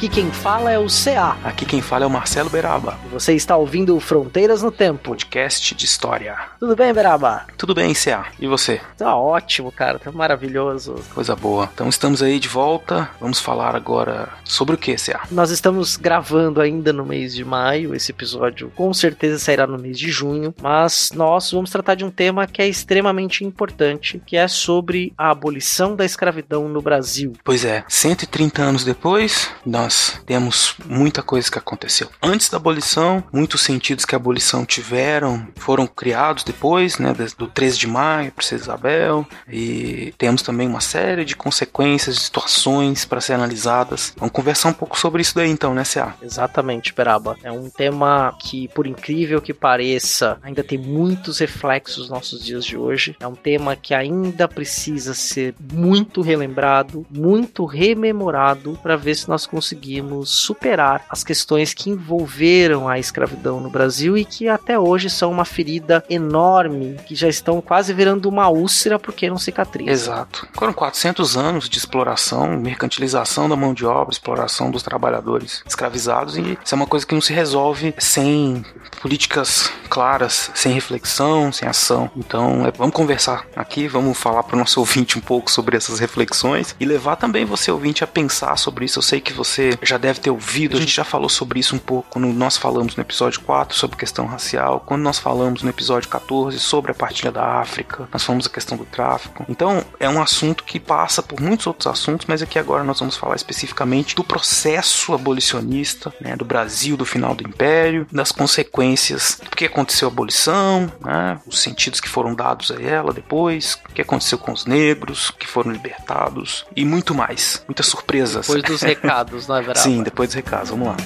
[0.00, 1.36] Aqui quem fala é o CA.
[1.44, 5.10] Aqui quem fala é o Marcelo Beraba, E você está ouvindo Fronteiras no Tempo.
[5.10, 6.38] podcast de história.
[6.58, 7.44] Tudo bem, Beraba?
[7.58, 8.24] Tudo bem, CA?
[8.38, 8.80] E você?
[8.96, 9.98] Tá ótimo, cara.
[9.98, 10.94] Tá maravilhoso.
[11.14, 11.68] Coisa boa.
[11.74, 13.10] Então estamos aí de volta.
[13.20, 15.20] Vamos falar agora sobre o que, CA?
[15.30, 17.94] Nós estamos gravando ainda no mês de maio.
[17.94, 20.54] Esse episódio com certeza sairá no mês de junho.
[20.62, 25.30] Mas nós vamos tratar de um tema que é extremamente importante, que é sobre a
[25.30, 27.34] abolição da escravidão no Brasil.
[27.44, 29.89] Pois é, 130 anos depois, nós
[30.26, 32.08] temos muita coisa que aconteceu.
[32.22, 37.78] Antes da abolição, muitos sentidos que a abolição tiveram foram criados depois, né, do 13
[37.78, 43.34] de maio, Princesa Isabel, e temos também uma série de consequências, de situações para ser
[43.34, 44.12] analisadas.
[44.16, 46.14] Vamos conversar um pouco sobre isso daí então, né, CA?
[46.22, 47.36] Exatamente, Beraba.
[47.42, 52.64] É um tema que, por incrível que pareça, ainda tem muitos reflexos nos nossos dias
[52.64, 53.16] de hoje.
[53.20, 59.46] É um tema que ainda precisa ser muito relembrado, muito rememorado, para ver se nós
[59.46, 59.79] conseguimos
[60.24, 65.44] superar as questões que envolveram a escravidão no Brasil e que até hoje são uma
[65.44, 69.90] ferida enorme, que já estão quase virando uma úlcera porque não cicatriza.
[69.90, 70.48] Exato.
[70.52, 76.58] Foram 400 anos de exploração, mercantilização da mão de obra, exploração dos trabalhadores escravizados e
[76.64, 78.64] isso é uma coisa que não se resolve sem
[79.00, 82.10] políticas claras, sem reflexão, sem ação.
[82.16, 85.98] Então, é, vamos conversar aqui, vamos falar para o nosso ouvinte um pouco sobre essas
[85.98, 88.98] reflexões e levar também você ouvinte a pensar sobre isso.
[88.98, 91.78] Eu sei que você já deve ter ouvido, a gente já falou sobre isso um
[91.78, 96.08] pouco quando nós falamos no episódio 4 sobre questão racial, quando nós falamos no episódio
[96.08, 99.44] 14 sobre a partilha da África, nós falamos a questão do tráfico.
[99.48, 103.16] Então, é um assunto que passa por muitos outros assuntos, mas aqui agora nós vamos
[103.16, 109.56] falar especificamente do processo abolicionista, né, do Brasil, do final do Império, das consequências, do
[109.56, 114.02] que aconteceu a abolição, né, os sentidos que foram dados a ela depois, o que
[114.02, 117.62] aconteceu com os negros que foram libertados e muito mais.
[117.66, 118.46] Muitas surpresas.
[118.46, 120.70] Depois dos recados, não Sim, depois dos recados.
[120.70, 120.96] Vamos lá.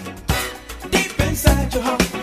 [0.90, 2.13] Deep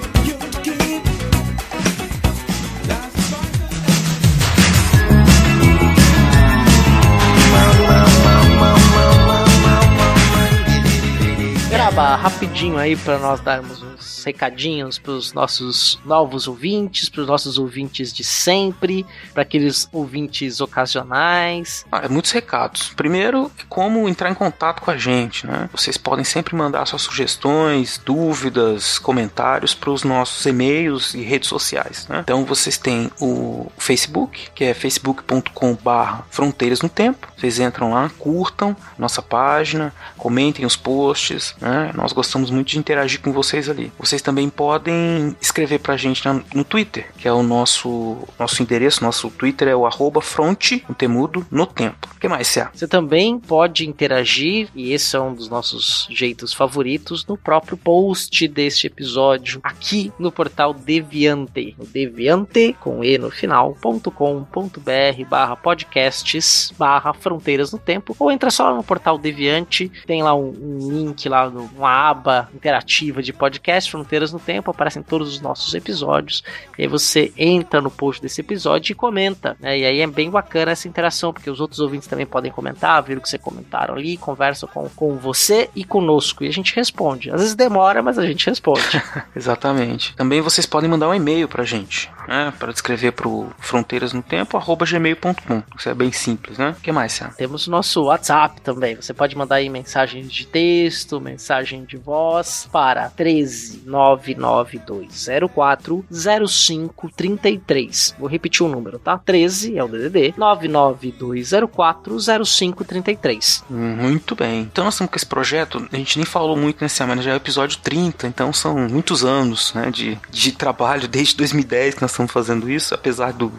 [11.93, 17.57] Rapidinho aí para nós darmos uns recadinhos para os nossos novos ouvintes, para os nossos
[17.57, 21.85] ouvintes de sempre, para aqueles ouvintes ocasionais.
[21.91, 22.93] Ah, é muitos recados.
[22.95, 25.69] Primeiro, é como entrar em contato com a gente, né?
[25.71, 32.07] Vocês podem sempre mandar suas sugestões, dúvidas, comentários para os nossos e-mails e redes sociais,
[32.07, 32.19] né?
[32.21, 37.27] Então vocês têm o Facebook, que é facebook.com/barra Fronteiras no Tempo.
[37.37, 41.80] Vocês entram lá, curtam nossa página, comentem os posts, né?
[41.95, 43.91] Nós gostamos muito de interagir com vocês ali.
[43.99, 49.03] Vocês também podem escrever pra gente na- no Twitter, que é o nosso nosso endereço,
[49.03, 52.07] nosso Twitter é o arroba fronte, temudo, no tempo.
[52.15, 52.69] O que mais, Cia?
[52.73, 58.47] Você também pode interagir, e esse é um dos nossos jeitos favoritos, no próprio post
[58.47, 61.75] deste episódio, aqui no portal Deviante.
[61.77, 67.79] No Deviante, com E no final, ponto com, ponto br, barra podcasts, barra fronteiras no
[67.79, 72.09] tempo, ou entra só no portal Deviante, tem lá um, um link lá, no- uma
[72.09, 76.43] aba interativa de podcast, Fronteiras no Tempo, aparecem todos os nossos episódios,
[76.77, 79.77] e aí você entra no post desse episódio e comenta, né?
[79.77, 83.21] E aí é bem bacana essa interação, porque os outros ouvintes também podem comentar, viram
[83.21, 87.31] que você comentaram ali, conversam com, com você e conosco, e a gente responde.
[87.31, 89.01] Às vezes demora, mas a gente responde.
[89.35, 90.15] Exatamente.
[90.15, 92.53] Também vocês podem mandar um e-mail pra gente, né?
[92.57, 95.63] Para descrever pro fronteiras no tempo, arroba gmail.com.
[95.77, 96.75] Isso é bem simples, né?
[96.77, 97.29] O que mais, Cia?
[97.37, 98.95] Temos o nosso WhatsApp também.
[98.95, 108.15] Você pode mandar aí mensagens de texto, mensagem de voz para 13 99204 0533.
[108.19, 109.17] Vou repetir o número, tá?
[109.17, 113.65] 13 é o DDD 99204 0533.
[113.69, 114.61] Muito bem.
[114.61, 117.33] Então nós estamos com esse projeto, a gente nem falou muito nessa semana, já é
[117.33, 122.11] o episódio 30, então são muitos anos né, de, de trabalho desde 2010 que nós
[122.11, 123.51] estamos estamos fazendo isso, apesar do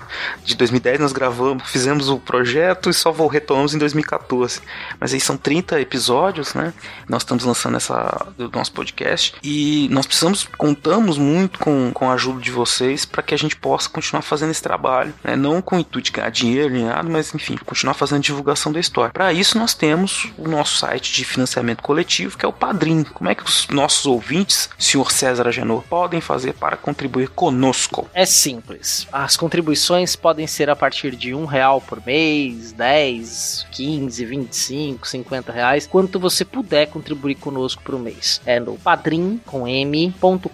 [0.44, 4.60] de 2010 nós gravamos, fizemos o projeto e só vou retomamos em 2014.
[4.98, 6.72] Mas aí são 30 episódios, né?
[7.08, 12.14] Nós estamos lançando essa do nosso podcast e nós precisamos contamos muito com, com a
[12.14, 15.36] ajuda de vocês para que a gente possa continuar fazendo esse trabalho, né?
[15.36, 18.80] Não com o intuito de ganhar dinheiro nem nada, mas enfim, continuar fazendo divulgação da
[18.80, 19.12] história.
[19.12, 23.04] Para isso nós temos o nosso site de financiamento coletivo, que é o Padrim.
[23.04, 28.08] Como é que os nossos ouvintes, senhor César Agenor, podem fazer para contribuir conosco?
[28.14, 29.06] É simples.
[29.12, 35.52] As contribuições podem ser a partir de um real por mês, 10, 15, 25, 50
[35.52, 38.40] reais, quanto você puder contribuir conosco por um mês.
[38.44, 40.48] É no padrim com m.com.br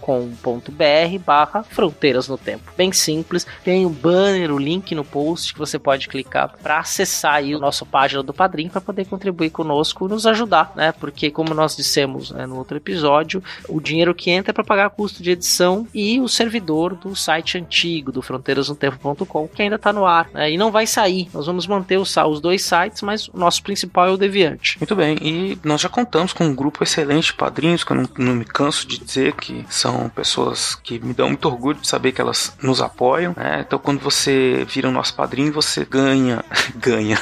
[1.25, 2.70] barra fronteiras no tempo.
[2.76, 3.46] Bem simples.
[3.64, 7.58] Tem o banner, o link no post que você pode clicar para acessar aí a
[7.58, 10.93] nossa página do Padrim para poder contribuir conosco e nos ajudar, né?
[10.93, 14.90] Porque como nós dissemos né, no outro episódio, o dinheiro que entra é para pagar
[14.90, 17.77] custo de edição e o servidor do site antigo
[18.12, 21.28] do fronteirasnotempo.com que ainda está no ar né, e não vai sair.
[21.32, 24.78] Nós vamos manter os, os dois sites, mas o nosso principal é o Deviante.
[24.78, 28.08] Muito bem, e nós já contamos com um grupo excelente de padrinhos, que eu não,
[28.19, 32.12] não me canso de dizer que são pessoas que me dão muito orgulho de saber
[32.12, 33.34] que elas nos apoiam.
[33.36, 33.64] Né?
[33.66, 36.44] Então, quando você vira o nosso padrinho, você ganha,
[36.76, 37.19] ganha,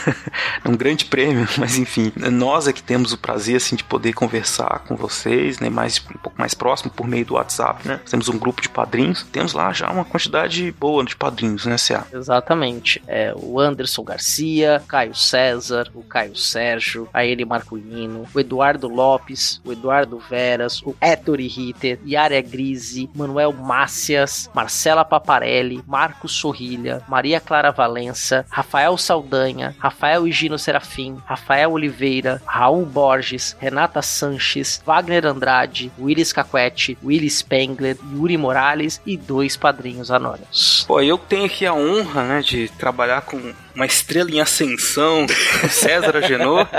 [0.64, 4.12] é um grande prêmio, mas enfim, nós é que temos o prazer assim de poder
[4.12, 8.00] conversar com vocês, né, mais um pouco mais próximo por meio do WhatsApp, né?
[8.08, 12.06] Temos um grupo de padrinhos, temos lá já uma quantidade boa de padrinhos, né, CA?
[12.12, 13.02] Exatamente.
[13.06, 19.60] É o Anderson Garcia, Caio César, o Caio Sérgio, a ele Marculino, o Eduardo Lopes,
[19.64, 27.40] o Eduardo Veras, o Ettore Ritter, Yara Grise, Manuel Mácias, Marcela Paparelli, Marcos Sorrilha, Maria
[27.40, 35.92] Clara Valença, Rafael Saldanha, Rafael Higino Serafim, Rafael Oliveira, Raul Borges, Renata Sanches, Wagner Andrade,
[35.98, 40.84] Willis Caquete, Willis Spengler, Yuri Morales e dois padrinhos anônimos.
[40.86, 45.26] Pô, eu tenho aqui a honra, né, de trabalhar com uma estrela em ascensão,
[45.70, 46.68] César Agenor.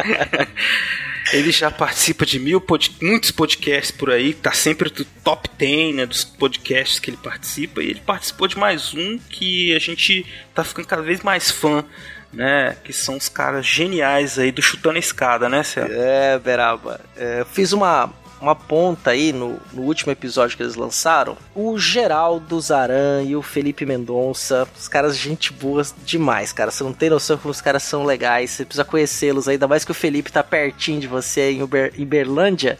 [1.33, 5.95] Ele já participa de mil pod muitos podcasts por aí, tá sempre do top 10
[5.95, 10.25] né, dos podcasts que ele participa, e ele participou de mais um que a gente
[10.56, 11.83] tá ficando cada vez mais fã,
[12.31, 12.77] né?
[12.81, 15.88] Que são os caras geniais aí do Chutando a Escada, né, Céu?
[15.89, 17.01] É, Beraba.
[17.18, 21.38] É, fiz uma, uma ponta aí no, no último episódio que eles lançaram.
[21.56, 26.72] O Geraldo Zaran e o Felipe Mendonça, os caras, gente boa demais, cara.
[26.72, 28.51] Você não tem noção como os caras são legais.
[28.51, 31.92] Você precisa conhecê-los, ainda mais que o Felipe tá pertinho de você aí em, Uber,
[31.98, 32.80] em Berlândia.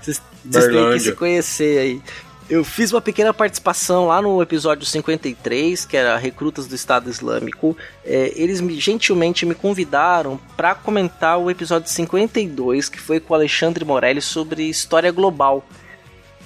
[0.00, 2.02] Vocês vocês têm que se conhecer aí.
[2.48, 7.74] Eu fiz uma pequena participação lá no episódio 53, que era Recrutas do Estado Islâmico.
[8.04, 13.36] É, eles me, gentilmente me convidaram para comentar o episódio 52, que foi com o
[13.36, 15.64] Alexandre Morelli sobre história global.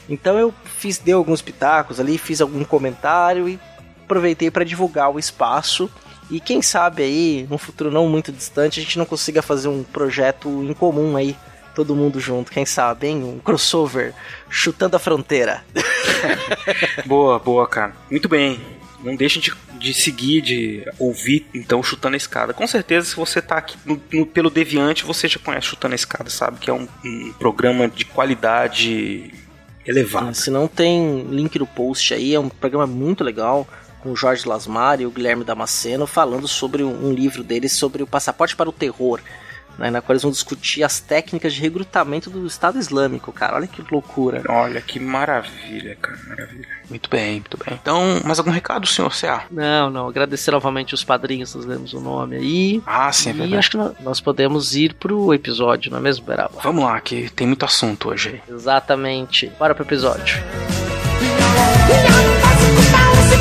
[0.09, 3.59] Então eu fiz, dei alguns pitacos ali, fiz algum comentário e
[4.05, 5.91] aproveitei para divulgar o espaço.
[6.31, 9.83] E quem sabe aí, num futuro não muito distante, a gente não consiga fazer um
[9.83, 11.37] projeto em comum aí
[11.79, 13.23] todo mundo junto, quem sabe, hein?
[13.23, 14.13] Um crossover
[14.51, 15.63] chutando a fronteira.
[17.07, 17.95] boa, boa, cara.
[18.11, 18.61] Muito bem.
[19.01, 22.53] Não deixem de, de seguir, de ouvir, então, Chutando a Escada.
[22.53, 25.95] Com certeza, se você tá aqui no, no, pelo Deviante, você já conhece Chutando a
[25.95, 26.59] Escada, sabe?
[26.59, 29.33] Que é um, um programa de qualidade
[29.87, 30.35] elevada.
[30.35, 33.69] Se não tem link no post aí, é um programa muito legal
[34.01, 38.07] com o Jorge Lasmar e o Guilherme Damasceno falando sobre um livro deles sobre o
[38.07, 39.21] passaporte para o terror
[39.79, 43.57] né, na qual eles vão discutir as técnicas de recrutamento do Estado Islâmico, cara.
[43.57, 44.43] Olha que loucura.
[44.49, 46.69] Olha que maravilha, cara, maravilha.
[46.91, 47.79] Muito bem, muito bem.
[47.81, 49.45] Então, mais algum recado, senhor C.A.?
[49.51, 50.09] Não, não.
[50.09, 52.83] Agradecer novamente os padrinhos, nós lemos o nome aí.
[52.87, 53.59] Ah, sim, é E verdade.
[53.59, 56.59] acho que nós podemos ir pro episódio, não é mesmo, Beraba?
[56.63, 58.55] Vamos lá, que tem muito assunto hoje aí.
[58.55, 59.53] Exatamente.
[59.59, 60.39] Bora pro episódio.
[61.87, 63.37] Criaram-se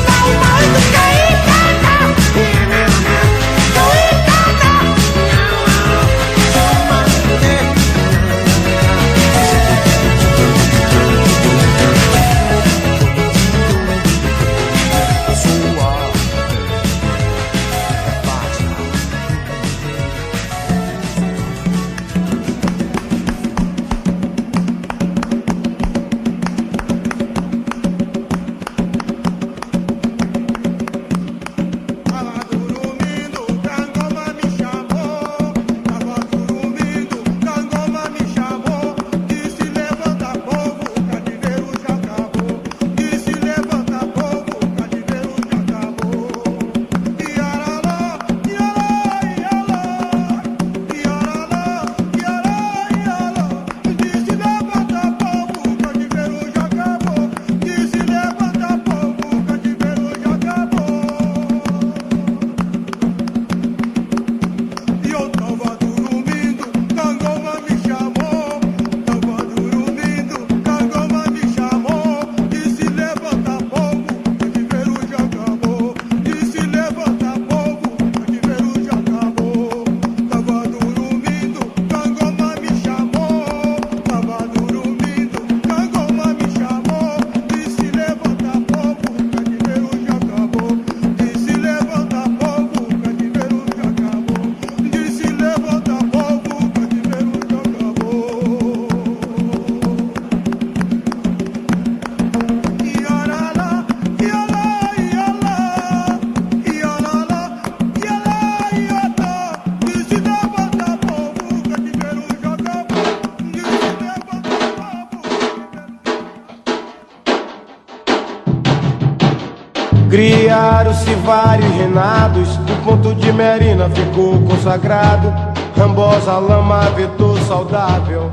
[121.28, 125.30] vários reinados, o ponto de Merina ficou consagrado.
[125.76, 128.32] Rambosa, lama, vetor saudável.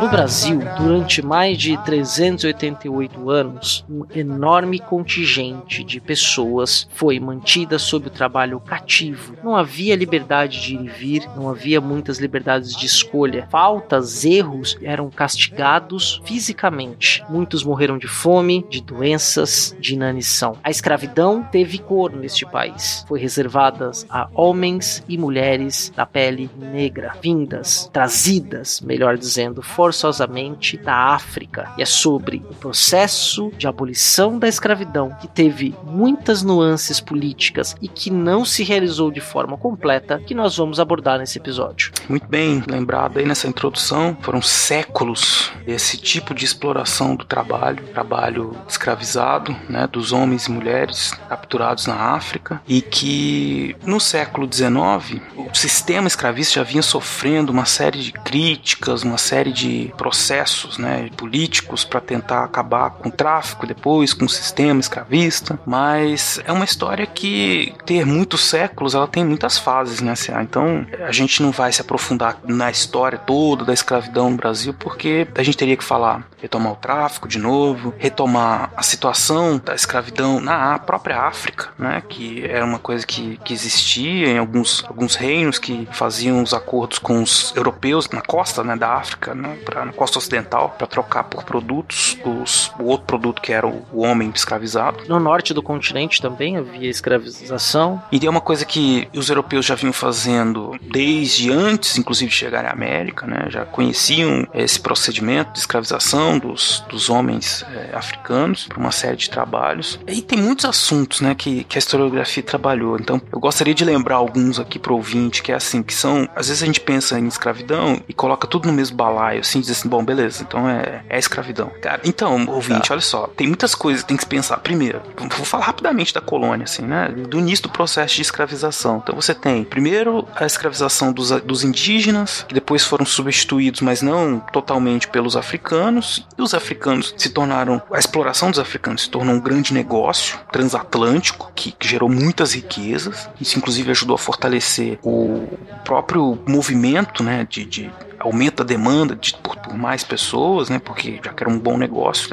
[0.00, 8.08] No Brasil, durante mais de 388 anos, um enorme contingente de pessoas foi mantida sob
[8.08, 9.36] o trabalho cativo.
[9.44, 13.46] Não havia liberdade de ir e vir, não havia muitas liberdades de escolha.
[13.48, 17.22] Faltas, erros eram castigados fisicamente.
[17.28, 20.56] Muitos morreram de fome, de doenças, de inanição.
[20.64, 23.04] A escravidão teve cor neste país.
[23.06, 30.94] Foi reservada a homens e mulheres da pele negra, vindas, trazidas melhor dizendo, forçosamente da
[31.14, 31.72] África.
[31.76, 37.88] E é sobre o processo de abolição da escravidão que teve muitas nuances políticas e
[37.88, 41.92] que não se realizou de forma completa que nós vamos abordar nesse episódio.
[42.08, 48.56] Muito bem lembrado aí nessa introdução, foram séculos esse tipo de exploração do trabalho, trabalho
[48.68, 55.54] escravizado, né, dos homens e mulheres capturados na África e que no século XIX o
[55.54, 58.69] sistema escravista já vinha sofrendo uma série de críticas,
[59.04, 64.28] uma série de processos né, políticos para tentar acabar com o tráfico depois, com o
[64.28, 65.58] sistema escravista.
[65.66, 70.14] Mas é uma história que ter muitos séculos, ela tem muitas fases, né?
[70.42, 75.26] Então a gente não vai se aprofundar na história toda da escravidão no Brasil, porque
[75.34, 80.40] a gente teria que falar, retomar o tráfico de novo, retomar a situação da escravidão
[80.40, 82.02] na própria África, né?
[82.08, 86.98] Que era uma coisa que, que existia em alguns, alguns reinos que faziam os acordos
[86.98, 91.24] com os europeus na costa né, da África, né, pra, na costa ocidental, para trocar
[91.24, 95.04] por produtos os, o outro produto que era o, o, homem escravizado.
[95.08, 98.02] No norte do continente também havia escravização.
[98.10, 102.64] E é uma coisa que os europeus já vinham fazendo desde antes, inclusive, de chegar
[102.64, 108.78] à América, né, já conheciam esse procedimento de escravização dos, dos homens é, africanos por
[108.78, 109.98] uma série de trabalhos.
[110.06, 112.96] E tem muitos assuntos né, que, que a historiografia trabalhou.
[112.98, 116.28] Então, eu gostaria de lembrar alguns aqui para o ouvinte, que é assim, que são,
[116.34, 119.70] às vezes a gente pensa em escravidão e coloca tudo no mesmo balaio, assim, diz
[119.70, 121.70] assim, bom, beleza, então é, é escravidão.
[121.80, 122.94] Cara, então, ouvinte, tá.
[122.94, 124.58] olha só, tem muitas coisas que tem que se pensar.
[124.58, 127.08] Primeiro, vou falar rapidamente da colônia, assim, né?
[127.08, 129.00] Do início do processo de escravização.
[129.02, 134.40] Então você tem, primeiro, a escravização dos, dos indígenas, que depois foram substituídos, mas não
[134.52, 139.40] totalmente pelos africanos, e os africanos se tornaram, a exploração dos africanos se tornou um
[139.40, 145.48] grande negócio transatlântico, que, que gerou muitas riquezas, isso inclusive ajudou a fortalecer o
[145.84, 150.78] próprio movimento, né, de, de aumenta a demanda de, por, por, mais pessoas, né?
[150.78, 152.28] Porque já que era um bom negócio,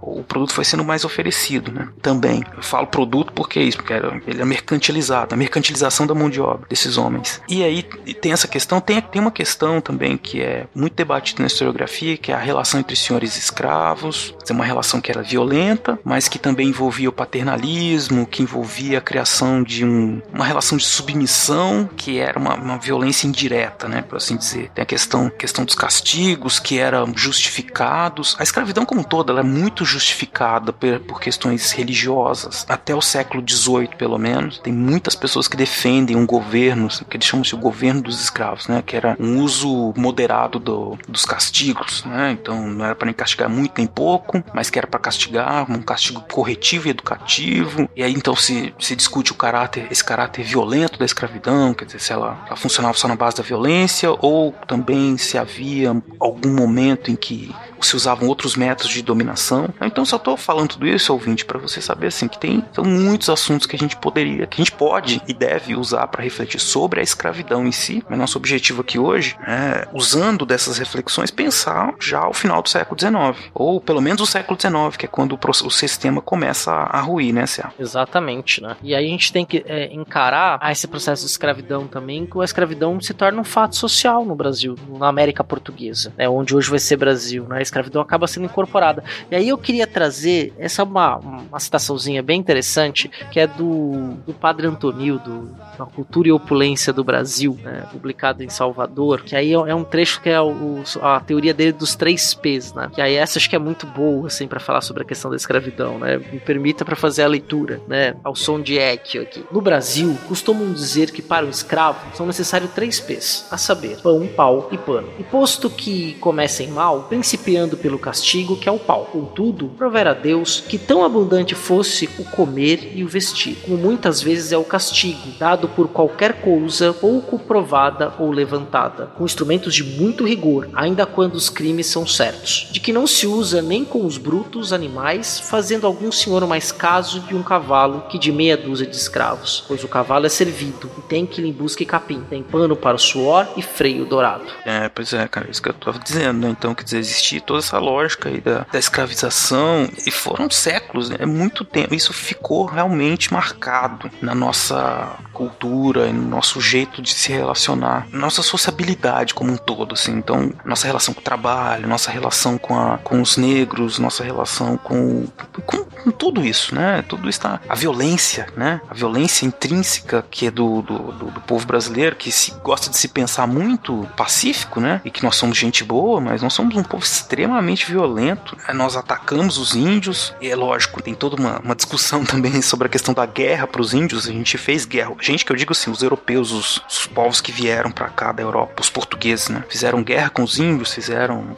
[0.00, 1.88] o produto foi sendo mais oferecido, né?
[2.00, 2.44] Também.
[2.56, 6.30] Eu falo produto porque é isso, porque era, ele é mercantilizado, a mercantilização da mão
[6.30, 7.42] de obra desses homens.
[7.48, 11.46] E aí tem essa questão, tem, tem uma questão também que é muito debatida na
[11.46, 14.34] historiografia, que é a relação entre senhores e escravos.
[14.48, 19.00] É uma relação que era violenta, mas que também envolvia o paternalismo, que envolvia a
[19.00, 24.02] criação de um, uma relação de submissão, que era uma, uma violência indireta, né?
[24.02, 24.70] Por assim dizer.
[24.74, 28.36] Tem a questão questão, questão dos castigos que eram justificados.
[28.38, 32.66] A escravidão como toda ela é muito justificada por, por questões religiosas.
[32.68, 37.26] Até o século XVIII, pelo menos, tem muitas pessoas que defendem um governo, que eles
[37.26, 38.82] chamam de governo dos escravos, né?
[38.84, 42.32] Que era um uso moderado do, dos castigos, né?
[42.32, 45.80] Então não era para nem castigar muito nem pouco, mas que era para castigar, um
[45.80, 47.88] castigo corretivo e educativo.
[47.96, 52.00] E aí então se, se discute o caráter, esse caráter violento da escravidão, quer dizer,
[52.00, 57.10] se ela, ela funcionava só na base da violência ou também se havia algum momento
[57.10, 59.68] em que se usavam outros métodos de dominação.
[59.80, 63.28] Então só estou falando tudo isso, ouvinte, para você saber assim que tem são muitos
[63.28, 67.00] assuntos que a gente poderia, que a gente pode e deve usar para refletir sobre
[67.00, 68.02] a escravidão em si.
[68.08, 72.98] Mas nosso objetivo aqui hoje é, usando dessas reflexões, pensar já ao final do século
[72.98, 76.98] XIX, ou pelo menos o século XIX, que é quando o, o sistema começa a,
[76.98, 77.72] a ruir, né, Cia?
[77.78, 78.76] Exatamente, né?
[78.82, 82.44] E aí a gente tem que é, encarar esse processo de escravidão também, que a
[82.44, 86.78] escravidão se torna um fato social no Brasil, na América Portuguesa, né, onde hoje vai
[86.78, 87.58] ser Brasil, né?
[87.58, 89.02] A escravidão acaba sendo incorporada.
[89.30, 94.14] E aí eu queria trazer essa é uma, uma citaçãozinha bem interessante, que é do,
[94.26, 99.52] do Padre Antonildo, da Cultura e Opulência do Brasil, né, publicado em Salvador, que aí
[99.52, 102.90] é um trecho que é o, a teoria dele dos três P's, né?
[102.94, 105.36] Que aí essa acho que é muito boa, assim, para falar sobre a questão da
[105.36, 106.18] escravidão, né?
[106.18, 108.14] Me permita para fazer a leitura, né?
[108.22, 109.44] Ao som de Equio aqui.
[109.50, 114.26] No Brasil, costumam dizer que para o escravo são necessários três P's, a saber, pão,
[114.26, 115.08] pau e pano.
[115.18, 119.08] E posto que comecem mal, principiando pelo castigo, que é o pau.
[119.12, 124.22] Contudo, prover a Deus que tão abundante fosse o comer e o vestir, como muitas
[124.22, 129.82] vezes é o castigo, dado por qualquer coisa pouco provada ou levantada, com instrumentos de
[129.82, 134.04] muito rigor, ainda quando os crimes são certos, de que não se usa nem com
[134.04, 138.86] os brutos animais, fazendo algum senhor mais caso de um cavalo que de meia dúzia
[138.86, 142.76] de escravos, pois o cavalo é servido e tem que lhe busque capim, tem pano
[142.76, 144.44] para o suor e freio dourado.
[144.64, 146.48] É, pois é, cara, isso que eu tava dizendo, né?
[146.48, 151.16] Então, quer dizer, existia toda essa lógica aí da, da escravização e foram séculos, né?
[151.20, 151.94] É muito tempo.
[151.94, 159.34] Isso ficou realmente marcado na nossa cultura, no nosso jeito de se relacionar, nossa sociabilidade
[159.34, 160.12] como um todo, assim.
[160.12, 164.76] Então, nossa relação com o trabalho, nossa relação com, a, com os negros, nossa relação
[164.76, 165.26] com,
[165.64, 167.04] com, com tudo isso, né?
[167.08, 167.60] Tudo está.
[167.68, 168.80] A violência, né?
[168.88, 172.96] A violência intrínseca que é do, do, do, do povo brasileiro, que se, gosta de
[172.96, 175.00] se pensar muito pacífico, né?
[175.04, 178.56] E que nós somos gente boa, mas nós somos um povo extremamente violento.
[178.74, 182.90] Nós atacamos os índios, e é lógico, tem toda uma, uma discussão também sobre a
[182.90, 184.28] questão da guerra para os índios.
[184.28, 185.12] A gente fez guerra.
[185.20, 188.42] Gente, que eu digo assim, os europeus, os, os povos que vieram para cá da
[188.42, 189.64] Europa, os portugueses, né?
[189.68, 191.56] Fizeram guerra com os índios, fizeram.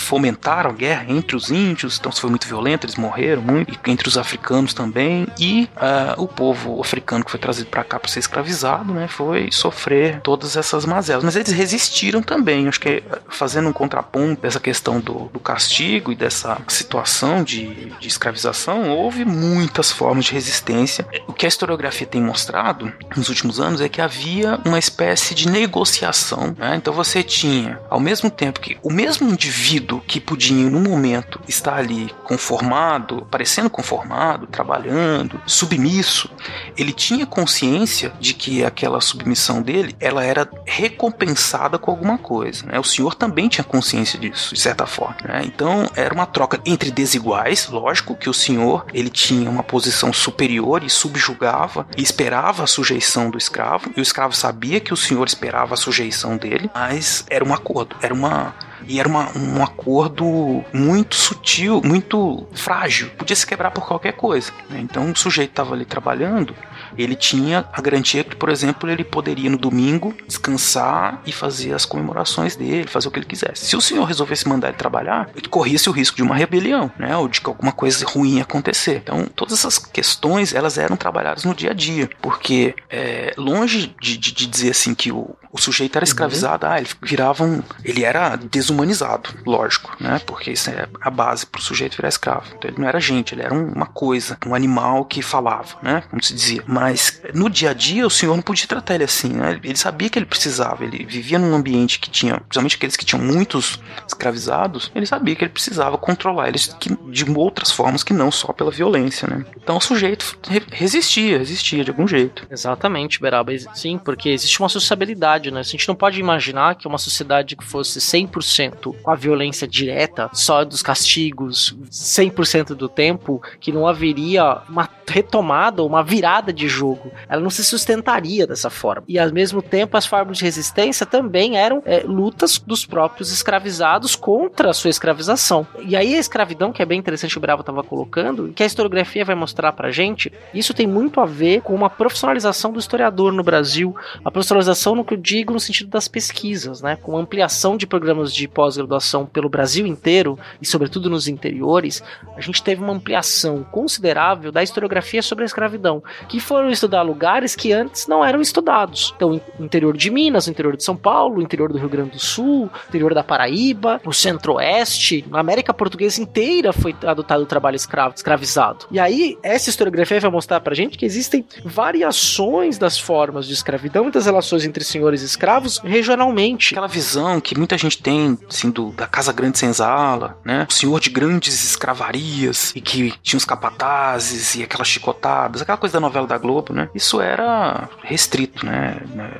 [0.00, 4.08] fomentaram guerra entre os índios, então se foi muito violento, eles morreram muito, e entre
[4.08, 5.26] os africanos também.
[5.38, 9.08] E ah, o povo africano que foi trazido para cá para ser escravizado, né?
[9.08, 11.24] Foi sofrer todas essas mazelas.
[11.24, 12.68] Mas eles resistiram também.
[12.68, 18.06] Acho que fazendo um contraponto dessa questão do, do castigo e dessa situação de, de
[18.06, 21.04] escravização, houve muitas formas de resistência.
[21.26, 25.48] O que a historiografia tem mostrado nos últimos anos é que havia uma espécie de
[25.48, 26.54] negociação.
[26.56, 26.76] né?
[26.76, 31.74] Então você tinha, ao mesmo tempo que o mesmo indivíduo que podia, no momento, estar
[31.74, 36.30] ali conformado, parecendo conformado, trabalhando, submisso,
[36.76, 42.66] ele tinha consciência de que aquela submissão dele ela era recompensada com alguma coisa.
[42.66, 42.78] né?
[42.78, 45.16] O senhor também tinha consciência disso, de certa forma.
[45.24, 45.42] né?
[45.44, 50.82] Então era uma troca entre desiguais, lógico que o senhor ele tinha uma posição superior
[50.84, 55.26] e subjugava e esperava a sujeição do escravo, e o escravo sabia que o senhor
[55.26, 58.54] esperava a sujeição dele, mas era um acordo, era uma
[58.88, 63.10] e era uma- um acordo muito sutil, muito frágil.
[63.10, 64.50] Podia se quebrar por qualquer coisa.
[64.70, 64.80] né?
[64.80, 66.54] Então o sujeito estava ali trabalhando,
[67.02, 71.84] ele tinha a garantia que, por exemplo, ele poderia no domingo descansar e fazer as
[71.84, 73.66] comemorações dele, fazer o que ele quisesse.
[73.66, 77.16] Se o senhor resolvesse mandar ele trabalhar, ele corria-se o risco de uma rebelião, né?
[77.16, 78.96] Ou de que alguma coisa ruim acontecer.
[79.02, 82.08] Então, todas essas questões, elas eram trabalhadas no dia a dia.
[82.20, 86.78] Porque, é, longe de, de- de dizer assim que o, o sujeito era escravizado, ah,
[86.78, 87.62] ele virava um.
[87.84, 90.20] Ele era desumanizado, lógico, né?
[90.26, 92.44] Porque isso é a base pro sujeito virar escravo.
[92.56, 96.02] Então, ele não era gente, ele era um- uma coisa, um animal que falava, né?
[96.10, 96.62] Como se dizia.
[96.66, 96.89] Mas
[97.34, 99.58] no dia a dia, o senhor não podia tratar ele assim, né?
[99.62, 103.22] Ele sabia que ele precisava, ele vivia num ambiente que tinha, principalmente aqueles que tinham
[103.22, 106.76] muitos escravizados, ele sabia que ele precisava controlar eles
[107.08, 109.44] de outras formas que não só pela violência, né?
[109.56, 112.46] Então o sujeito re- resistia, resistia de algum jeito.
[112.50, 113.50] Exatamente, Beraba.
[113.74, 115.60] Sim, porque existe uma sociabilidade, né?
[115.60, 120.30] A gente não pode imaginar que uma sociedade que fosse 100% com a violência direta,
[120.32, 127.10] só dos castigos, 100% do tempo, que não haveria uma retomada, uma virada de jogo.
[127.28, 129.04] Ela não se sustentaria dessa forma.
[129.08, 134.16] E ao mesmo tempo, as formas de resistência também eram é, lutas dos próprios escravizados
[134.16, 135.66] contra a sua escravização.
[135.82, 139.24] E aí a escravidão, que é bem interessante o Bravo estava colocando, que a historiografia
[139.24, 143.42] vai mostrar pra gente, isso tem muito a ver com uma profissionalização do historiador no
[143.42, 147.86] Brasil, a profissionalização no que eu digo no sentido das pesquisas, né, com ampliação de
[147.86, 152.02] programas de pós-graduação pelo Brasil inteiro e sobretudo nos interiores,
[152.36, 157.56] a gente teve uma ampliação considerável da historiografia sobre a escravidão, que foram estudar lugares
[157.56, 159.14] que antes não eram estudados.
[159.16, 163.14] Então, interior de Minas, interior de São Paulo, interior do Rio Grande do Sul, interior
[163.14, 168.84] da Paraíba, o Centro-Oeste, a América Portuguesa inteira foi adotado o trabalho escravo, escravizado.
[168.90, 174.08] E aí, essa historiografia vai mostrar pra gente que existem variações das formas de escravidão
[174.08, 176.74] e das relações entre senhores e escravos regionalmente.
[176.74, 180.66] Aquela visão que muita gente tem, assim, do, da Casa Grande Senzala, né?
[180.68, 185.94] O senhor de grandes escravarias e que tinha os capatazes e aquelas chicotadas, aquela coisa
[185.94, 186.88] da novela da Globo, né?
[186.94, 188.96] Isso era restrito, né?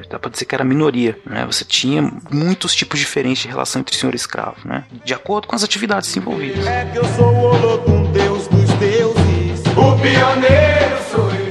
[0.08, 1.44] Dá pra dizer que era minoria, né?
[1.46, 4.84] Você tinha muitos tipos diferentes de relação entre senhor e escravo, né?
[5.04, 6.66] De acordo com as atividades envolvidas.
[6.66, 9.60] É que eu sou o Olodum, deus dos deuses.
[9.76, 11.50] O pioneiro sou eu.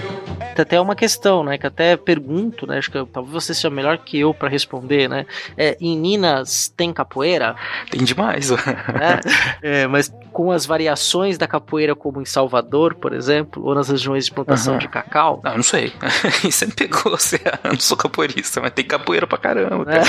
[0.55, 1.57] Tem até uma questão, né?
[1.57, 2.77] Que até pergunto, né?
[2.79, 5.25] Acho que talvez você seja melhor que eu pra responder, né?
[5.57, 7.55] É, em Minas tem capoeira?
[7.89, 8.49] Tem demais.
[8.51, 8.57] né?
[9.61, 14.25] É, mas com as variações da capoeira, como em Salvador, por exemplo, ou nas regiões
[14.25, 14.79] de plantação Aham.
[14.81, 15.41] de cacau.
[15.43, 15.91] Ah, eu não sei.
[16.43, 19.85] Você me pegou, você eu não sou capoeirista, mas tem capoeira pra caramba.
[19.85, 20.03] cara.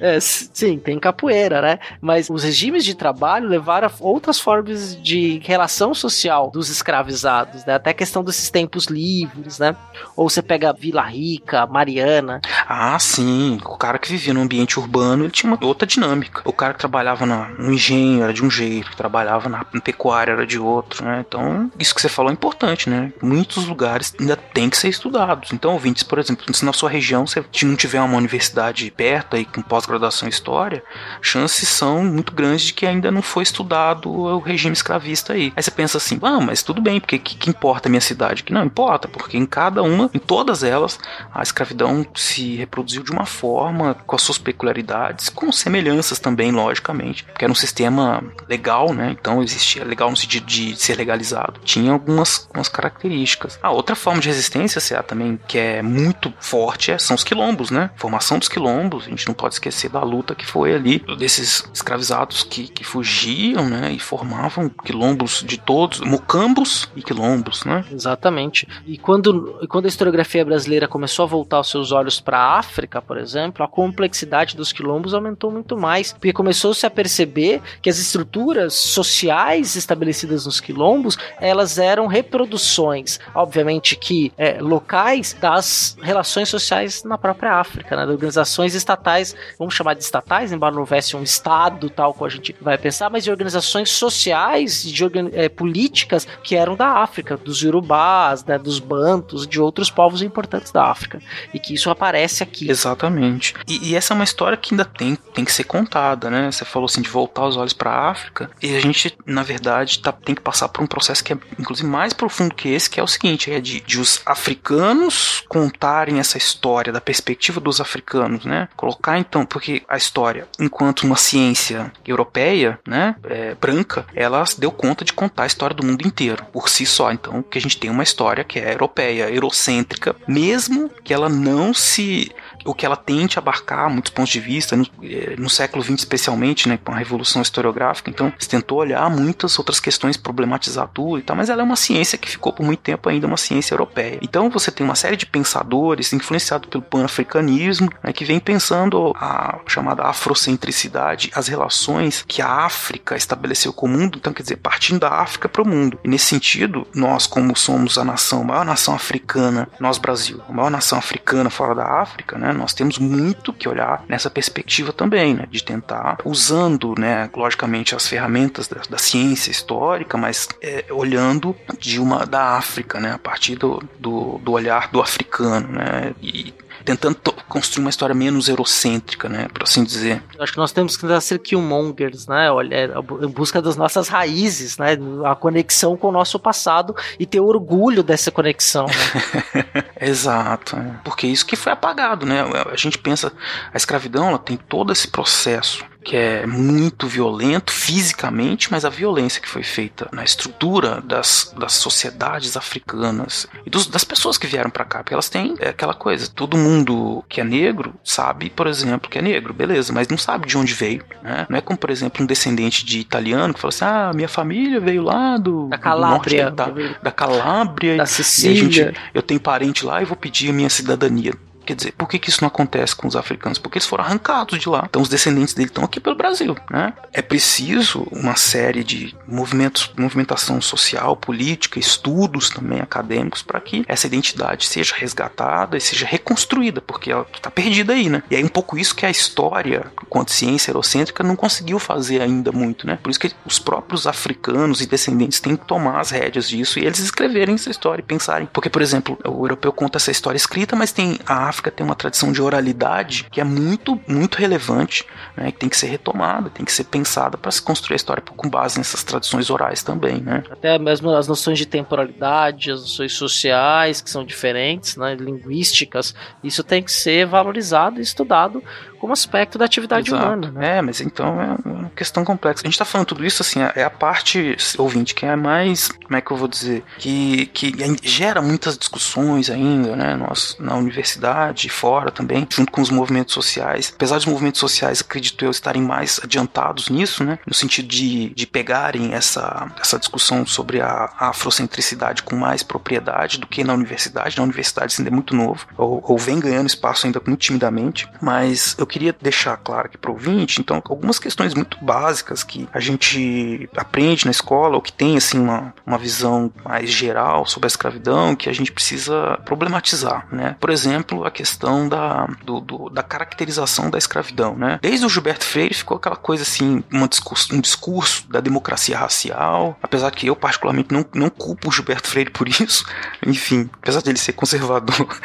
[0.00, 1.78] É, s- sim, tem capoeira, né?
[2.00, 7.74] Mas os regimes de trabalho levaram a outras formas de relação social dos escravizados, né?
[7.74, 9.76] Até a questão desses tempos livres, né?
[10.16, 12.40] Ou você pega Vila Rica, Mariana.
[12.68, 13.58] Ah, sim.
[13.64, 16.42] O cara que vivia no ambiente urbano, ele tinha uma outra dinâmica.
[16.44, 20.32] O cara que trabalhava na- no engenho era de um jeito, que trabalhava na, pecuária
[20.32, 21.24] era de outro, né?
[21.26, 23.12] Então, isso que você falou é importante, né?
[23.22, 25.52] Muitos lugares ainda tem que ser estudados.
[25.52, 29.44] Então, ouvintes, por exemplo, se na sua região você não tiver uma universidade perto aí
[29.44, 30.82] com pós-graduação em história,
[31.20, 35.52] chances são muito grandes de que ainda não foi estudado o regime escravista aí.
[35.56, 38.42] Aí você pensa assim, ah, mas tudo bem, porque que, que importa a minha cidade?
[38.42, 40.98] Que não importa, porque em cada uma, em todas elas,
[41.32, 47.24] a escravidão se reproduziu de uma forma, com as suas peculiaridades, com semelhanças também, logicamente,
[47.24, 49.16] porque era um sistema legal, né?
[49.18, 51.60] Então existia legal no sentido de ser legalizado.
[51.64, 53.58] Tinha algumas, algumas características.
[53.62, 57.70] A outra forma de resistência, CA, também, que é muito forte, é- são os quilombos,
[57.70, 57.90] né?
[57.96, 62.42] Formação dos quilombos, a gente não pode esquecer da luta que foi ali, desses escravizados
[62.42, 63.92] que, que fugiam, né?
[63.92, 67.84] E formavam quilombos de todos, mocambos e quilombos, né?
[67.92, 68.66] Exatamente.
[68.86, 73.00] E quando, quando a historiografia brasileira começou a voltar os seus olhos para a África,
[73.00, 77.98] por exemplo, a complexidade dos quilombos aumentou muito mais, porque começou-se a perceber que as
[77.98, 87.04] estruturas sociais estabelecidas nos quilombos, elas eram reproduções, obviamente que é, locais das relações sociais
[87.04, 91.90] na própria África, né, organizações estatais, vamos chamar de estatais, embora não houvesse um estado
[91.90, 96.56] tal como a gente vai pensar, mas de organizações sociais e de eh, políticas que
[96.56, 101.20] eram da África, dos Yorubás, né, dos Bantus, de outros povos importantes da África,
[101.52, 102.70] e que isso aparece aqui.
[102.70, 103.54] Exatamente.
[103.66, 106.50] E, e essa é uma história que ainda tem, tem que ser contada, né?
[106.50, 109.98] Você falou assim de voltar os olhos para a África, e a gente, na verdade,
[109.98, 113.00] tá, tem que passar por um processo que é, inclusive, mais profundo que esse, que
[113.00, 118.44] é o seguinte: é de, de os africanos contarem essa história da perspectiva dos africanos,
[118.44, 118.68] né?
[118.76, 125.04] Colocar então, porque a história, enquanto uma ciência europeia, né, é, branca, ela deu conta
[125.04, 127.10] de contar a história do mundo inteiro por si só.
[127.10, 131.74] Então, que a gente tem uma história que é europeia, eurocêntrica, mesmo que ela não
[131.74, 132.30] se
[132.64, 136.68] o que ela tente abarcar muitos pontos de vista, no, eh, no século XX especialmente,
[136.68, 141.22] né, com a revolução historiográfica, então se tentou olhar muitas outras questões, problematizar tudo e
[141.22, 144.18] tal, mas ela é uma ciência que ficou por muito tempo ainda uma ciência europeia.
[144.22, 149.58] Então você tem uma série de pensadores influenciados pelo pan-africanismo, né, que vem pensando a
[149.66, 155.00] chamada afrocentricidade, as relações que a África estabeleceu com o mundo, então quer dizer, partindo
[155.00, 155.98] da África para o mundo.
[156.04, 160.52] E nesse sentido, nós como somos a nação, a maior nação africana, nós Brasil, a
[160.52, 165.34] maior nação africana fora da África, né, nós temos muito que olhar nessa perspectiva também,
[165.34, 171.54] né, de tentar usando, né, logicamente as ferramentas da, da ciência histórica, mas é, olhando
[171.78, 176.54] de uma da África, né, a partir do, do, do olhar do africano, né, e
[176.84, 177.16] tentando
[177.48, 180.22] construir uma história menos eurocêntrica, né, por assim dizer.
[180.36, 182.50] Eu Acho que nós temos que ser killmongers, né?
[182.50, 182.92] Olha,
[183.22, 184.96] em busca das nossas raízes, né?
[185.24, 188.86] A conexão com o nosso passado e ter orgulho dessa conexão.
[188.86, 189.84] Né?
[190.00, 191.00] Exato, é.
[191.04, 192.42] porque isso que foi apagado, né?
[192.70, 193.32] A gente pensa
[193.72, 199.40] a escravidão, ela tem todo esse processo que é muito violento fisicamente, mas a violência
[199.40, 204.70] que foi feita na estrutura das, das sociedades africanas e dos- das pessoas que vieram
[204.70, 208.66] pra cá, porque elas têm é, aquela coisa, todo mundo que é negro sabe, por
[208.66, 211.46] exemplo, que é negro, beleza, mas não sabe de onde veio, né?
[211.48, 214.80] Não é como, por exemplo, um descendente de italiano que fala assim, ah, minha família
[214.80, 216.44] veio lá do Da do Calábria.
[216.50, 218.56] norte da, da Calábria Da e a Sicília.
[218.56, 221.32] gente, eu tenho parente lá e vou pedir a minha cidadania.
[221.64, 223.58] Quer dizer, por que, que isso não acontece com os africanos?
[223.58, 224.84] Porque eles foram arrancados de lá.
[224.88, 226.92] Então os descendentes dele estão aqui pelo Brasil, né?
[227.12, 234.06] É preciso uma série de movimentos, movimentação social, política, estudos também acadêmicos para que essa
[234.06, 238.22] identidade seja resgatada e seja reconstruída, porque ela está perdida aí, né?
[238.30, 242.52] E aí um pouco isso que a história, enquanto ciência eurocêntrica, não conseguiu fazer ainda
[242.52, 242.98] muito, né?
[243.02, 246.84] Por isso que os próprios africanos e descendentes têm que tomar as rédeas disso e
[246.84, 248.48] eles escreverem essa história e pensarem.
[248.52, 251.94] Porque, por exemplo, o europeu conta essa história escrita, mas tem a África tem uma
[251.94, 255.52] tradição de oralidade que é muito, muito relevante, né?
[255.52, 258.50] Que tem que ser retomada, tem que ser pensada para se construir a história com
[258.50, 260.42] base nessas tradições orais também, né?
[260.50, 265.14] Até mesmo as noções de temporalidade, as noções sociais, que são diferentes, né?
[265.14, 268.62] linguísticas, isso tem que ser valorizado e estudado
[269.04, 270.24] como aspecto da atividade Exato.
[270.24, 270.50] humana.
[270.50, 270.78] Né?
[270.78, 272.62] É, mas então é uma questão complexa.
[272.64, 276.16] A gente tá falando tudo isso assim, é a parte ouvinte que é mais, como
[276.16, 281.66] é que eu vou dizer, que, que gera muitas discussões ainda, né, nós, na universidade
[281.66, 283.92] e fora também, junto com os movimentos sociais.
[283.94, 288.46] Apesar dos movimentos sociais, acredito eu, estarem mais adiantados nisso, né, no sentido de, de
[288.46, 294.38] pegarem essa, essa discussão sobre a, a afrocentricidade com mais propriedade do que na universidade.
[294.38, 298.08] Na universidade isso ainda é muito novo, ou, ou vem ganhando espaço ainda muito timidamente,
[298.22, 302.68] mas eu queria deixar claro aqui para o ouvinte, então, algumas questões muito básicas que
[302.72, 307.66] a gente aprende na escola, ou que tem, assim, uma, uma visão mais geral sobre
[307.66, 310.54] a escravidão, que a gente precisa problematizar, né?
[310.60, 314.78] Por exemplo, a questão da, do, do, da caracterização da escravidão, né?
[314.80, 319.76] Desde o Gilberto Freire ficou aquela coisa, assim, uma discurso, um discurso da democracia racial,
[319.82, 322.86] apesar que eu, particularmente, não, não culpo o Gilberto Freire por isso,
[323.26, 325.18] enfim, apesar dele ser conservador.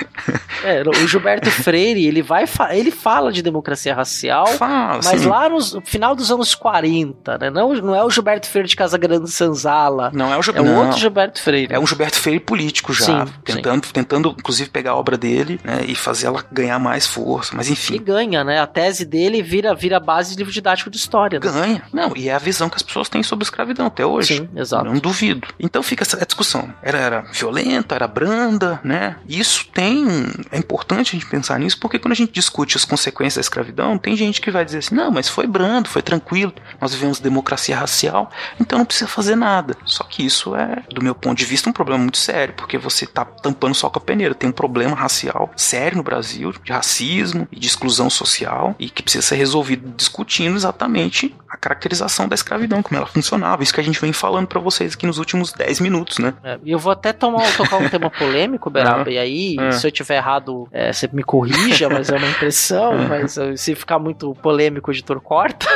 [0.64, 3.59] É, o Gilberto Freire, ele vai ele fala de democracia
[3.94, 5.28] racial, Fala, mas sim.
[5.28, 7.50] lá no final dos anos 40, né?
[7.50, 10.12] Não, não é o Gilberto Freire de Casa Grande Sanzala.
[10.14, 10.70] Não é o É Gilberto.
[10.70, 10.86] um não.
[10.86, 11.74] outro Gilberto Freire.
[11.74, 15.82] É um Gilberto Freire político já, Sim, tentando, tentando inclusive pegar a obra dele né,
[15.88, 17.56] e fazer ela ganhar mais força.
[17.56, 18.60] Mas E enfim, ganha, né?
[18.60, 21.40] A tese dele vira, vira base de livro didático de história.
[21.40, 21.52] Né?
[21.52, 21.84] ganha.
[21.92, 24.38] Não, e é a visão que as pessoas têm sobre a escravidão até hoje.
[24.38, 24.86] Sim, exato.
[24.86, 25.48] Não duvido.
[25.60, 26.74] Então fica essa discussão.
[26.82, 29.16] Era, era violenta, era branda, né?
[29.28, 30.06] E isso tem.
[30.52, 34.16] É importante a gente pensar nisso, porque quando a gente discute as consequências escravidão, tem
[34.16, 38.30] gente que vai dizer assim: não, mas foi brando, foi tranquilo, nós vivemos democracia racial,
[38.60, 39.76] então não precisa fazer nada.
[39.86, 43.06] Só que isso é, do meu ponto de vista, um problema muito sério, porque você
[43.06, 44.34] tá tampando só com a peneira.
[44.36, 49.02] Tem um problema racial sério no Brasil, de racismo e de exclusão social, e que
[49.04, 53.64] precisa ser resolvido discutindo exatamente a caracterização da escravidão, como ela funcionava.
[53.64, 56.34] Isso que a gente vem falando pra vocês aqui nos últimos 10 minutos, né?
[56.44, 59.72] É, E eu vou até tomar, tocar um tema polêmico, Beraba, Ah, e aí, ah.
[59.72, 63.08] se eu tiver errado, é, você me corrija, mas é uma impressão, Ah.
[63.10, 65.68] mas se ficar muito polêmico, o editor corta,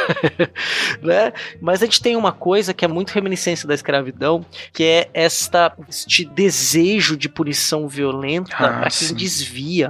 [1.01, 1.33] né?
[1.61, 5.73] Mas a gente tem uma coisa que é muito reminiscência da escravidão, que é esta,
[5.89, 9.15] este desejo de punição violenta Ah, pra quem sim.
[9.15, 9.89] desvia,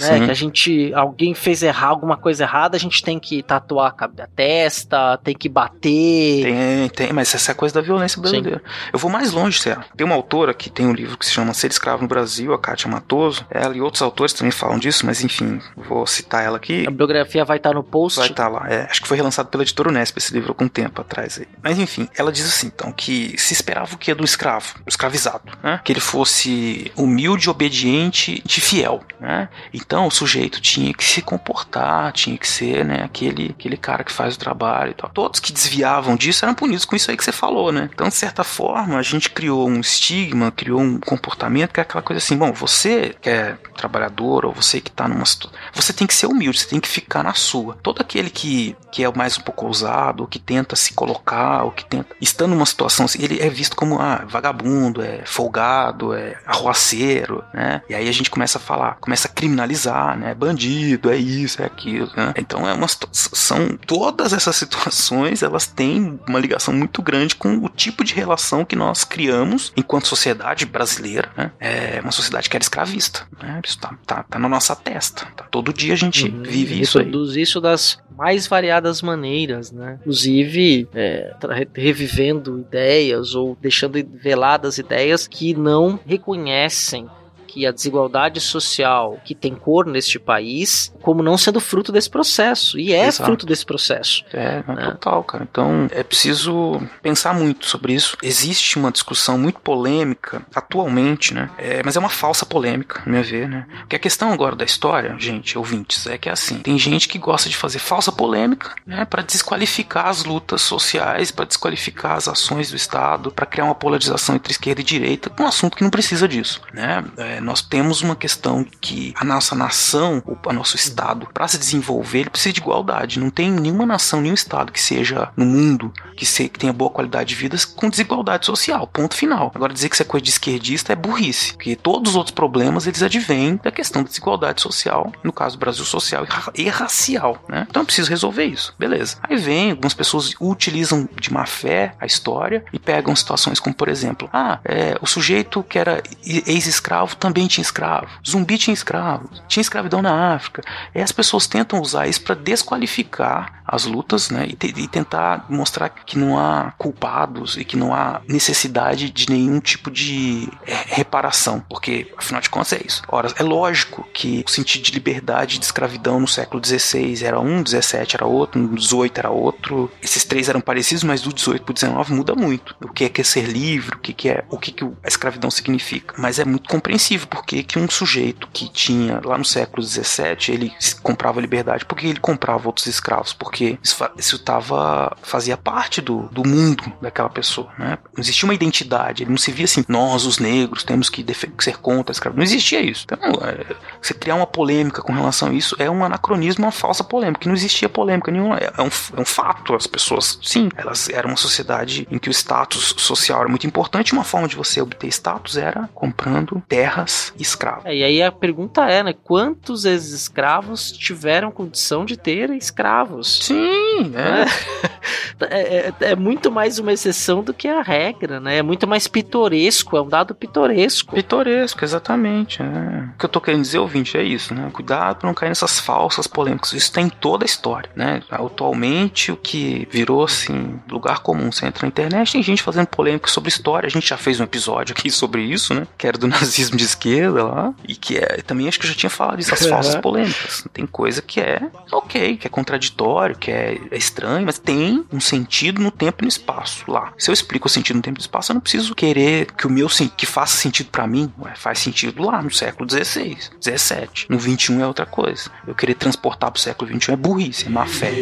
[0.00, 0.18] né?
[0.18, 0.24] Sim.
[0.24, 4.26] Que a gente, alguém fez errar alguma coisa errada, a gente tem que tatuar a
[4.26, 8.62] testa, tem que bater, Tem, tem, mas essa é a coisa da violência brasileira.
[8.92, 9.84] Eu vou mais longe, Sérgio.
[9.96, 12.58] Tem uma autora que tem um livro que se chama Ser Escravo no Brasil, a
[12.58, 13.46] Kátia Matoso.
[13.50, 16.86] Ela e outros autores também falam disso, mas enfim, vou citar ela aqui.
[16.86, 18.18] a bibliografia vai estar no post.
[18.18, 18.66] Vai estar lá.
[18.68, 21.38] É, acho que foi relançado pela editora Unesp esse livro algum tempo atrás.
[21.38, 21.48] Aí.
[21.62, 25.52] Mas enfim, ela diz assim, então, que se esperava o que do escravo, do escravizado,
[25.62, 25.80] né?
[25.84, 29.48] Que ele fosse humilde, obediente e fiel, né?
[29.72, 34.12] Então o sujeito tinha que se comportar, tinha que ser, né, aquele, aquele cara que
[34.12, 35.10] faz o trabalho e tal.
[35.10, 37.90] Todos que desviavam disso eram punidos com isso aí que você falou, né?
[37.92, 42.02] Então, de certa forma, a gente criou um estigma, criou um comportamento que é aquela
[42.02, 46.06] coisa assim, bom, você que é trabalhador ou você que tá numa situação, você tem
[46.06, 47.76] que ser humilde, você tem que ficar na sua.
[47.82, 51.70] Todo aquele que, que é mais um pouco ousado, ou que tenta se colocar, ou
[51.70, 56.36] que tenta, estando numa situação assim, ele é visto como ah, vagabundo, é folgado, é
[56.46, 57.82] arruaceiro, né?
[57.88, 60.34] E aí a gente começa a falar, começa a criminalizar, né?
[60.34, 62.32] Bandido, é isso, é aquilo, né?
[62.36, 67.68] Então é uma são todas essas situações, elas têm uma ligação muito grande com o
[67.68, 71.50] tipo de relação que nós criamos enquanto sociedade brasileira, né?
[71.58, 73.60] É uma sociedade que era escravista, né?
[73.64, 75.26] Isso tá, tá, tá na nossa testa.
[75.36, 75.44] Tá?
[75.50, 76.83] Todo dia a gente Uhum, vive.
[76.84, 79.98] Reproduz isso das mais variadas maneiras, né?
[80.00, 81.34] Inclusive é,
[81.74, 87.08] revivendo ideias ou deixando veladas ideias que não reconhecem
[87.54, 92.76] que a desigualdade social que tem cor neste país como não sendo fruto desse processo
[92.78, 93.26] e é Exato.
[93.26, 94.24] fruto desse processo.
[94.32, 94.90] É, É.
[94.90, 95.46] total, cara.
[95.48, 98.16] Então é preciso pensar muito sobre isso.
[98.22, 101.48] Existe uma discussão muito polêmica atualmente, né?
[101.56, 103.66] É, mas é uma falsa polêmica, no meu ver, né?
[103.80, 107.18] Porque a questão agora da história, gente, ouvintes, é que é assim: tem gente que
[107.18, 109.04] gosta de fazer falsa polêmica, né?
[109.04, 114.34] Para desqualificar as lutas sociais, para desqualificar as ações do Estado, para criar uma polarização
[114.34, 117.04] entre esquerda e direita, um assunto que não precisa disso, né?
[117.16, 122.20] É, nós temos uma questão que a nossa nação, o nosso Estado, para se desenvolver,
[122.20, 123.20] ele precisa de igualdade.
[123.20, 126.90] Não tem nenhuma nação, nenhum Estado que seja no mundo que, se, que tenha boa
[126.90, 128.86] qualidade de vida com desigualdade social.
[128.86, 129.52] Ponto final.
[129.54, 132.86] Agora, dizer que isso é coisa de esquerdista é burrice, porque todos os outros problemas
[132.86, 137.44] eles advêm da questão da desigualdade social, no caso do Brasil social e ra- racial,
[137.48, 137.66] né?
[137.68, 139.16] Então é preciso resolver isso, beleza.
[139.22, 143.88] Aí vem, algumas pessoas utilizam de má fé a história e pegam situações como, por
[143.88, 149.60] exemplo, ah, é, o sujeito que era ex-escravo também tinha escravo, zumbi tinha escravo, tinha
[149.60, 150.62] escravidão na África.
[150.94, 154.46] E as pessoas tentam usar isso para desqualificar as lutas, né?
[154.46, 159.58] E, e, tentar mostrar que não há culpados e que não há necessidade de nenhum
[159.58, 163.02] tipo de é, reparação, porque afinal de contas é isso.
[163.08, 167.40] Ora, é lógico que o sentido de liberdade e de escravidão no século XVI era
[167.40, 169.90] um, 17 era outro, no 18 era outro.
[170.02, 172.76] Esses três eram parecidos, mas do 18 pro 19 muda muito.
[172.82, 175.08] O que é, que é ser livre, o que, que é, o que, que a
[175.08, 176.14] escravidão significa.
[176.18, 180.72] Mas é muito compreensível porque que um sujeito que tinha lá no século 17 ele
[181.02, 183.78] comprava liberdade, porque ele comprava outros escravos, porque
[184.18, 187.98] isso, tava, fazia parte do, do mundo daquela pessoa, né?
[188.14, 191.24] Não existia uma identidade, ele não se via assim, nós os negros temos que
[191.58, 192.38] ser contra a escravidão.
[192.38, 193.04] Não existia isso.
[193.04, 197.04] Então, é, você criar uma polêmica com relação a isso é um anacronismo, uma falsa
[197.04, 199.74] polêmica, que não existia polêmica nenhuma, é, é um, é um fato.
[199.74, 204.12] As pessoas, sim, elas eram uma sociedade em que o status social era muito importante,
[204.12, 207.03] uma forma de você obter status era comprando terras
[207.38, 207.86] e escravos.
[207.86, 213.40] É, e aí a pergunta é, né, quantos ex-escravos tiveram condição de ter escravos?
[213.42, 214.44] Sim, é.
[215.40, 218.58] É, é, é muito mais uma exceção do que a regra, né?
[218.58, 221.14] É muito mais pitoresco, é um dado pitoresco.
[221.14, 222.62] Pitoresco, exatamente.
[222.62, 223.08] É.
[223.14, 224.70] O que eu tô querendo dizer, ouvinte, é isso, né?
[224.72, 226.72] Cuidado pra não cair nessas falsas polêmicas.
[226.72, 228.22] Isso tem toda a história, né?
[228.30, 231.50] Atualmente, o que virou, assim, lugar comum.
[231.50, 233.86] Você entra na internet, tem gente fazendo polêmica sobre história.
[233.86, 235.86] A gente já fez um episódio aqui sobre isso, né?
[235.98, 237.74] Que era do nazismo de esquerda lá.
[237.86, 240.66] E que é, também acho que eu já tinha falado isso, as falsas polêmicas.
[240.72, 241.60] Tem coisa que é
[241.92, 246.24] ok, que é contraditório, que é, é estranho, mas tem um sentido no tempo e
[246.24, 247.12] no espaço lá.
[247.18, 249.66] Se eu explico o sentido no tempo e no espaço, eu não preciso querer que
[249.66, 251.32] o meu que faça sentido para mim.
[251.40, 254.26] Ué, faz sentido lá no século XVI, XVII.
[254.28, 255.50] No XXI é outra coisa.
[255.66, 258.12] Eu querer transportar pro século XXI é burrice, é má fé.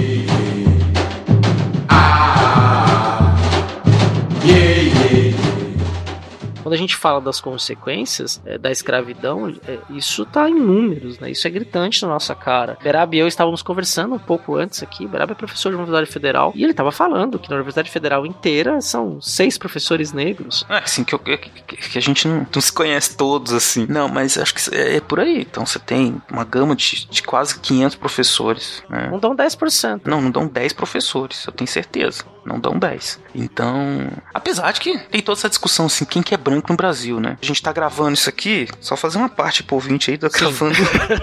[1.89, 2.42] Ah,
[6.63, 11.31] Quando a gente fala das consequências é, da escravidão, é, isso tá em números, né?
[11.31, 12.79] Isso é gritante na nossa cara.
[12.83, 15.07] Berab e eu estávamos conversando um pouco antes aqui.
[15.07, 18.25] Berab é professor de uma universidade federal e ele estava falando que na Universidade Federal
[18.25, 20.65] inteira são seis professores negros.
[20.69, 23.87] É, assim, que, que, que a gente não, não, se conhece todos, assim.
[23.89, 25.43] Não, mas acho que é, é por aí.
[25.43, 28.83] Então você tem uma gama de, de quase 500 professores.
[28.89, 29.09] Né?
[29.11, 30.03] Não dão 10%.
[30.05, 32.25] Não, não dão 10 professores, eu tenho certeza.
[32.45, 33.21] Não dão 10.
[33.35, 37.21] Então, apesar de que tem toda essa discussão, assim, quem que é branco no Brasil,
[37.21, 37.39] né?
[37.41, 40.75] A gente tá gravando isso aqui, só fazer uma parte pro ouvinte aí, tá gravando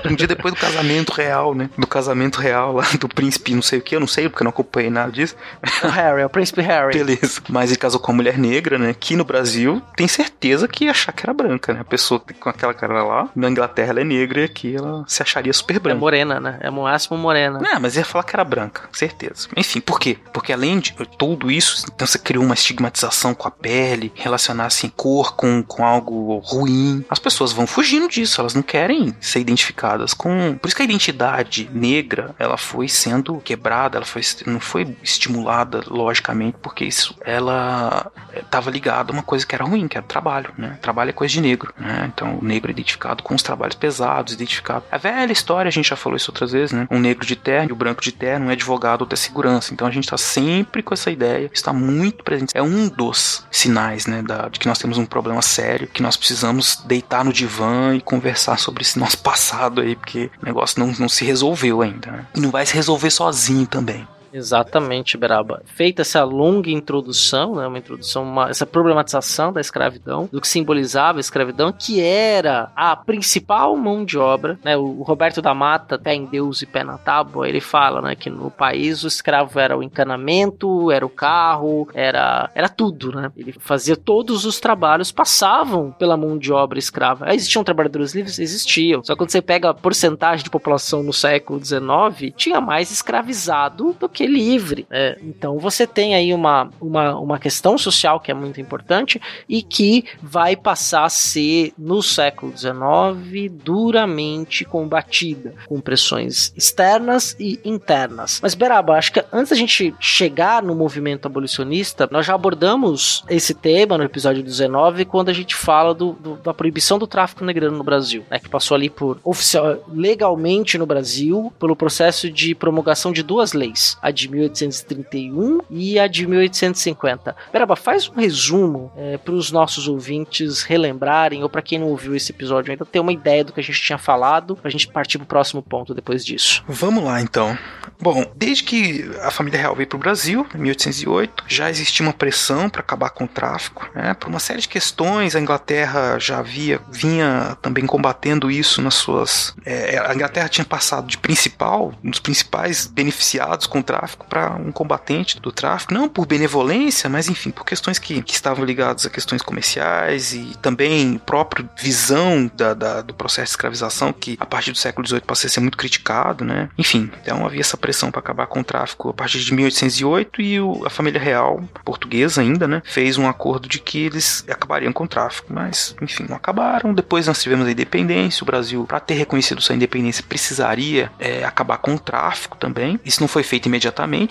[0.10, 1.69] um dia depois do casamento real, né?
[1.77, 4.45] Do casamento real lá do príncipe, não sei o que, eu não sei, porque eu
[4.45, 5.36] não acompanhei nada disso.
[5.84, 6.97] O Harry, é o príncipe Harry.
[6.97, 7.41] Beleza.
[7.49, 8.95] Mas ele casou com uma mulher negra, né?
[8.97, 11.82] Que no Brasil tem certeza que ia achar que era branca, né?
[11.82, 15.21] A pessoa com aquela cara lá, na Inglaterra ela é negra e aqui ela se
[15.21, 15.97] acharia super branca.
[15.97, 16.58] É morena, né?
[16.62, 17.62] É o máximo morena.
[17.71, 19.47] É, mas ia falar que era branca, certeza.
[19.55, 20.17] Enfim, por quê?
[20.34, 24.89] Porque além de tudo isso, então você criou uma estigmatização com a pele, relacionar assim
[24.89, 27.04] cor com, com algo ruim.
[27.10, 30.58] As pessoas vão fugindo disso, elas não querem ser identificadas com.
[30.62, 35.84] Por isso que a identidade negra, ela foi sendo quebrada, ela foi, não foi estimulada
[35.88, 40.54] logicamente, porque isso ela estava ligada a uma coisa que era ruim, que era trabalho,
[40.58, 40.78] né?
[40.82, 42.12] Trabalho é coisa de negro, né?
[42.13, 44.86] Então o negro é identificado com os trabalhos pesados, identificado.
[44.91, 46.88] A velha história, a gente já falou isso outras vezes, né?
[46.89, 49.74] Um negro de terno e o branco de terno, um advogado ou até segurança.
[49.74, 52.51] Então a gente está sempre com essa ideia, está muito presente.
[52.53, 56.17] É um dos sinais, né, da, de que nós temos um problema sério, que nós
[56.17, 60.93] precisamos deitar no divã e conversar sobre esse nosso passado aí, porque o negócio não,
[60.99, 62.12] não se resolveu ainda.
[62.12, 62.27] Né?
[62.35, 64.07] E não vai se resolver sozinho também.
[64.34, 65.62] Exatamente, Beraba.
[65.65, 71.20] Feita essa longa introdução, né, uma introdução, uma, essa problematização da escravidão, do que simbolizava
[71.20, 74.60] a escravidão, que era a principal mão de obra.
[74.63, 78.15] Né, o Roberto da Mata, pé em Deus e pé na tábua, ele fala né,
[78.15, 83.12] que no país o escravo era o encanamento, era o carro, era, era tudo.
[83.12, 83.32] Né?
[83.36, 87.34] Ele fazia todos os trabalhos, passavam pela mão de obra escrava.
[87.34, 88.39] Existiam trabalhadores livres?
[88.39, 89.04] Existiam.
[89.04, 93.96] Só que quando você pega a porcentagem de população no século XIX, tinha mais escravizado
[94.00, 94.86] do que que livre.
[94.91, 99.63] É, então você tem aí uma, uma, uma questão social que é muito importante e
[99.63, 108.41] que vai passar a ser, no século XIX, duramente combatida, com pressões externas e internas.
[108.43, 113.53] Mas, Beraba, acho que antes da gente chegar no movimento abolicionista, nós já abordamos esse
[113.53, 117.77] tema no episódio 19, quando a gente fala do, do, da proibição do tráfico negrano
[117.77, 123.13] no Brasil, né, que passou ali por oficial, legalmente no Brasil, pelo processo de promulgação
[123.13, 127.36] de duas leis, a de 1831 e a de 1850.
[127.52, 132.15] Beraba, faz um resumo é, para os nossos ouvintes relembrarem, ou para quem não ouviu
[132.15, 134.88] esse episódio ainda, ter uma ideia do que a gente tinha falado, para a gente
[134.88, 136.63] partir para o próximo ponto depois disso.
[136.67, 137.58] Vamos lá então.
[138.02, 142.13] Bom, desde que a família real veio para o Brasil, em 1808, já existia uma
[142.13, 143.90] pressão para acabar com o tráfico.
[143.94, 144.13] Né?
[144.13, 149.54] Por uma série de questões, a Inglaterra já havia, vinha também combatendo isso nas suas.
[149.65, 154.25] É, a Inglaterra tinha passado de principal, um dos principais beneficiados com o tráfico tráfico
[154.27, 158.63] para um combatente do tráfico, não por benevolência, mas enfim, por questões que, que estavam
[158.63, 164.37] ligadas a questões comerciais e também própria visão da, da, do processo de escravização, que
[164.39, 166.69] a partir do século XVIII passou a ser muito criticado, né?
[166.77, 170.60] Enfim, então havia essa pressão para acabar com o tráfico a partir de 1808 e
[170.60, 175.04] o, a família real portuguesa ainda, né, fez um acordo de que eles acabariam com
[175.04, 176.93] o tráfico, mas enfim, não acabaram.
[176.93, 181.77] Depois nós tivemos a independência, o Brasil, para ter reconhecido sua independência, precisaria é, acabar
[181.77, 183.00] com o tráfico também.
[183.04, 183.88] Isso não foi feito imediatamente,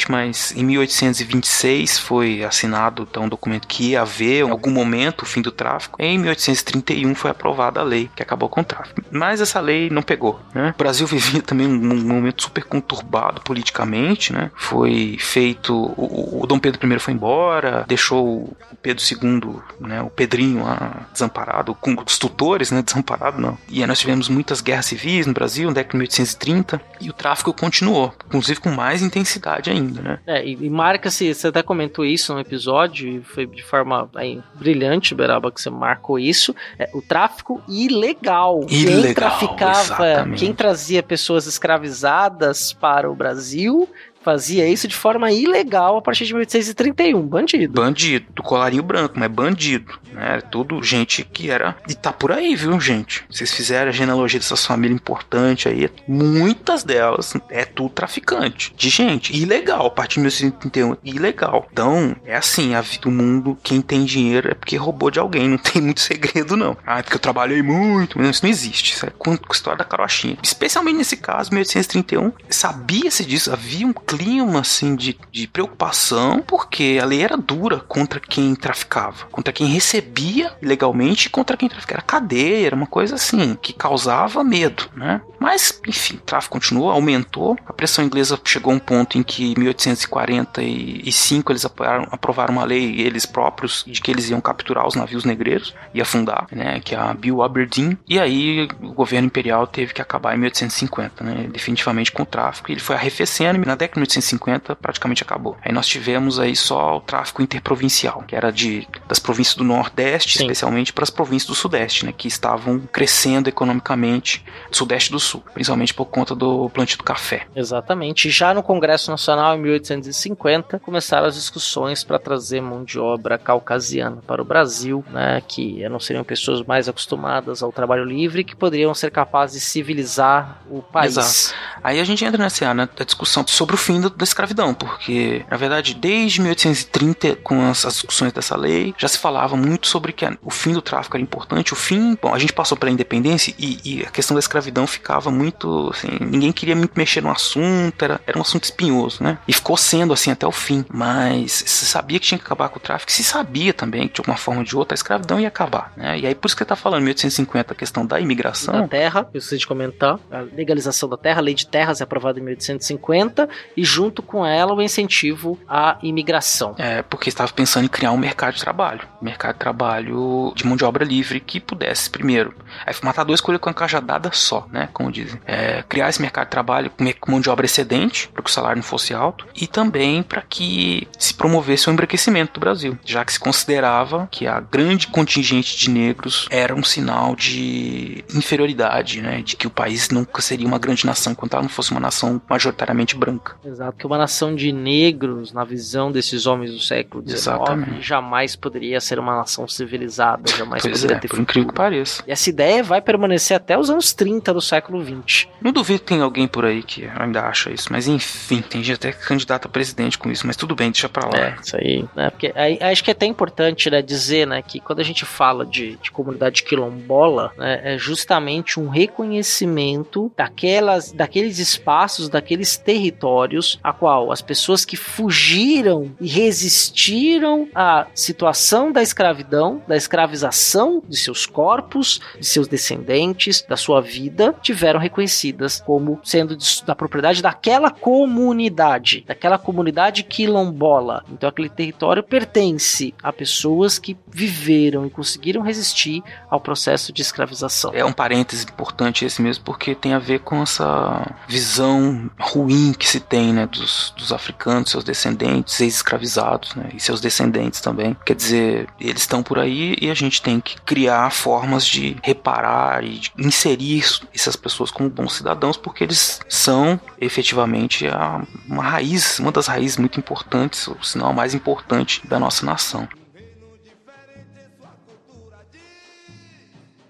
[0.09, 5.27] mas em 1826 foi assinado então, um documento que ia haver em algum momento o
[5.27, 6.01] fim do tráfico.
[6.01, 9.03] Em 1831 foi aprovada a lei que acabou com o tráfico.
[9.11, 10.41] Mas essa lei não pegou.
[10.55, 10.73] Né?
[10.75, 14.33] O Brasil vivia também um, um momento super conturbado politicamente.
[14.33, 14.51] Né?
[14.55, 15.75] Foi feito.
[15.75, 21.07] O, o Dom Pedro I foi embora, deixou o Pedro II, né, o Pedrinho lá
[21.13, 23.59] desamparado, com os tutores, né, desamparado não.
[23.69, 27.13] E aí nós tivemos muitas guerras civis no Brasil, na década de 1830, e o
[27.13, 30.19] tráfico continuou, inclusive com mais intensidade ainda, né.
[30.27, 34.41] É, e, e marca-se, você até comentou isso no episódio, e foi de forma aí,
[34.55, 38.67] brilhante, Beraba, que você marcou isso, é, o tráfico ilegal.
[38.69, 40.39] Ilegal, quem traficava, exatamente.
[40.39, 43.89] quem trazia pessoas escravizadas para o Brasil
[44.29, 47.73] fazia isso de forma ilegal a partir de 1831, bandido.
[47.73, 50.43] Bandido, do colarinho branco, mas bandido, né?
[50.51, 51.75] Tudo gente que era.
[51.89, 53.25] E tá por aí, viu, gente?
[53.31, 59.35] Vocês fizeram a genealogia dessas famílias importantes aí, muitas delas é tudo traficante de gente.
[59.35, 61.67] Ilegal, a partir de 1831, ilegal.
[61.73, 65.49] Então, é assim, a vida do mundo, quem tem dinheiro é porque roubou de alguém,
[65.49, 66.77] não tem muito segredo, não.
[66.87, 68.93] Ah, é porque eu trabalhei muito, isso não existe.
[68.93, 70.37] Isso é com a história da carochinha.
[70.43, 74.18] Especialmente nesse caso, 1831, sabia-se disso, havia um clima
[74.59, 80.53] assim de, de preocupação, porque a lei era dura contra quem traficava, contra quem recebia
[80.61, 81.99] ilegalmente e contra quem traficava.
[81.99, 85.21] Era cadeia, era uma coisa assim, que causava medo, né?
[85.39, 87.57] Mas, enfim, o tráfico continuou, aumentou.
[87.67, 92.65] A pressão inglesa chegou a um ponto em que, em 1845, eles aprovaram, aprovaram uma
[92.65, 96.81] lei, eles próprios, de que eles iam capturar os navios negreiros e afundar, né?
[96.81, 97.97] Que é a Bill Aberdeen.
[98.09, 101.49] E aí, o governo imperial teve que acabar em 1850, né?
[101.53, 102.71] Definitivamente com o tráfico.
[102.71, 105.57] Ele foi arrefecendo na década 1850 praticamente acabou.
[105.63, 110.39] Aí nós tivemos aí só o tráfico interprovincial, que era de das províncias do Nordeste,
[110.39, 110.45] Sim.
[110.45, 112.15] especialmente para as províncias do Sudeste, né?
[112.17, 117.47] Que estavam crescendo economicamente, Sudeste do Sul, principalmente por conta do plantio do café.
[117.55, 118.31] Exatamente.
[118.31, 124.19] Já no Congresso Nacional, em 1850, começaram as discussões para trazer mão de obra caucasiana
[124.27, 128.95] para o Brasil, né, que não seriam pessoas mais acostumadas ao trabalho livre, que poderiam
[128.95, 131.17] ser capazes de civilizar o país.
[131.17, 131.59] Exato.
[131.83, 135.57] Aí a gente entra nessa né, discussão sobre o fim do- da escravidão, porque, na
[135.57, 140.25] verdade, desde 1830, com as, as discussões dessa lei, já se falava muito sobre que
[140.43, 141.73] o fim do tráfico era importante.
[141.73, 145.31] O fim, bom, a gente passou pela independência e, e a questão da escravidão ficava
[145.31, 149.39] muito, assim, ninguém queria muito mexer no assunto, era, era um assunto espinhoso, né?
[149.49, 150.85] E ficou sendo assim até o fim.
[150.93, 154.21] Mas se sabia que tinha que acabar com o tráfico, se sabia também que de
[154.21, 156.19] alguma forma ou de outra a escravidão ia acabar, né?
[156.19, 158.89] E aí por isso que você tá falando, 1850, a questão da da imigração.
[158.89, 162.39] terra, eu esqueci de comentar, a legalização da terra, a lei de terras é aprovada
[162.41, 166.75] em 1850 e junto com ela o incentivo à imigração.
[166.77, 169.03] É, porque estava pensando em criar um mercado de trabalho.
[169.23, 172.53] Um mercado de trabalho de mão de obra livre que pudesse, primeiro,
[172.85, 174.89] aí matador escolheu com a cajadada só, né?
[174.93, 175.41] Como dizem.
[175.47, 178.77] É, criar esse mercado de trabalho com mão de obra excedente, para que o salário
[178.77, 183.33] não fosse alto, e também para que se promovesse o embranquecimento do Brasil, já que
[183.33, 189.41] se considerava que a grande contingente de negros era um sinal de inferioridade, né?
[189.41, 192.43] De que o país nunca seria uma grande nação enquanto ela não fosse uma nação
[192.49, 193.57] majoritariamente branca.
[193.69, 199.01] Exato, que uma nação de negros, na visão desses homens do século XIX, jamais poderia
[199.01, 202.23] ser uma nação civilizada, jamais Pois poderia é, ter por incrível que pareça.
[202.27, 205.51] E essa ideia vai permanecer até os anos 30 do século 20.
[205.61, 208.97] Não duvido que tem alguém por aí que ainda acha isso, mas enfim, tem gente
[208.97, 211.39] até candidato a presidente com isso, mas tudo bem, deixa pra lá.
[211.39, 212.31] É, isso aí, né?
[212.31, 215.67] Porque aí, acho que é até importante, né, dizer, né, que quando a gente fala
[215.67, 223.93] de, de comunidade quilombola, né, é justamente um reconhecimento daquelas, daqueles espaços, daqueles territórios a
[223.93, 231.47] qual as pessoas que fugiram e resistiram à situação da escravidão, da escravização de seus
[231.47, 239.25] corpos, de seus descendentes, da sua vida, tiveram reconhecidas como sendo da propriedade daquela comunidade,
[239.27, 241.25] daquela comunidade quilombola.
[241.31, 247.93] Então aquele território pertence a pessoas que viveram e conseguiram resistir ao processo de escravização.
[247.95, 253.09] É um parêntese importante esse mesmo, porque tem a ver com essa visão ruim que
[253.09, 258.17] se tem né, dos, dos africanos, seus descendentes, ex-escravizados, né, e seus descendentes também.
[258.25, 263.05] Quer dizer, eles estão por aí e a gente tem que criar formas de reparar
[263.05, 269.39] e de inserir essas pessoas como bons cidadãos, porque eles são efetivamente a, uma raiz,
[269.39, 273.09] uma das raízes muito importantes, ou se não a mais importante da nossa nação.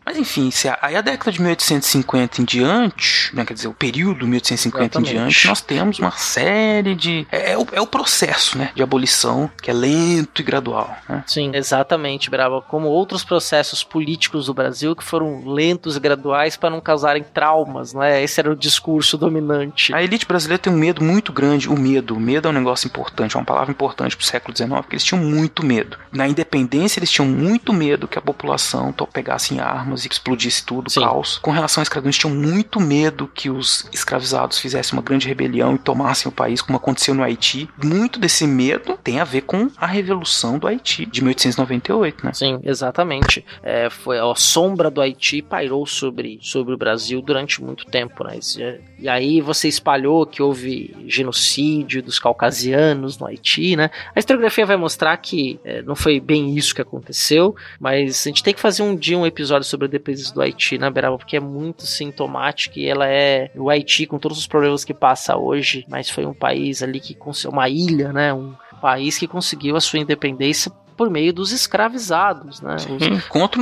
[0.08, 0.48] Mas enfim,
[0.80, 5.10] aí a década de 1850 em diante, né, quer dizer, o período 1850 Exatamente.
[5.10, 7.26] em diante, nós temos uma série de.
[7.30, 10.96] É, é o, é o processo né, de abolição que é lento e gradual.
[11.06, 11.22] Né?
[11.26, 12.62] Sim, exatamente, Brava.
[12.62, 17.92] Como outros processos políticos do Brasil que foram lentos e graduais para não causarem traumas,
[17.92, 18.22] né?
[18.22, 19.92] Esse era o discurso dominante.
[19.92, 21.68] A elite brasileira tem um medo muito grande.
[21.68, 24.70] O medo, o medo é um negócio importante, é uma palavra importante pro século XIX,
[24.76, 25.98] porque eles tinham muito medo.
[26.10, 30.64] Na independência, eles tinham muito medo que a população pegasse em armas e que explodisse
[30.64, 31.00] tudo, Sim.
[31.00, 31.38] caos.
[31.38, 35.74] Com relação à escravidão, eles tinham muito medo que os escravizados fizessem uma grande rebelião
[35.74, 37.68] e tomassem o país, como aconteceu no Haiti.
[37.82, 42.32] Muito desse medo tem a ver com a Revolução do Haiti, de 1898, né?
[42.32, 43.44] Sim, exatamente.
[43.62, 48.38] É, foi a sombra do Haiti pairou sobre, sobre o Brasil durante muito tempo, né?
[48.38, 53.90] Esse- E aí você espalhou que houve genocídio dos caucasianos no Haiti, né?
[54.14, 58.42] A historiografia vai mostrar que é, não foi bem isso que aconteceu, mas a gente
[58.42, 61.16] tem que fazer um dia um episódio sobre a dependência do Haiti, né, Beraba?
[61.16, 65.36] Porque é muito sintomático e ela é o Haiti com todos os problemas que passa
[65.36, 68.32] hoje, mas foi um país ali que uma ilha, né?
[68.34, 72.74] Um país que conseguiu a sua independência por meio dos escravizados, né?
[72.76, 73.60] Os- Hum, Contra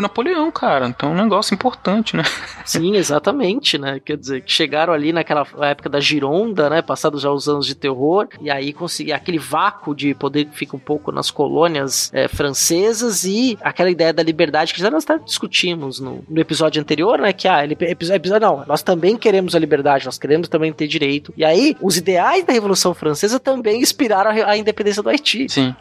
[0.00, 0.88] Napoleão, cara.
[0.88, 2.22] Então é um negócio importante, né?
[2.64, 4.00] Sim, exatamente, né?
[4.04, 6.80] Quer dizer, que chegaram ali naquela época da Gironda, né?
[6.82, 10.74] Passados já os anos de terror, e aí conseguir aquele vácuo de poder que fica
[10.74, 15.18] um pouco nas colônias eh, francesas e aquela ideia da liberdade que já nós até
[15.22, 17.32] discutimos no, no episódio anterior, né?
[17.32, 21.32] Que ah, ele, episódio, não, nós também queremos a liberdade, nós queremos também ter direito.
[21.36, 25.46] E aí, os ideais da Revolução Francesa também inspiraram a, a independência do Haiti.
[25.48, 25.74] Sim.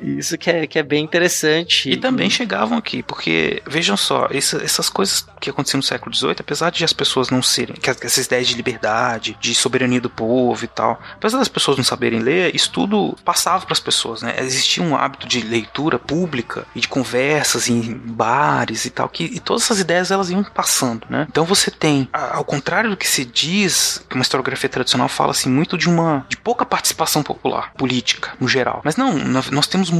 [0.00, 1.90] Isso que é, que é bem interessante.
[1.90, 6.36] E também chegavam aqui, porque, vejam só, essa- essas coisas que aconteciam no século XVIII,
[6.40, 10.10] apesar de as pessoas não serem, que as- essas ideias de liberdade, de soberania do
[10.10, 14.22] povo e tal, apesar das pessoas não saberem ler, isso tudo passava para as pessoas,
[14.22, 14.34] né?
[14.38, 19.40] Existia um hábito de leitura pública e de conversas em bares e tal, que e
[19.40, 21.26] todas essas ideias elas iam passando, né?
[21.30, 25.50] Então você tem, ao contrário do que se diz, que uma historiografia tradicional fala assim
[25.50, 28.80] muito de uma de pouca participação popular política no geral.
[28.84, 29.12] Mas não,
[29.50, 29.90] nós temos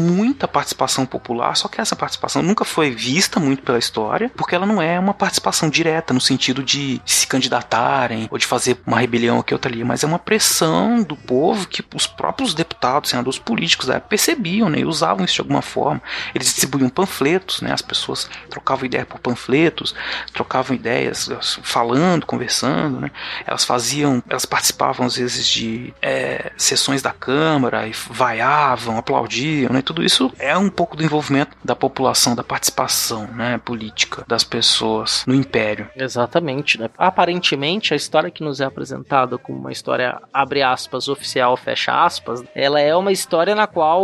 [0.43, 4.67] muita participação popular, só que essa participação nunca foi vista muito pela história, porque ela
[4.67, 9.39] não é uma participação direta no sentido de se candidatarem ou de fazer uma rebelião
[9.39, 13.89] aqui ou ali, mas é uma pressão do povo que os próprios deputados, senadores políticos
[14.09, 16.03] percebiam, né, e usavam isso de alguma forma.
[16.35, 19.95] Eles distribuíam panfletos, né, as pessoas trocavam ideia por panfletos,
[20.33, 21.31] trocavam ideias,
[21.63, 23.11] falando, conversando, né.
[23.47, 29.83] Elas faziam, elas participavam às vezes de é, sessões da Câmara e vaiavam, aplaudiam, né.
[29.83, 35.25] Tudo isso é um pouco do envolvimento da população, da participação, né, política das pessoas
[35.27, 35.89] no Império.
[35.97, 36.91] Exatamente, né?
[36.97, 42.43] Aparentemente, a história que nos é apresentada como uma história, abre aspas, oficial, fecha aspas,
[42.55, 44.03] ela é uma história na qual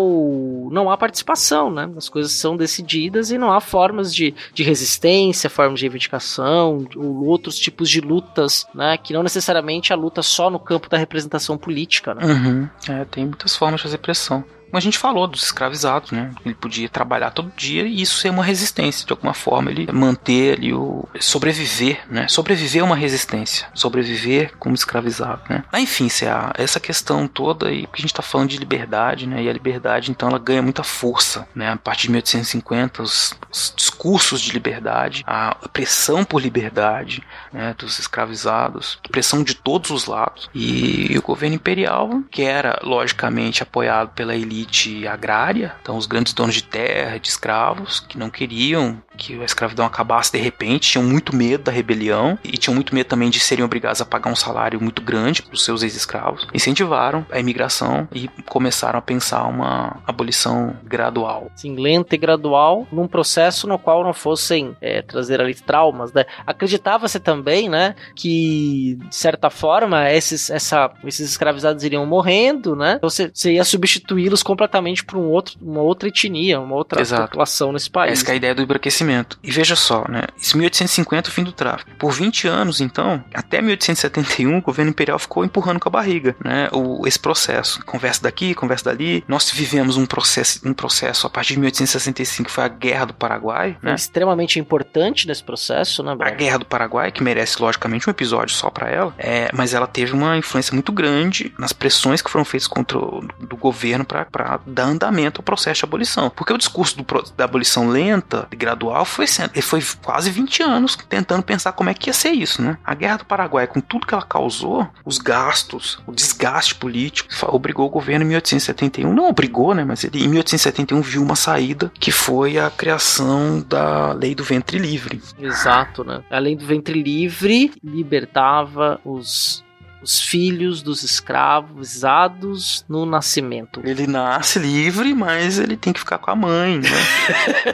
[0.70, 1.90] não há participação, né?
[1.96, 7.26] As coisas são decididas e não há formas de, de resistência, formas de reivindicação, ou
[7.26, 8.96] outros tipos de lutas, né?
[8.96, 12.24] Que não necessariamente a luta só no campo da representação política, né?
[12.24, 12.68] Uhum.
[12.88, 14.44] É, tem muitas formas de fazer pressão.
[14.70, 16.30] Como a gente falou dos escravizados, né?
[16.44, 19.06] Ele podia trabalhar todo dia e isso ser uma resistência.
[19.06, 21.08] De alguma forma, ele manter ali o.
[21.20, 22.28] sobreviver, né?
[22.28, 23.66] Sobreviver é uma resistência.
[23.74, 25.64] Sobreviver como escravizado, né?
[25.72, 29.26] Mas, enfim, se a- essa questão toda aí, porque a gente tá falando de liberdade,
[29.26, 29.42] né?
[29.42, 31.70] E a liberdade, então, ela ganha muita força, né?
[31.72, 37.74] A partir de 1850, os, os discursos de liberdade, a pressão por liberdade, né?
[37.78, 40.50] Dos escravizados, pressão de todos os lados.
[40.54, 44.57] E o governo imperial, que era, logicamente, apoiado pela elite
[45.06, 49.84] agrária, então os grandes donos de terra, de escravos, que não queriam que a escravidão
[49.84, 53.64] acabasse de repente, tinham muito medo da rebelião e tinham muito medo também de serem
[53.64, 58.28] obrigados a pagar um salário muito grande para os seus ex-escravos, incentivaram a imigração e
[58.46, 61.50] começaram a pensar uma abolição gradual.
[61.54, 66.24] assim, lenta e gradual, num processo no qual não fossem é, trazer ali traumas, né?
[66.46, 72.94] Acreditava-se também, né, que de certa forma esses, essa, esses escravizados iriam morrendo, né?
[72.96, 77.22] Então você, você ia substituí-los completamente por um outro, uma outra etnia, uma outra Exato.
[77.22, 78.12] população nesse país.
[78.12, 79.07] Essa é a ideia do embranquecimento.
[79.42, 80.22] E veja só, né?
[80.36, 81.90] Isso 1850 o fim do tráfico.
[81.98, 86.68] Por 20 anos, então, até 1871, o governo imperial ficou empurrando com a barriga, né?
[86.72, 87.84] O, esse processo.
[87.84, 89.24] Conversa daqui, conversa dali.
[89.28, 93.14] Nós vivemos um processo, um processo a partir de 1865, que foi a Guerra do
[93.14, 93.94] Paraguai, né?
[93.94, 96.30] extremamente importante nesse processo, né, A?
[96.30, 100.12] Guerra do Paraguai, que merece logicamente um episódio só pra ela, é, mas ela teve
[100.12, 104.60] uma influência muito grande nas pressões que foram feitas contra o do governo pra- pra
[104.66, 106.30] dar andamento ao processo de abolição.
[106.30, 108.56] Porque o discurso do da abolição lenta e
[109.04, 112.62] foi, sendo- ele foi quase 20 anos tentando pensar como é que ia ser isso,
[112.62, 112.76] né?
[112.84, 117.86] A Guerra do Paraguai, com tudo que ela causou, os gastos, o desgaste político, obrigou
[117.86, 119.84] o governo em 1871, não obrigou, né?
[119.84, 124.78] Mas ele em 1871 viu uma saída que foi a criação da lei do ventre
[124.78, 125.20] livre.
[125.38, 126.22] Exato, né?
[126.30, 129.64] Além do ventre livre, libertava os,
[130.02, 133.80] os filhos dos escravizados no nascimento.
[133.84, 136.88] Ele nasce livre, mas ele tem que ficar com a mãe, né?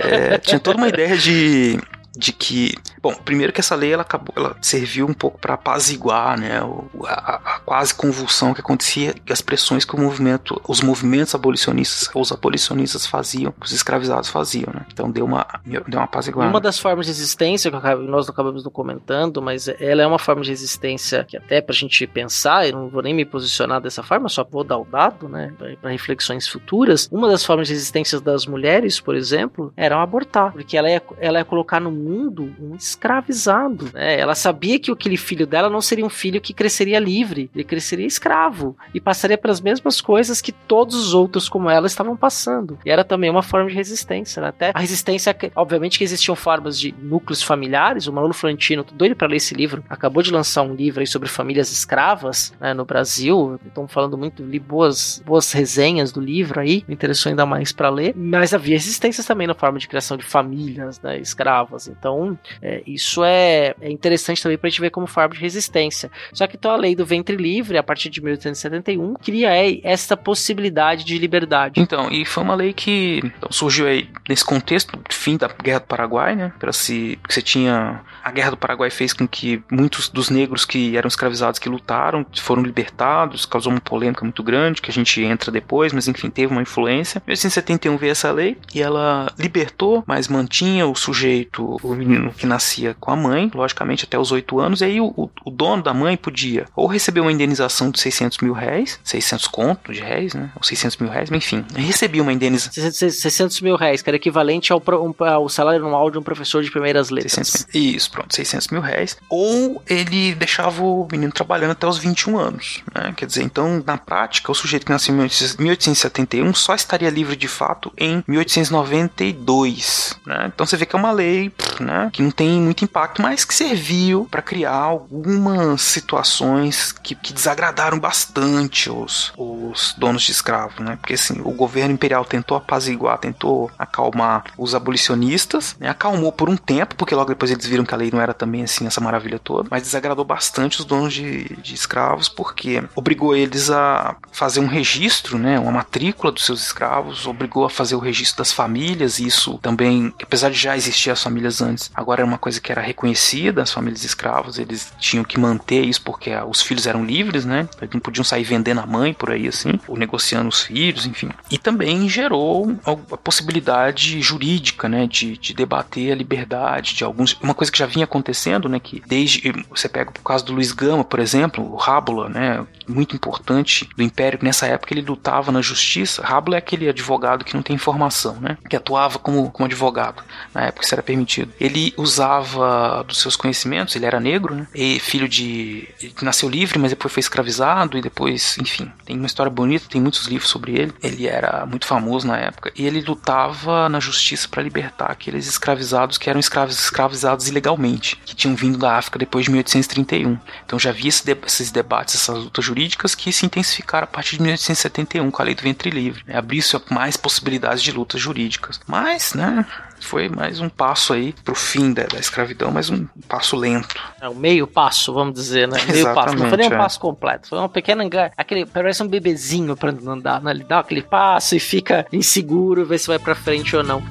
[0.05, 1.79] É, tinha toda uma ideia de,
[2.17, 6.39] de que, bom, primeiro que essa lei ela acabou, ela serviu um pouco para apaziguar,
[6.39, 6.61] né,
[7.07, 12.11] a, a quase convulsão que acontecia e as pressões que o movimento, os movimentos abolicionistas,
[12.15, 14.87] os abolicionistas faziam, os escravizados faziam, né?
[14.93, 16.51] Então deu uma deu uma apaziguada.
[16.51, 20.43] Uma das formas de resistência que nós acabamos não comentando, mas ela é uma forma
[20.43, 24.29] de resistência que até pra gente pensar, eu não vou nem me posicionar dessa forma,
[24.29, 27.09] só vou dar o dado, né, pra reflexões futuras.
[27.11, 31.39] Uma das formas de resistência das mulheres, por exemplo, era abortar, porque ela ia, ela
[31.39, 34.19] ia colocar no mundo um escravizado, né?
[34.19, 38.07] Ela sabia que aquele filho dela não seria um filho que cresceria livre, ele cresceria
[38.07, 42.79] escravo e passaria pelas mesmas coisas que todos os outros como ela estavam passando.
[42.85, 44.49] E era também uma forma de resistência, né?
[44.49, 48.07] até a resistência, obviamente que existiam formas de núcleos familiares.
[48.07, 51.07] O Manolo Florentino, tô doido para ler esse livro, acabou de lançar um livro aí
[51.07, 53.59] sobre famílias escravas né, no Brasil.
[53.67, 57.89] Estão falando muito, li boas, boas resenhas do livro aí, me interessou ainda mais para
[57.89, 58.15] ler.
[58.17, 61.89] Mas havia resistências também na forma de criação de famílias né, escravas.
[61.99, 66.11] Então, é, isso é, é interessante também pra gente ver como forma de resistência.
[66.33, 69.51] Só que então a lei do ventre livre, a partir de 1871, cria
[69.83, 71.81] essa possibilidade de liberdade.
[71.81, 75.87] Então, e foi uma lei que então, surgiu aí nesse contexto, fim da Guerra do
[75.87, 76.53] Paraguai, né?
[76.59, 80.65] Para se que você tinha a Guerra do Paraguai fez com que muitos dos negros
[80.65, 85.23] que eram escravizados que lutaram foram libertados, causou uma polêmica muito grande que a gente
[85.23, 87.19] entra depois, mas enfim, teve uma influência.
[87.19, 92.47] Em 1871 veio essa lei e ela libertou, mas mantinha o sujeito, o menino que
[92.47, 95.83] nascia com a mãe, logicamente até os 8 anos, e aí o, o- o dono
[95.83, 100.35] da mãe podia ou receber uma indenização de 600 mil réis, 600 conto de réis,
[100.35, 100.51] né?
[100.57, 102.73] Ou 600 mil réis, mas enfim, recebia uma indenização.
[102.83, 104.83] 600 600 mil reais, que era equivalente ao,
[105.21, 107.33] ao salário anual de um professor de primeiras letras.
[107.33, 107.83] 600 mil.
[107.95, 109.17] Isso, pronto, 600 mil reais.
[109.29, 112.83] Ou ele deixava o menino trabalhando até os 21 anos.
[112.95, 113.13] Né?
[113.17, 117.49] Quer dizer, então, na prática, o sujeito que nasceu em 1871 só estaria livre de
[117.49, 120.19] fato em 1892.
[120.27, 120.51] Né?
[120.55, 123.45] Então você vê que é uma lei pff, né, que não tem muito impacto, mas
[123.45, 130.79] que serviu para criar algumas situações que, que desagradaram bastante os, os donos de escravos.
[130.81, 130.97] Né?
[130.97, 135.89] Porque assim, o governo imperial tentou apaziguar, tentou acalmar os abolicionistas, né?
[135.89, 138.63] acalmou por um tempo, porque logo depois eles viram que a lei não era também
[138.63, 143.71] assim essa maravilha toda, mas desagradou bastante os donos de, de escravos, porque obrigou eles
[143.71, 145.59] a fazer um registro, né?
[145.59, 150.13] uma matrícula dos seus escravos, obrigou a fazer o registro das famílias, e isso também,
[150.23, 153.73] apesar de já existir as famílias antes, agora era uma coisa que era reconhecida, as
[153.73, 157.69] famílias escravos, eles tinham que manter isso porque ah, os filhos eram livres, né?
[157.81, 161.31] Eles não podiam sair vendendo a mãe por aí assim, ou negociando os filhos, enfim.
[161.51, 167.55] E também gerou a possibilidade jurídica, né, de, de debater a liberdade de alguns, uma
[167.55, 171.05] coisa que já vinha acontecendo, né, que desde você pega por causa do Luiz Gama,
[171.05, 175.63] por exemplo, o Rábula, né, muito importante do Império, que nessa época ele lutava na
[175.63, 176.23] justiça.
[176.23, 180.23] Rábula é aquele advogado que não tem informação, né, que atuava como, como advogado.
[180.53, 181.44] Na época isso era permitido.
[181.61, 186.79] Ele usava dos seus conhecimentos, ele era negro, né, e filho de ele nasceu livre,
[186.79, 190.73] mas depois foi escravizado e depois, enfim, tem uma história bonita, tem muitos livros sobre
[190.77, 190.93] ele.
[191.03, 196.19] Ele era muito famoso na época e ele lutava na justiça para libertar aqueles escravizados
[196.19, 200.39] que eram escravos, escravizados ilegalmente, que tinham vindo da África depois de 1831.
[200.65, 204.37] Então já havia esse de- esses debates, essas lutas jurídicas que se intensificaram a partir
[204.37, 206.23] de 1871 com a lei do ventre livre.
[206.27, 206.37] Né?
[206.37, 208.81] Abriu-se mais possibilidades de lutas jurídicas.
[208.87, 209.65] Mas, né,
[210.05, 213.95] foi mais um passo aí pro fim da, da escravidão, mas um passo lento.
[214.21, 215.79] É o meio passo, vamos dizer, né?
[215.91, 216.37] Meio passo.
[216.37, 216.77] Não foi nem um é.
[216.77, 217.49] passo completo.
[217.49, 218.33] Foi uma pequena enga...
[218.37, 220.51] aquele Parece um bebezinho pra andar, né?
[220.51, 224.03] Ele dá aquele passo e fica inseguro, vê se vai pra frente ou não.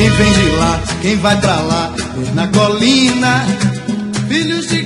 [0.00, 1.92] Quem vem de lá, quem vai pra lá,
[2.32, 3.44] na colina.
[4.28, 4.79] Filhos de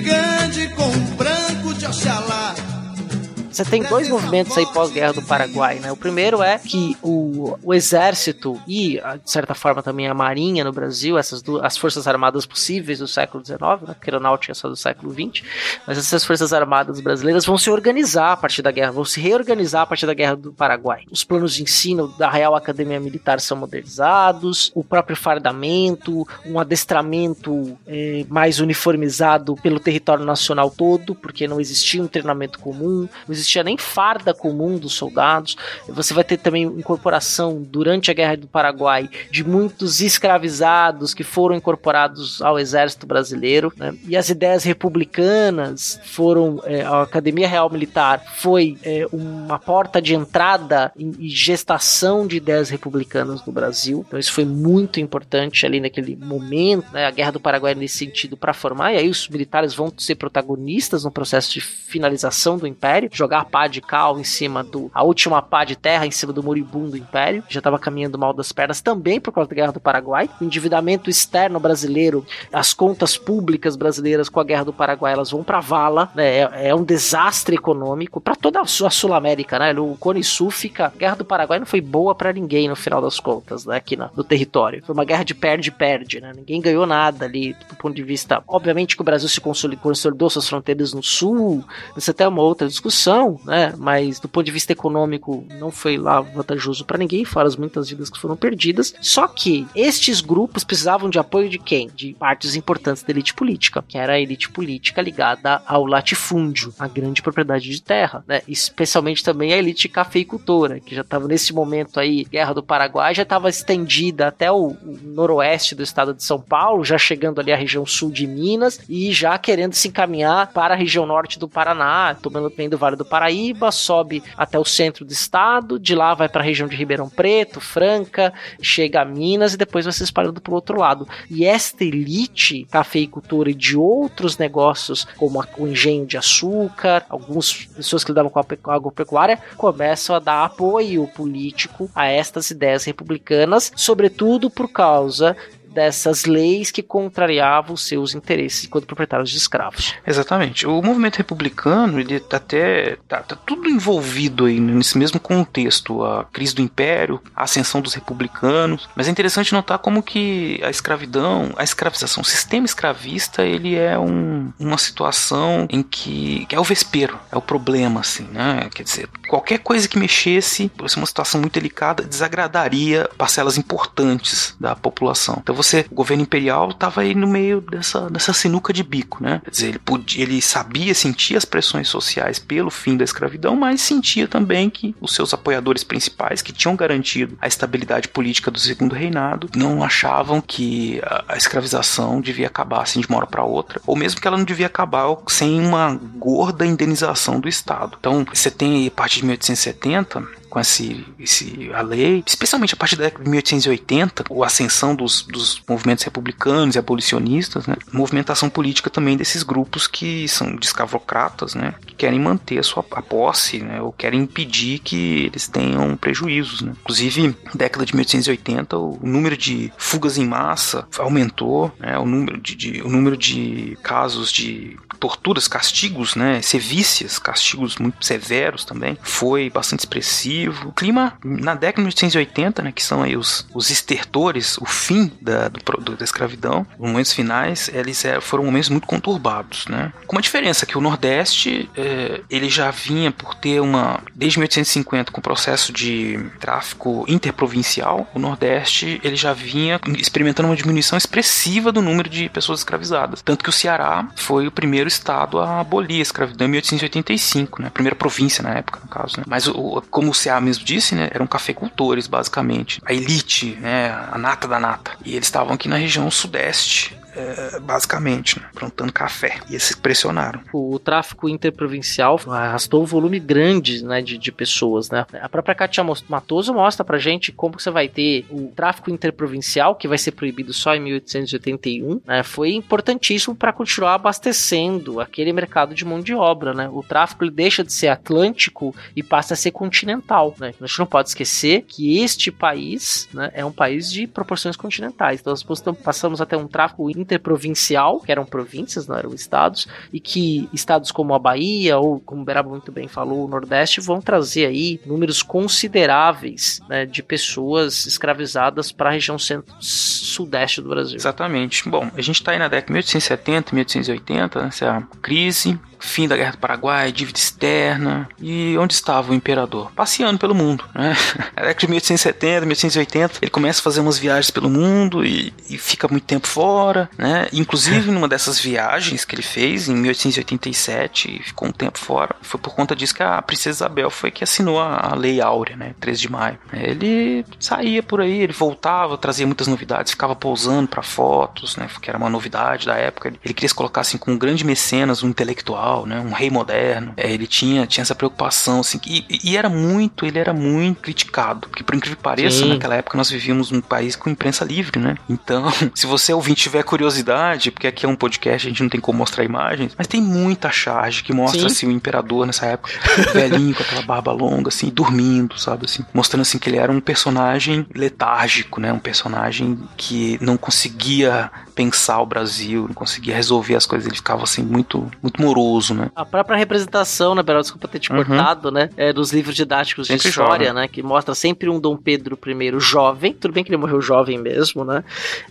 [3.55, 5.93] Você tem dois movimentos aí pós-guerra do Paraguai, né?
[5.93, 10.73] O primeiro é que o, o exército e, de certa forma, também a marinha no
[10.73, 13.95] Brasil, essas duas, as forças armadas possíveis do século XIX, né?
[13.95, 15.47] Porque a aeronáutica é só do século XX,
[15.87, 19.83] mas essas forças armadas brasileiras vão se organizar a partir da guerra, vão se reorganizar
[19.83, 21.05] a partir da guerra do Paraguai.
[21.09, 27.79] Os planos de ensino da Real Academia Militar são modernizados, o próprio fardamento, um adestramento
[27.87, 33.44] eh, mais uniformizado pelo território nacional todo, porque não existia um treinamento comum, não existia
[33.65, 35.57] nem farda comum dos soldados.
[35.89, 41.57] Você vai ter também incorporação durante a Guerra do Paraguai de muitos escravizados que foram
[41.57, 43.73] incorporados ao exército brasileiro.
[43.77, 43.95] Né?
[44.07, 46.61] E as ideias republicanas foram.
[46.65, 52.71] eh, a Academia Real Militar foi eh, uma porta de entrada e gestação de ideias
[52.71, 54.05] republicanas no Brasil.
[54.07, 56.93] Então isso foi muito importante ali naquele momento.
[56.93, 57.07] Né?
[57.07, 58.93] A Guerra do Paraguai nesse sentido para formar.
[58.93, 63.45] E aí os militares vão ser protagonistas no processo de finalização do Império, jogar a
[63.45, 64.91] pá de cal em cima do.
[64.95, 68.53] a última pá de terra em cima do moribundo Império, já estava caminhando mal das
[68.53, 70.28] pernas também por causa da Guerra do Paraguai.
[70.41, 75.43] O endividamento externo brasileiro, as contas públicas brasileiras com a Guerra do Paraguai, elas vão
[75.43, 76.39] para vala, né?
[76.39, 79.72] É, é um desastre econômico para toda a Sul- a Sul-América, né?
[79.78, 80.87] O Cone Sul fica.
[80.87, 83.76] A Guerra do Paraguai não foi boa para ninguém no final das contas, né?
[83.76, 84.82] Aqui na- no território.
[84.85, 86.32] Foi uma guerra de perde-perde, né?
[86.35, 88.43] Ninguém ganhou nada ali do ponto de vista.
[88.47, 91.64] Obviamente que o Brasil se consoli- consolidou suas fronteiras no sul,
[91.97, 93.75] isso até é uma outra discussão, né?
[93.77, 97.89] Mas do ponto de vista econômico não foi lá vantajoso para ninguém, fora as muitas
[97.89, 98.95] vidas que foram perdidas.
[99.01, 101.91] Só que estes grupos precisavam de apoio de quem?
[101.95, 106.87] De partes importantes da elite política, que era a elite política ligada ao latifúndio, a
[106.87, 108.43] grande propriedade de terra, né?
[108.47, 113.22] Especialmente também a elite cafeicultora, que já estava nesse momento aí, Guerra do Paraguai, já
[113.22, 117.57] estava estendida até o, o noroeste do estado de São Paulo, já chegando ali à
[117.57, 122.16] região sul de Minas e já querendo se encaminhar para a região norte do Paraná,
[122.20, 126.29] tomando bem do Vale do Paraíba, sobe até o centro do estado, de lá vai
[126.29, 130.41] para a região de Ribeirão Preto, Franca, chega a Minas e depois vai se espalhando
[130.41, 131.07] para o outro lado.
[131.31, 138.03] E esta elite cafeicultora e de outros negócios, como o engenho de açúcar, algumas pessoas
[138.03, 144.51] que lidavam com a agropecuária, começam a dar apoio político a estas ideias republicanas, sobretudo
[144.51, 145.37] por causa
[145.75, 149.95] dessas leis que contrariavam os seus interesses enquanto proprietários de escravos.
[150.07, 150.66] Exatamente.
[150.66, 152.97] O movimento republicano, ele tá até.
[153.09, 156.05] Tá, tá tudo envolvido aí nesse mesmo contexto.
[156.05, 158.89] A crise do império, a ascensão dos republicanos.
[158.95, 163.99] Mas é interessante notar como que a escravidão, a escravização, o sistema escravista, ele é
[163.99, 168.68] um- uma situação em que, que é o vespeiro, é o problema, assim, né?
[168.75, 174.55] Quer dizer, qualquer coisa que mexesse, por ser uma situação muito delicada, desagradaria parcelas importantes
[174.61, 175.39] da população.
[175.43, 179.41] Então você, o governo imperial estava aí no meio dessa, dessa sinuca de bico, né?
[179.45, 183.81] Quer dizer, ele, podia, ele sabia, sentia as pressões sociais pelo fim da escravidão, mas
[183.81, 188.95] sentia também que os seus apoiadores principais, que tinham garantido a estabilidade política do segundo
[188.95, 193.97] reinado, não achavam que a, escravização devia acabar assim de uma hora para outra, ou
[193.97, 197.97] mesmo que ela não devia acabar sem uma gorda indenização do Estado.
[197.99, 202.77] Então, você tem aí, a partir de 1870 com esse, esse, a lei, especialmente a
[202.77, 207.75] partir da década de 1880, a ascensão dos, dos movimentos republicanos e abolicionistas, né?
[207.93, 211.75] movimentação política também desses grupos que são de escravocratas, né?
[211.85, 213.83] que querem manter a sua a posse, né?
[213.83, 216.61] ou querem impedir que eles tenham prejuízos.
[216.61, 216.73] Né?
[216.83, 221.99] Inclusive, década de 1880, o número de fugas em massa aumentou, né?
[221.99, 228.03] o, número de, de- o número de casos de torturas, castigos, né, sevícias, castigos muito
[228.05, 230.44] severos também, foi bastante expressivo.
[230.49, 235.11] O clima na década de 1880, né, que são aí os, os estertores, o fim
[235.21, 239.93] da, do do- da escravidão, os momentos finais, eles é, foram momentos muito conturbados, né.
[240.07, 245.11] Com uma diferença que o Nordeste, é, ele já vinha por ter uma, desde 1850,
[245.13, 251.73] com o processo de tráfico interprovincial, o Nordeste, ele já vinha experimentando uma diminuição expressiva
[251.73, 253.23] do número de pessoas escravizadas.
[253.23, 257.69] Tanto que o Ceará foi o primeiro estado a abolir a escravidão em 1885, né?
[257.69, 259.25] A primeira província na época, no caso, né?
[259.27, 261.09] Mas, o, como o Mesmo disse, né?
[261.12, 262.80] Eram cafeicultores, basicamente.
[262.85, 263.91] A elite, né?
[264.11, 264.93] A nata da nata.
[265.05, 266.97] E eles estavam aqui na região sudeste.
[267.17, 269.39] É, basicamente, né, plantando café.
[269.49, 270.41] E eles pressionaram.
[270.53, 274.91] O tráfico interprovincial arrastou um volume grande né, de, de pessoas.
[274.91, 275.07] Né?
[275.21, 279.89] A própria Katia Matoso mostra pra gente como você vai ter o tráfico interprovincial, que
[279.89, 285.85] vai ser proibido só em 1881, né, foi importantíssimo para continuar abastecendo aquele mercado de
[285.85, 286.53] mão de obra.
[286.53, 286.69] Né?
[286.73, 289.85] O tráfico ele deixa de ser atlântico e passa a ser continental.
[289.85, 290.35] continental.
[290.39, 290.55] Né?
[290.61, 295.21] A gente não pode esquecer que este país né, é um país de proporções continentais.
[295.21, 295.43] Então, nós
[295.83, 301.15] passamos até um tráfico interprovincial, que eram províncias, não eram estados, e que estados como
[301.15, 305.23] a Bahia, ou como o Beraba muito bem falou, o Nordeste, vão trazer aí números
[305.23, 310.97] consideráveis né, de pessoas escravizadas para a região centro-sudeste do Brasil.
[310.97, 311.69] Exatamente.
[311.69, 316.16] Bom, a gente está aí na década de 1870, 1880, né, essa crise fim da
[316.16, 318.09] Guerra do Paraguai, dívida externa.
[318.20, 319.70] E onde estava o imperador?
[319.72, 320.97] Passeando pelo mundo, né?
[321.37, 325.59] Na década de 1870, 1880, ele começa a fazer umas viagens pelo mundo e, e
[325.59, 327.28] fica muito tempo fora, né?
[327.32, 332.55] Inclusive, numa dessas viagens que ele fez, em 1887, ficou um tempo fora, foi por
[332.55, 335.74] conta disso que a princesa Isabel foi que assinou a, a Lei Áurea, né?
[335.80, 336.39] 13 de maio.
[336.53, 341.68] Ele saía por aí, ele voltava, trazia muitas novidades, ficava pousando para fotos, né?
[341.80, 343.09] Que era uma novidade da época.
[343.09, 346.01] Ele queria se colocar assim com um grande mecenas, um intelectual, né?
[346.01, 346.93] Um rei moderno.
[346.97, 351.49] É, ele tinha, tinha essa preocupação, assim, e, e, era muito, ele era muito criticado.
[351.49, 352.49] Porque, por incrível que pareça, Sim.
[352.51, 354.97] naquela época nós vivíamos num país com imprensa livre, né?
[355.09, 355.45] Então,
[355.75, 358.99] se você ouvinte tiver curiosidade, porque aqui é um podcast, a gente não tem como
[358.99, 361.47] mostrar imagens, mas tem muita charge que mostra, Sim.
[361.47, 362.72] assim, o imperador nessa época,
[363.12, 366.81] velhinho, com aquela barba longa, assim, dormindo, sabe, assim, mostrando, assim, que ele era um
[366.81, 368.72] personagem letárgico, né?
[368.72, 374.25] Um personagem que não conseguia pensar o Brasil, não conseguia resolver as coisas, ele ficava,
[374.25, 375.91] assim, muito, muito moroso uso, né?
[375.95, 378.05] A própria representação, né, Beral, desculpa ter te uhum.
[378.05, 378.71] cortado, né?
[378.77, 380.63] É, dos livros didáticos sempre de história, jovem.
[380.63, 380.69] né?
[380.69, 383.13] Que mostra sempre um Dom Pedro I jovem.
[383.13, 384.85] Tudo bem que ele morreu jovem mesmo, né?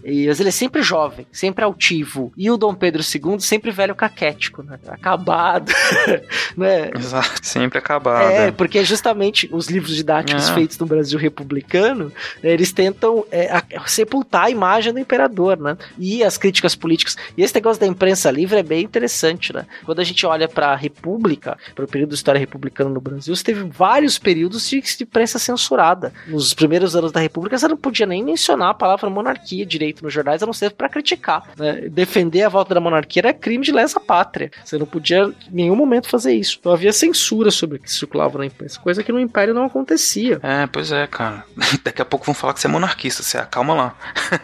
[0.03, 2.31] E, mas ele é sempre jovem, sempre altivo.
[2.37, 4.79] E o Dom Pedro II sempre velho caquético, né?
[4.87, 5.71] Acabado.
[6.55, 6.91] né?
[6.95, 8.31] Exato, sempre acabado.
[8.31, 10.53] É, porque justamente os livros didáticos é.
[10.53, 12.11] feitos no Brasil republicano,
[12.41, 15.77] né, eles tentam é, a, sepultar a imagem do imperador, né?
[15.97, 17.17] E as críticas políticas.
[17.37, 19.65] E esse negócio da imprensa livre é bem interessante, né?
[19.85, 23.01] Quando a gente gente olha para a República, para o período da história republicana no
[23.01, 26.13] Brasil, você teve vários períodos de, de imprensa censurada.
[26.27, 30.13] Nos primeiros anos da República, você não podia nem mencionar a palavra monarquia direito nos
[30.13, 31.43] jornais, a não ser para criticar.
[31.57, 31.89] Né?
[31.89, 34.51] Defender a volta da monarquia era crime de lesa pátria.
[34.63, 36.57] Você não podia em nenhum momento fazer isso.
[36.59, 40.39] Então havia censura sobre o que circulava na imprensa, coisa que no Império não acontecia.
[40.43, 41.43] É, pois é, cara.
[41.83, 43.95] Daqui a pouco vão falar que você é monarquista, você calma lá.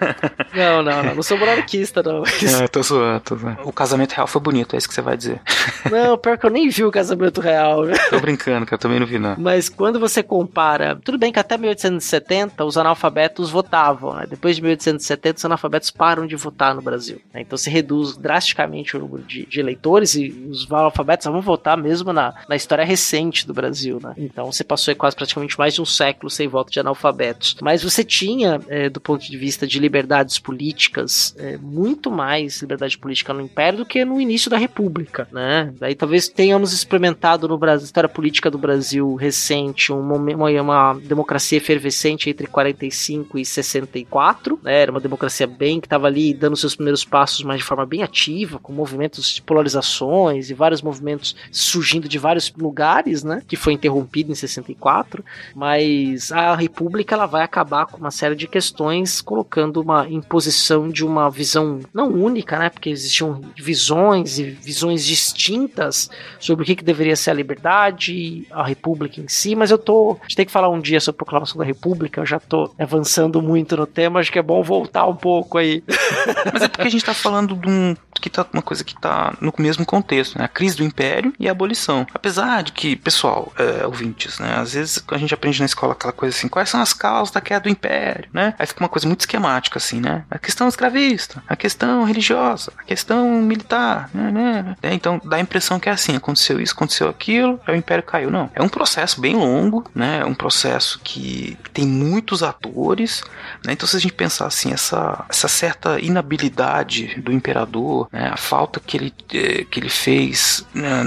[0.54, 2.24] não, não, não, não sou monarquista, não.
[2.24, 3.60] É, tô zoando, tô zoando.
[3.64, 5.42] O casamento real foi bonito, é isso que você vai dizer.
[5.92, 7.86] Não, pior que eu nem vi o casamento real.
[7.86, 7.94] Né?
[8.10, 9.36] Tô brincando, que eu também não vi, não.
[9.38, 11.00] Mas quando você compara.
[11.04, 14.26] Tudo bem que até 1870 os analfabetos votavam, né?
[14.30, 17.22] Depois de 1870 os analfabetos param de votar no Brasil.
[17.34, 17.42] Né?
[17.42, 22.14] Então se reduz drasticamente o número de, de, eleitores e os analfabetos vão votar mesmo
[22.14, 24.14] na, na história recente do Brasil, né?
[24.18, 27.56] Então você passou quase praticamente mais de um século sem voto de analfabetos.
[27.62, 32.98] Mas você tinha, é, do ponto de vista de liberdades políticas, é, muito mais liberdade
[32.98, 35.49] política no Império do que no início da República, né?
[35.50, 35.74] Né?
[35.80, 42.30] Daí talvez tenhamos experimentado no Brasil, história política do Brasil recente, uma, uma, democracia efervescente
[42.30, 44.82] entre 45 e 64, né?
[44.82, 48.04] Era uma democracia bem que estava ali dando seus primeiros passos, mas de forma bem
[48.04, 53.42] ativa, com movimentos de polarizações e vários movimentos surgindo de vários lugares, né?
[53.48, 55.26] Que foi interrompido em 64,
[55.56, 61.04] mas a República ela vai acabar com uma série de questões colocando uma imposição de
[61.04, 62.70] uma visão não única, né?
[62.70, 68.46] Porque existiam visões e visões distintas distintas sobre o que, que deveria ser a liberdade,
[68.52, 70.18] a república em si, mas eu tô.
[70.20, 72.74] A gente tem que falar um dia sobre a proclamação da república, eu já tô
[72.78, 75.82] avançando muito no tema, acho que é bom voltar um pouco aí.
[76.52, 79.34] Mas é porque a gente tá falando de um que tá uma coisa que tá
[79.40, 80.46] no mesmo contexto, né?
[80.46, 82.06] A crise do império e a abolição.
[82.14, 84.56] Apesar de que, pessoal, é, ouvintes, né?
[84.58, 87.42] Às vezes a gente aprende na escola aquela coisa assim, quais são as causas da
[87.42, 88.54] queda do império, né?
[88.60, 90.26] Aí fica uma coisa muito esquemática, assim, né?
[90.30, 94.32] A questão escravista, a questão religiosa, a questão militar, né?
[94.32, 94.76] né?
[94.82, 98.04] É, então dá a impressão que é assim, aconteceu isso, aconteceu aquilo, aí o império
[98.04, 98.30] caiu.
[98.30, 100.20] Não, é um processo bem longo, né?
[100.22, 103.24] É um processo que tem muitos atores,
[103.66, 103.74] né?
[103.74, 108.80] Então se a gente pensar assim, essa, essa certa inabilidade do imperador né, a falta
[108.80, 111.04] que ele, eh, que ele fez né,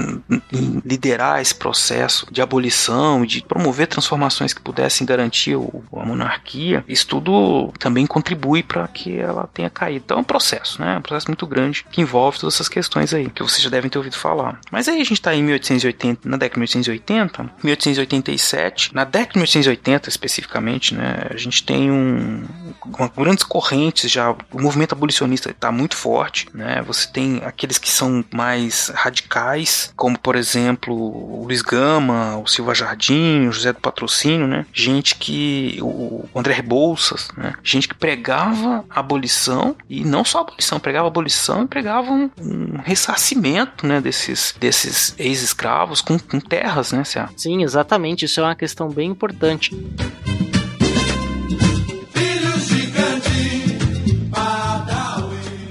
[0.51, 6.83] em liderar esse processo de abolição, de promover transformações que pudessem garantir o, a monarquia,
[6.87, 10.03] isso tudo também contribui para que ela tenha caído.
[10.05, 13.29] Então é um processo, né, um processo muito grande que envolve todas essas questões aí,
[13.29, 14.59] que vocês já devem ter ouvido falar.
[14.71, 19.39] Mas aí a gente está em 1880, na década de 1880, 1887, na década de
[19.39, 22.43] 1880 especificamente, né, a gente tem um
[22.91, 24.31] com grandes correntes já.
[24.31, 26.81] O movimento abolicionista está muito forte, né?
[26.85, 32.73] Você tem aqueles que são mais radicais, como por exemplo o Luiz Gama, o Silva
[32.73, 34.65] Jardim, o José do Patrocínio, né?
[34.73, 35.79] Gente que.
[35.81, 37.53] o André Rebouças, né?
[37.63, 42.11] Gente que pregava a abolição e não só a abolição, pregava a abolição e pregava
[42.11, 44.01] um, um ressarcimento, né?
[44.01, 47.03] Desses, desses ex-escravos com, com terras, né?
[47.35, 48.25] Sim, exatamente.
[48.25, 49.71] Isso é uma questão bem importante.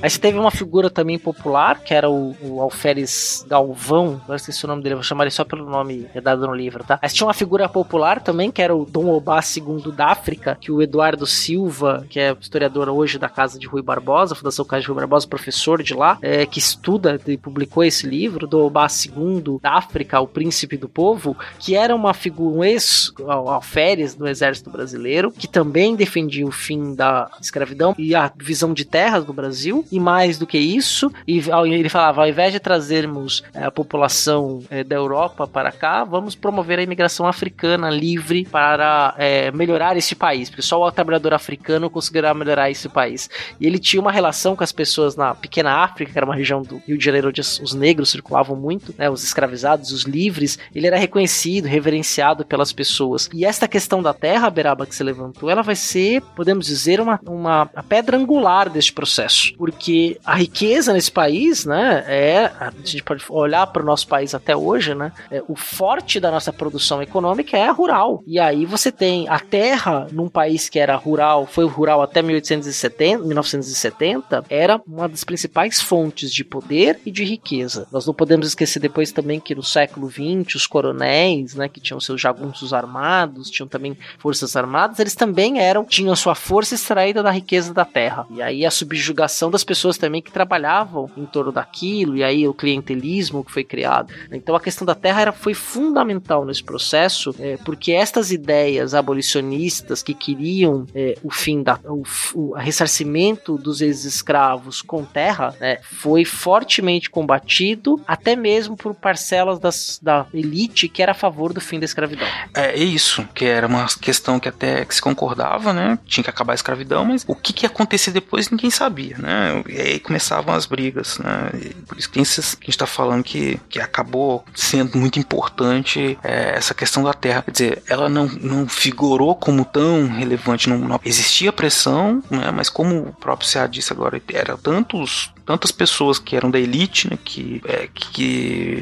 [0.02, 4.64] Aí você teve uma figura também popular, que era o, o Alferes Galvão, agora esqueci
[4.64, 6.98] o nome dele, vou chamar ele só pelo nome dado no livro, tá?
[7.00, 10.72] Mas tinha uma figura popular também, que era o Dom Obá II da África, que
[10.72, 14.88] o Eduardo Silva, que é historiador hoje da Casa de Rui Barbosa, Fundação Casa de
[14.88, 19.58] Rui Barbosa, professor de lá, é, que estuda e publicou esse livro, Dom Obá II
[19.62, 25.30] da África, o Príncipe do Povo, que era uma figura, um ex-alferes do Exército Brasileiro,
[25.30, 30.00] que também defendia o fim da escravidão e a divisão de terras do Brasil, e
[30.00, 34.82] mais do que isso, e ele falava, ao invés de trazermos é, a população é,
[34.82, 40.48] da Europa para cá, vamos promover a imigração africana livre para é, melhorar esse país,
[40.48, 43.28] porque só o trabalhador africano conseguirá melhorar esse país.
[43.60, 46.62] E ele tinha uma relação com as pessoas na pequena África, que era uma região
[46.62, 50.86] do Rio de Janeiro onde os negros circulavam muito, né, os escravizados, os livres, ele
[50.86, 53.28] era reconhecido, reverenciado pelas pessoas.
[53.34, 57.20] E esta questão da terra, Beraba, que se levantou, ela vai ser, podemos dizer, uma,
[57.26, 63.02] uma pedra angular deste processo, porque porque a riqueza nesse país, né, é, a gente
[63.02, 67.02] pode olhar para o nosso país até hoje, né, é, o forte da nossa produção
[67.02, 68.22] econômica é rural.
[68.24, 73.24] E aí você tem a terra num país que era rural, foi rural até 1870,
[73.24, 77.88] 1970, era uma das principais fontes de poder e de riqueza.
[77.90, 81.98] Nós não podemos esquecer depois também que no século XX, os coronéis, né, que tinham
[81.98, 87.32] seus jagunços armados, tinham também forças armadas, eles também eram, tinham sua força extraída da
[87.32, 88.24] riqueza da terra.
[88.30, 92.52] E aí a subjugação das pessoas também que trabalhavam em torno daquilo, e aí o
[92.52, 94.12] clientelismo que foi criado.
[94.30, 100.02] Então a questão da terra era, foi fundamental nesse processo, é, porque estas ideias abolicionistas
[100.02, 102.02] que queriam é, o fim da o,
[102.34, 109.98] o ressarcimento dos ex-escravos com terra, né, foi fortemente combatido, até mesmo por parcelas das,
[110.02, 112.26] da elite que era a favor do fim da escravidão.
[112.54, 115.98] É, é isso, que era uma questão que até que se concordava, né?
[116.04, 119.61] Tinha que acabar a escravidão, mas o que, que ia acontecer depois ninguém sabia, né?
[119.68, 121.50] E aí começavam as brigas, né?
[121.54, 126.56] E por isso que a gente está falando que, que acabou sendo muito importante é,
[126.56, 127.42] essa questão da terra.
[127.42, 132.50] Quer dizer, ela não, não figurou como tão relevante, não, não existia pressão, né?
[132.50, 137.10] Mas como o próprio Ceará disse agora, eram tantos tantas pessoas que eram da elite,
[137.10, 137.88] né, que é,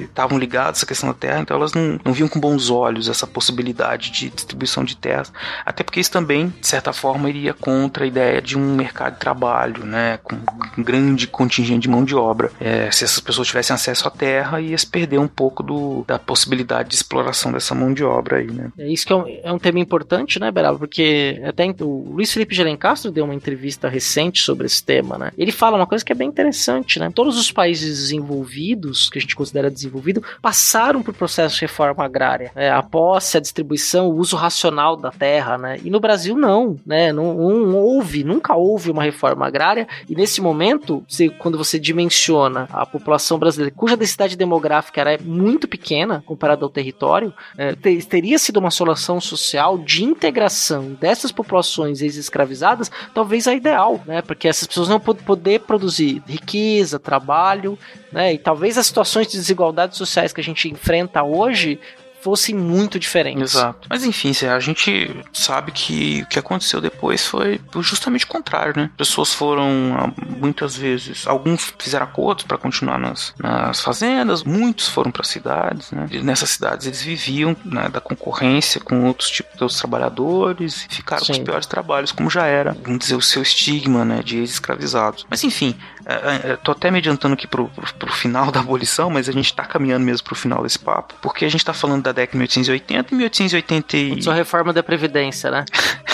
[0.03, 3.27] estavam ligadas à questão da terra, então elas não, não viam com bons olhos essa
[3.27, 5.33] possibilidade de distribuição de terras,
[5.65, 9.21] até porque isso também, de certa forma, iria contra a ideia de um mercado de
[9.21, 10.37] trabalho, né, com
[10.79, 12.51] um grande contingente de mão de obra.
[12.61, 16.19] É, se essas pessoas tivessem acesso à terra, ia se perder um pouco do, da
[16.19, 18.71] possibilidade de exploração dessa mão de obra aí, né.
[18.79, 22.33] É isso que é um, é um tema importante, né, Beraba, porque até o Luiz
[22.33, 26.13] Felipe Gelencastro deu uma entrevista recente sobre esse tema, né, ele fala uma coisa que
[26.13, 27.11] é bem interessante interessante, né?
[27.15, 32.53] Todos os países desenvolvidos, que a gente considera desenvolvido, passaram por processo de reforma agrária.
[32.55, 32.71] Né?
[32.71, 35.79] A posse, a distribuição, o uso racional da terra, né?
[35.83, 37.13] E no Brasil não, né?
[37.13, 39.89] Não, não houve, nunca houve uma reforma agrária.
[40.09, 45.67] E nesse momento, você, quando você dimensiona a população brasileira, cuja densidade demográfica era muito
[45.67, 52.91] pequena comparada ao território, é, teria sido uma solução social de integração dessas populações ex-escravizadas,
[53.15, 54.21] talvez a ideal, né?
[54.23, 57.79] Porque essas pessoas não poder produzir riqueza, trabalho,
[58.11, 58.35] né?
[58.35, 61.79] E talvez as situações de desigualdades sociais que a gente enfrenta hoje
[62.23, 63.55] fossem muito diferentes.
[63.55, 63.89] Exato.
[63.89, 68.91] Mas enfim, a gente sabe que o que aconteceu depois foi justamente o contrário, né?
[68.97, 75.11] Pessoas foram ah, muitas vezes, alguns fizeram acordos para continuar nas, nas fazendas, muitos foram
[75.11, 76.07] para cidades, né?
[76.11, 80.95] E nessas cidades eles viviam né, da concorrência com outros tipos de outros trabalhadores e
[80.95, 81.33] ficaram Sim.
[81.33, 85.27] com os piores trabalhos, como já era, vamos dizer, o seu estigma, né, de ex-escravizados.
[85.29, 88.61] Mas enfim, é, é, é, tô até me adiantando aqui pro, pro, pro, final da
[88.61, 91.73] abolição, mas a gente tá caminhando mesmo pro final desse papo, porque a gente tá
[91.73, 94.23] falando da década de 1880 e 1880 e...
[94.23, 95.65] Só reforma da Previdência, né?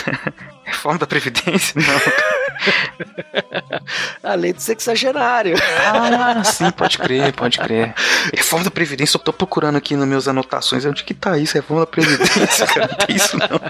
[0.65, 1.75] reforma da Previdência?
[1.81, 2.37] Não.
[4.23, 5.57] a lei do sexagenário.
[5.85, 7.95] Ah, sim, pode crer, pode crer.
[8.35, 11.55] Reforma da Previdência, eu tô procurando aqui nas minhas anotações, onde que tá isso?
[11.55, 13.61] Reforma da Previdência, cara, não tem isso não.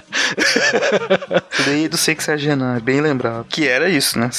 [1.65, 3.45] lei do sexagenário, bem lembrado.
[3.49, 4.29] Que era isso, né?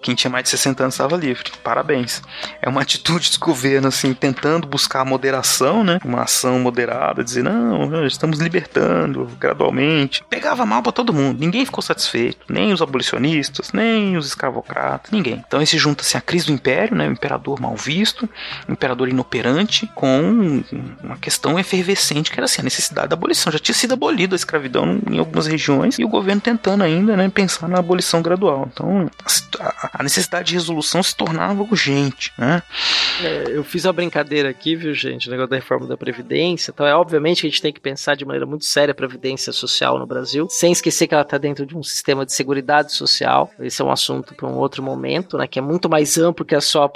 [0.00, 1.50] Quem tinha mais de 60 anos estava livre.
[1.62, 2.22] Parabéns.
[2.62, 5.98] É uma atitude do governo, assim, tentando buscar moderação, né?
[6.04, 10.24] Uma ação moderada, dizer, não, estamos libertando gradualmente.
[10.28, 15.42] Pegava mal para todo mundo, ninguém ficou satisfeito, nem os abolicionistas, nem os escravocratas, ninguém.
[15.46, 17.08] Então esse junta-se a crise do império, né?
[17.08, 18.28] O imperador mal visto,
[18.68, 20.62] o imperador inoperante, com
[21.02, 23.52] uma questão efervescente, que era assim, a necessidade da abolição.
[23.52, 27.28] Já tinha sido abolida a escravidão em algumas regiões e o governo tentando ainda, né,
[27.28, 28.68] pensar na abolição gradual.
[28.72, 29.10] Então,
[29.60, 32.62] a, a necessidade de resolução se tornava urgente, né?
[33.22, 36.70] É, eu fiz uma brincadeira aqui, viu, gente, o negócio da reforma da Previdência.
[36.70, 39.52] Então, é obviamente que a gente tem que pensar de maneira muito séria a Previdência
[39.52, 43.50] Social no Brasil, sem esquecer que ela está dentro de um sistema de seguridade social.
[43.60, 45.46] Esse é um assunto para um outro momento, né?
[45.46, 46.88] Que é muito mais amplo que a só.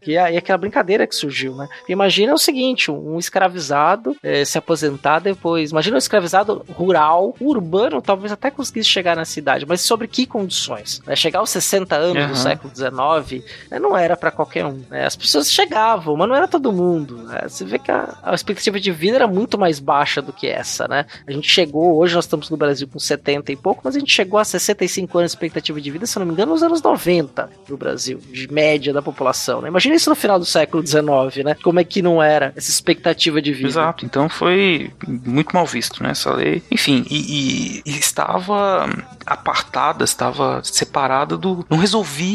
[0.00, 1.68] Que é, e aquela brincadeira que surgiu, né?
[1.88, 5.70] Imagina o seguinte: um escravizado é, se aposentar depois.
[5.70, 11.02] Imagina um escravizado rural, urbano, talvez até conseguisse chegar na cidade, mas sobre que condições?
[11.06, 11.16] Né?
[11.16, 12.35] Chegar aos 60 anos uhum.
[12.36, 13.78] Do século XIX né?
[13.78, 14.82] não era para qualquer um.
[14.90, 15.04] Né?
[15.04, 17.16] As pessoas chegavam, mas não era todo mundo.
[17.18, 17.40] Né?
[17.48, 20.86] Você vê que a, a, expectativa de vida era muito mais baixa do que essa,
[20.88, 21.06] né?
[21.26, 24.12] A gente chegou, hoje nós estamos no Brasil com 70 e pouco, mas a gente
[24.12, 27.50] chegou a 65 anos de expectativa de vida, se não me engano, nos anos 90
[27.68, 29.68] no Brasil, de média da população, né?
[29.68, 31.56] Imagina isso no final do século XIX, né?
[31.62, 33.68] Como é que não era essa expectativa de vida.
[33.68, 36.10] Exato, então foi muito mal visto, né?
[36.10, 36.62] Essa lei.
[36.70, 38.88] Enfim, e, e, e estava
[39.26, 41.64] apartada, estava separada do.
[41.68, 42.25] não resolvia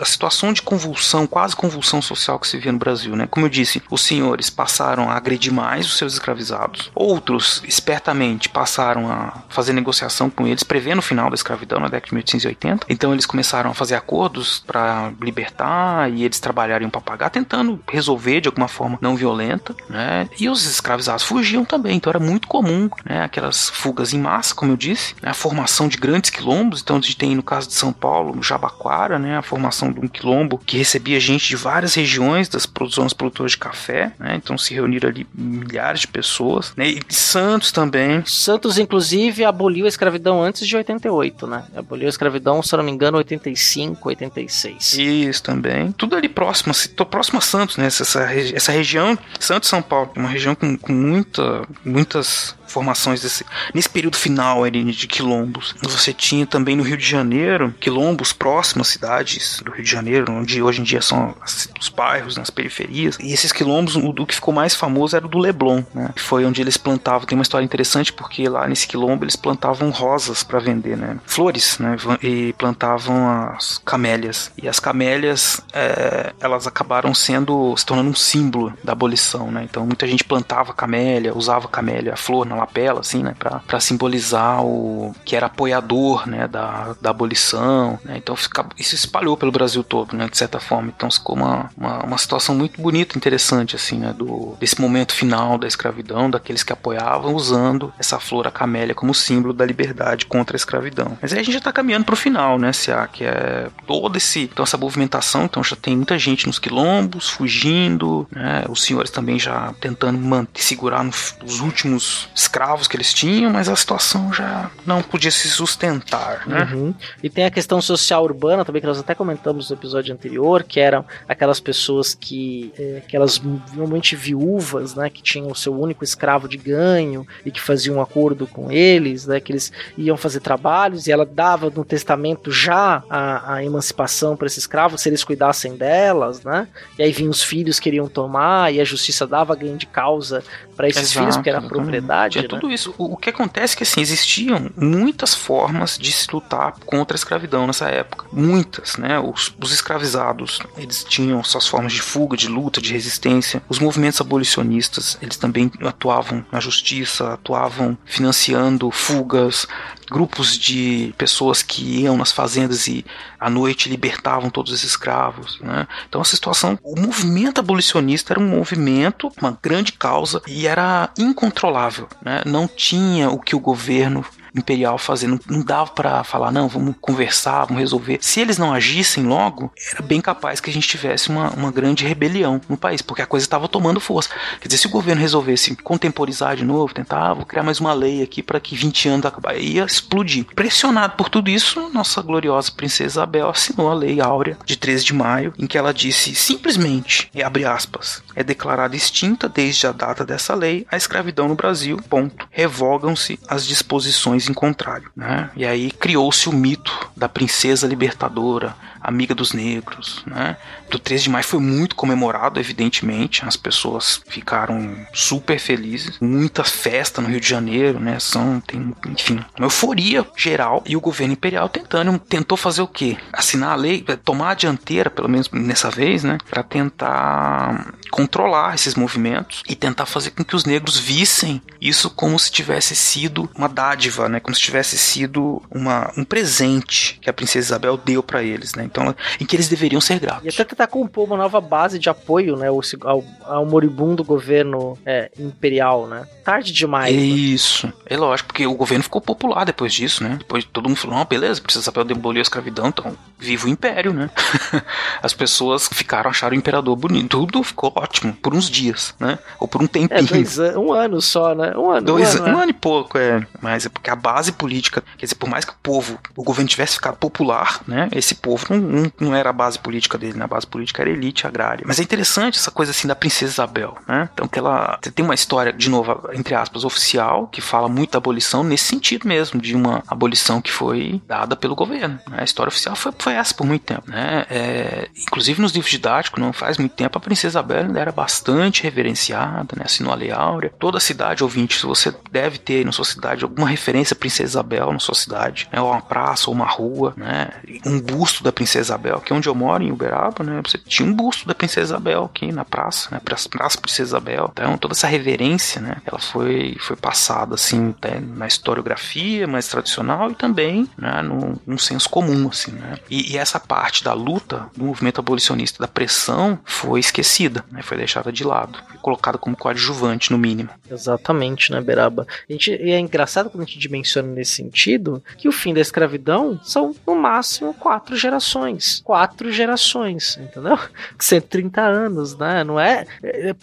[0.00, 3.26] a situação de convulsão, quase convulsão social que se via no Brasil, né?
[3.30, 6.90] Como eu disse, os senhores passaram a agredir mais os seus escravizados.
[6.94, 12.06] Outros, espertamente, passaram a fazer negociação com eles, prevendo o final da escravidão na década
[12.06, 12.86] de 1880.
[12.88, 18.40] Então eles começaram a fazer acordos para libertar e eles trabalhariam para pagar, tentando resolver
[18.40, 20.28] de alguma forma não violenta, né?
[20.38, 23.22] E os escravizados fugiam também, então era muito comum, né?
[23.22, 25.30] Aquelas fugas em massa, como eu disse, né?
[25.30, 26.80] a formação de grandes quilombos.
[26.82, 29.29] Então a gente tem no caso de São Paulo, Jabaquara, né?
[29.36, 33.58] A formação de um quilombo que recebia gente de várias regiões das zonas produtoras de
[33.58, 34.36] café, né?
[34.36, 36.88] Então se reuniram ali milhares de pessoas, né?
[36.88, 38.22] E Santos também.
[38.24, 41.64] Santos, inclusive, aboliu a escravidão antes de 88, né?
[41.76, 44.94] Aboliu a escravidão, se não me engano, 85, 86.
[44.94, 45.92] Isso também.
[45.92, 47.86] Tudo ali próximo, tô próximo a Santos, né?
[47.86, 48.22] Essa, essa,
[48.54, 53.44] essa região, Santos São Paulo, uma região com, com muita, muitas formações desse,
[53.74, 55.74] nesse período final ali, de quilombos.
[55.82, 60.32] Você tinha também no Rio de Janeiro quilombos próximos às cidades do Rio de Janeiro,
[60.32, 61.34] onde hoje em dia são
[61.78, 63.18] os bairros, nas periferias.
[63.20, 66.10] E esses quilombos, o, o que ficou mais famoso era o do Leblon, né?
[66.14, 67.26] Que foi onde eles plantavam.
[67.26, 71.18] Tem uma história interessante porque lá nesse quilombo eles plantavam rosas para vender, né?
[71.26, 71.96] Flores, né?
[72.22, 74.52] E plantavam as camélias.
[74.60, 79.66] E as camélias, é, elas acabaram sendo se tornando um símbolo da abolição, né?
[79.68, 83.34] Então muita gente plantava camélia, usava camélia, a flor na lapela, assim, né?
[83.38, 86.46] Pra, pra simbolizar o que era apoiador, né?
[86.46, 88.16] Da, da abolição, né?
[88.16, 90.28] Então fica, isso espalhou pelo Brasil todo, né?
[90.28, 90.92] De certa forma.
[90.94, 94.12] Então ficou uma, uma, uma situação muito bonita, interessante, assim, né?
[94.12, 99.14] Do, desse momento final da escravidão, daqueles que apoiavam, usando essa flor, a camélia, como
[99.14, 101.18] símbolo da liberdade contra a escravidão.
[101.20, 102.72] Mas aí a gente já tá caminhando pro final, né?
[102.72, 106.58] Se há, que é todo esse, então essa movimentação, então já tem muita gente nos
[106.58, 108.64] quilombos, fugindo, né?
[108.68, 113.68] Os senhores também já tentando manter, segurar nos, nos últimos escravos que eles tinham, mas
[113.68, 116.68] a situação já não podia se sustentar, né?
[116.72, 116.94] Uhum.
[117.22, 120.80] E tem a questão social urbana também, que nós até comentamos no episódio anterior, que
[120.80, 123.40] eram aquelas pessoas que, é, aquelas
[123.72, 128.00] normalmente viúvas, né, que tinham o seu único escravo de ganho e que faziam um
[128.00, 133.02] acordo com eles, né, que eles iam fazer trabalhos e ela dava no testamento já
[133.08, 136.66] a, a emancipação para esses escravos se eles cuidassem delas, né?
[136.98, 140.44] E aí vinham os filhos que queriam tomar e a justiça dava ganho de causa
[140.80, 142.38] para esses Exato, filhos, porque era propriedade.
[142.38, 142.48] É né?
[142.48, 142.94] tudo isso.
[142.96, 147.18] O, o, que acontece é que assim, existiam muitas formas de se lutar contra a
[147.18, 148.24] escravidão nessa época.
[148.32, 149.20] Muitas, né?
[149.20, 153.62] Os, os escravizados, eles tinham suas formas de fuga, de luta, de resistência.
[153.68, 159.66] Os movimentos abolicionistas, eles também atuavam na justiça, atuavam financiando fugas,
[160.10, 163.04] grupos de pessoas que iam nas fazendas e
[163.38, 165.60] à noite libertavam todos os escravos.
[165.60, 165.86] Né?
[166.08, 172.08] Então, essa situação, o movimento abolicionista era um movimento, uma grande causa e era incontrolável.
[172.22, 172.42] Né?
[172.46, 175.26] Não tinha o que o governo imperial fazer.
[175.26, 178.18] Não, não dava para falar, não, vamos conversar, vamos resolver.
[178.20, 182.06] Se eles não agissem logo, era bem capaz que a gente tivesse uma, uma grande
[182.06, 184.30] rebelião no país, porque a coisa estava tomando força.
[184.60, 187.92] Quer dizer, se o governo resolvesse contemporizar de novo, tentar, ah, vou criar mais uma
[187.92, 190.44] lei aqui para que 20 anos acabar, ia explodir.
[190.54, 195.14] Pressionado por tudo isso, nossa gloriosa princesa Isabel assinou a lei áurea de 13 de
[195.14, 200.54] maio, em que ela disse simplesmente, abre aspas, é declarada extinta desde a data dessa
[200.54, 202.48] lei a escravidão no Brasil, ponto.
[202.50, 205.10] Revogam-se as disposições em contrário.
[205.16, 205.50] Né?
[205.56, 210.56] E aí criou-se o mito da princesa libertadora, amiga dos negros, né?
[210.90, 217.20] Do 13 de maio foi muito comemorado, evidentemente, as pessoas ficaram super felizes, muita festa
[217.20, 218.18] no Rio de Janeiro, né?
[218.18, 223.16] São, tem, enfim, uma euforia geral e o governo imperial tentando, tentou fazer o quê?
[223.32, 226.38] Assinar a lei, tomar a dianteira, pelo menos nessa vez, né?
[226.48, 232.38] Para tentar controlar esses movimentos e tentar fazer com que os negros vissem isso como
[232.38, 234.40] se tivesse sido uma dádiva, né?
[234.40, 238.84] Como se tivesse sido uma, um presente que a princesa Isabel deu para eles, né?
[238.90, 240.44] Então, em que eles deveriam ser gratos.
[240.44, 242.68] E até tentar compor uma nova base de apoio, né?
[242.68, 246.26] Ao, ao moribundo governo é, imperial, né?
[246.44, 247.14] Tarde demais.
[247.14, 247.22] Né?
[247.22, 247.86] Isso.
[247.86, 247.92] Né?
[248.06, 250.36] É lógico, porque o governo ficou popular depois disso, né?
[250.38, 254.12] Depois todo mundo falou, não, beleza, princesa Isabel demoliu a escravidão, então viva o império,
[254.12, 254.30] né?
[255.22, 259.38] As pessoas ficaram, acharam o imperador bonito, tudo ficou ótimo por uns dias, né?
[259.58, 260.18] Ou por um tempinho.
[260.18, 261.72] É, dois, um ano só, né?
[261.76, 262.06] Um ano.
[262.06, 263.46] Dois, um ano, um ano e pouco, é.
[263.60, 266.68] Mas é porque a base política, quer dizer, por mais que o povo, o governo
[266.68, 268.08] tivesse ficado popular, né?
[268.12, 270.44] Esse povo não, não, não era a base política dele, né?
[270.44, 271.84] A base política era elite agrária.
[271.86, 274.28] Mas é interessante essa coisa assim da princesa Isabel, né?
[274.32, 278.18] Então que ela tem uma história, de novo, entre aspas, oficial, que fala muito da
[278.18, 282.18] abolição nesse sentido mesmo, de uma abolição que foi dada pelo governo.
[282.28, 282.38] Né?
[282.38, 284.46] A história oficial foi, foi essa por muito tempo, né?
[284.50, 288.82] É, inclusive nos livros didáticos, não faz muito tempo, a princesa Isabel ainda era bastante
[288.82, 289.84] reverenciada, né?
[289.84, 290.72] Assinou a Lei Áurea.
[290.78, 294.98] Toda cidade, ouvinte, você deve ter na sua cidade alguma referência à princesa Isabel na
[294.98, 295.80] sua cidade, né?
[295.80, 297.50] Ou uma praça, ou uma rua, né?
[297.84, 300.60] Um busto da princesa Isabel, que é onde eu moro, em Uberaba, né?
[300.64, 303.20] Você tinha um busto da princesa Isabel aqui na praça, né?
[303.24, 303.48] Praça,
[303.80, 304.50] Princesa Isabel.
[304.52, 305.96] Então, toda essa reverência, né?
[306.04, 307.94] Ela foi, foi passada, assim,
[308.34, 311.22] na historiografia mais tradicional e também, né?
[311.22, 312.98] No, num senso comum, assim, né?
[313.10, 317.82] E, e essa parte da luta do movimento abolicionista, da pressão, foi esquecida, né?
[317.82, 320.70] Foi deixada de lado, foi colocada como coadjuvante, no mínimo.
[320.90, 322.26] Exatamente, né, Beraba?
[322.48, 325.80] A gente, e é engraçado quando a gente dimensiona nesse sentido que o fim da
[325.80, 328.59] escravidão são, no máximo, quatro gerações.
[329.04, 330.78] Quatro gerações, entendeu?
[331.18, 332.64] 130 anos, né?
[332.64, 333.06] Não é.
[333.22, 333.54] é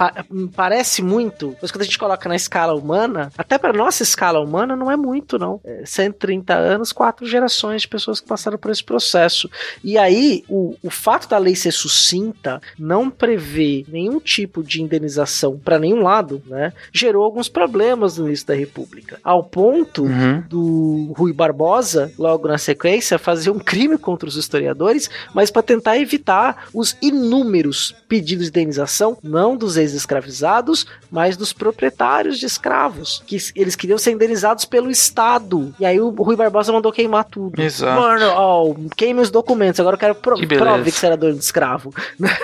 [0.55, 4.75] parece muito, mas quando a gente coloca na escala humana, até para nossa escala humana,
[4.75, 5.59] não é muito, não.
[5.63, 9.49] É 130 anos, quatro gerações de pessoas que passaram por esse processo.
[9.83, 15.57] E aí, o, o fato da lei ser sucinta, não prever nenhum tipo de indenização
[15.57, 16.73] para nenhum lado, né?
[16.93, 19.19] Gerou alguns problemas no início da República.
[19.23, 20.43] Ao ponto uhum.
[20.47, 24.86] do Rui Barbosa, logo na sequência, fazer um crime contra os historiadores,
[25.33, 32.39] mas para tentar evitar os inúmeros pedidos de indenização, não dos ex-escravizados, mas dos proprietários
[32.39, 35.73] de escravos, que eles queriam ser indenizados pelo Estado.
[35.79, 37.61] E aí o Rui Barbosa mandou queimar tudo.
[37.61, 38.01] Exato.
[38.01, 41.33] Mano, ó, queime os documentos, agora eu quero pro que prove que você era dono
[41.33, 41.93] de escravo.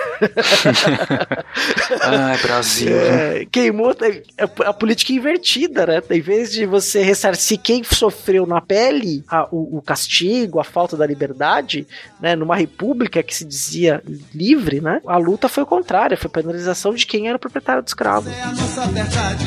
[2.02, 2.96] Ai, Brasil.
[2.96, 6.02] É, queimou a, a, política invertida, né?
[6.10, 10.96] Em vez de você ressarcir quem sofreu na pele a, o, o, castigo, a falta
[10.96, 11.86] da liberdade,
[12.20, 12.33] né?
[12.36, 14.02] Numa república que se dizia
[14.34, 15.00] livre, né?
[15.06, 18.28] A luta foi o contrário, foi penalização de quem era o proprietário do escravo.
[18.28, 19.44] É a nossa verdade,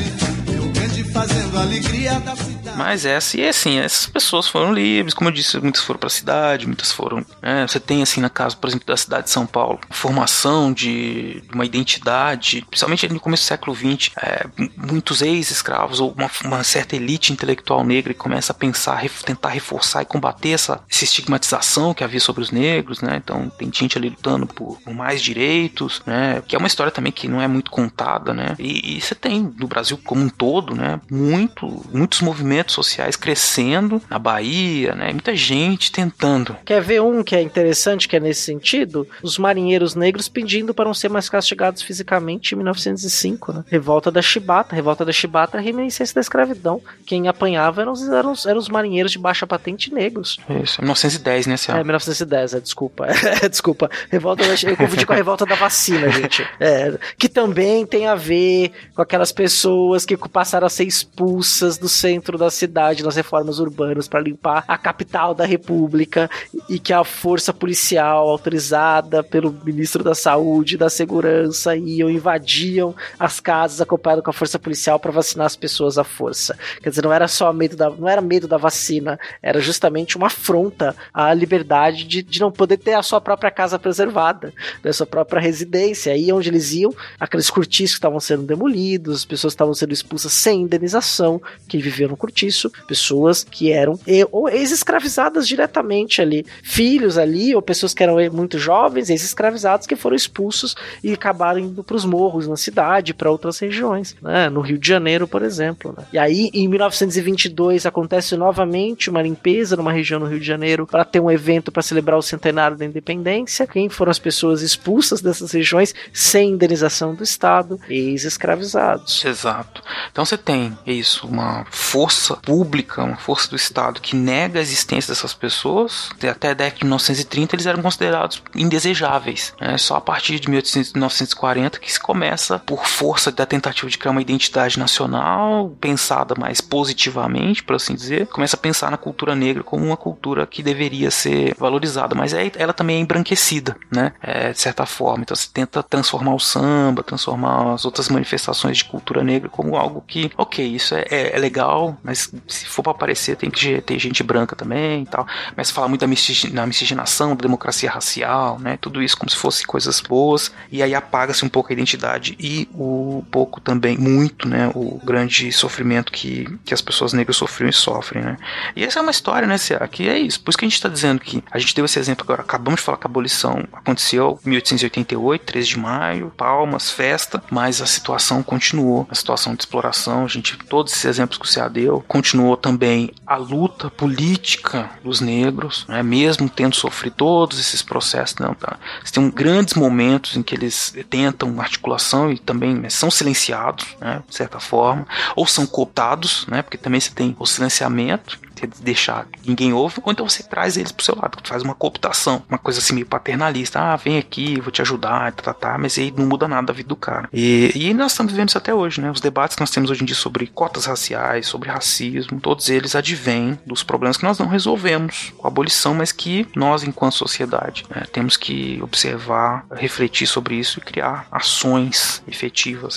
[1.12, 2.67] fazendo a alegria da cidade.
[2.78, 6.10] Mas essa, e assim, essas pessoas foram livres, como eu disse, muitas foram para a
[6.10, 7.26] cidade, muitas foram.
[7.42, 11.42] Né, você tem, assim, na casa, por exemplo, da cidade de São Paulo, formação de
[11.52, 14.46] uma identidade, principalmente no começo do século XX, é,
[14.76, 19.48] muitos ex-escravos ou uma, uma, certa elite intelectual negra que começa a pensar, ref, tentar
[19.48, 23.16] reforçar e combater essa, essa estigmatização que havia sobre os negros, né?
[23.16, 26.44] Então, tem gente ali lutando por, por mais direitos, né?
[26.46, 28.54] Que é uma história também que não é muito contada, né?
[28.56, 31.00] E, e você tem no Brasil como um todo, né?
[31.10, 35.10] Muito, muitos movimentos movimentos sociais crescendo na Bahia, né?
[35.10, 36.56] Muita gente tentando.
[36.64, 39.08] Quer ver um que é interessante, que é nesse sentido?
[39.22, 43.64] Os marinheiros negros pedindo para não ser mais castigados fisicamente em 1905, né?
[43.68, 44.74] Revolta da Chibata.
[44.74, 46.80] Revolta da Chibata é reminiscência da escravidão.
[47.06, 50.38] Quem apanhava eram, eram, eram os marinheiros de baixa patente negros.
[50.62, 51.78] Isso, 1910, né, Cial?
[51.78, 53.08] É, 1910, é, desculpa.
[53.40, 53.90] É, desculpa.
[54.10, 56.46] Revolta da, eu confundi com a revolta da vacina, gente.
[56.58, 61.88] É, que também tem a ver com aquelas pessoas que passaram a ser expulsas do
[61.88, 66.28] centro da cidade nas reformas urbanas para limpar a capital da república
[66.68, 72.94] e que a força policial autorizada pelo ministro da saúde e da segurança iam invadiam
[73.18, 76.58] as casas acompanhado com a força policial para vacinar as pessoas à força.
[76.82, 80.26] Quer dizer, não era só medo da não era medo da vacina, era justamente uma
[80.26, 84.52] afronta à liberdade de, de não poder ter a sua própria casa preservada,
[84.82, 86.12] da sua própria residência.
[86.12, 90.32] Aí onde eles iam, aqueles cortiços que estavam sendo demolidos, as pessoas estavam sendo expulsas
[90.32, 93.98] sem indenização, que viviam no cortiço isso, pessoas que eram
[94.32, 100.16] ou ex-escravizadas diretamente ali, filhos ali, ou pessoas que eram muito jovens, ex-escravizados que foram
[100.16, 104.48] expulsos e acabaram indo para os morros na cidade, para outras regiões, né?
[104.48, 105.94] no Rio de Janeiro, por exemplo.
[105.96, 106.04] Né?
[106.12, 111.04] E aí, em 1922, acontece novamente uma limpeza numa região no Rio de Janeiro para
[111.04, 113.66] ter um evento para celebrar o centenário da independência.
[113.66, 117.78] Quem foram as pessoas expulsas dessas regiões sem indenização do Estado?
[117.88, 119.24] Ex-escravizados.
[119.24, 119.82] Exato.
[120.10, 125.12] Então você tem isso, uma força pública, uma força do Estado que nega a existência
[125.12, 126.10] dessas pessoas.
[126.16, 129.54] Até a década de 1930 eles eram considerados indesejáveis.
[129.60, 129.76] Né?
[129.78, 134.22] Só a partir de 1940 que se começa, por força da tentativa de criar uma
[134.22, 139.84] identidade nacional, pensada mais positivamente, por assim dizer, começa a pensar na cultura negra como
[139.84, 144.12] uma cultura que deveria ser valorizada, mas aí ela também é embranquecida, né?
[144.22, 145.22] É, de certa forma.
[145.22, 150.04] Então se tenta transformar o samba, transformar as outras manifestações de cultura negra como algo
[150.06, 153.98] que, ok, isso é, é, é legal, mas se for para aparecer tem que ter
[153.98, 155.26] gente branca também e tal.
[155.56, 158.78] Mas falar muito da, miscigenação, da democracia racial, né?
[158.80, 162.68] Tudo isso como se fosse coisas boas, e aí apaga-se um pouco a identidade e
[162.74, 164.70] o pouco também, muito, né?
[164.74, 168.36] O grande sofrimento que, que as pessoas negras sofriam e sofrem, né?
[168.74, 169.56] E essa é uma história, né,
[169.90, 170.40] que é isso.
[170.40, 172.80] Por isso que a gente está dizendo que a gente deu esse exemplo agora, acabamos
[172.80, 177.86] de falar que a abolição aconteceu em 1888, 13 de maio, palmas, festa, mas a
[177.86, 182.04] situação continuou, a situação de exploração, a gente, todos esses exemplos que o Cia deu,
[182.08, 188.54] continuou também a luta política dos negros, né, mesmo tendo sofrido todos esses processos, não,
[188.54, 188.78] tá?
[189.12, 194.58] Tem grandes momentos em que eles tentam articulação e também são silenciados, né, de certa
[194.58, 195.06] forma,
[195.36, 200.28] ou são cooptados, né, porque também você tem o silenciamento, deixar ninguém ouve, ou então
[200.28, 203.96] você traz eles pro seu lado, faz uma cooptação, uma coisa assim meio paternalista, ah,
[203.96, 206.88] vem aqui, vou te ajudar, tá, tá, tá mas aí não muda nada da vida
[206.88, 207.28] do cara.
[207.32, 209.10] E, e nós estamos vivendo isso até hoje, né?
[209.10, 212.94] Os debates que nós temos hoje em dia sobre cotas raciais, sobre racismo, todos eles
[212.94, 217.84] advêm dos problemas que nós não resolvemos com a abolição, mas que nós, enquanto sociedade,
[217.90, 222.96] né, temos que observar, refletir sobre isso e criar ações efetivas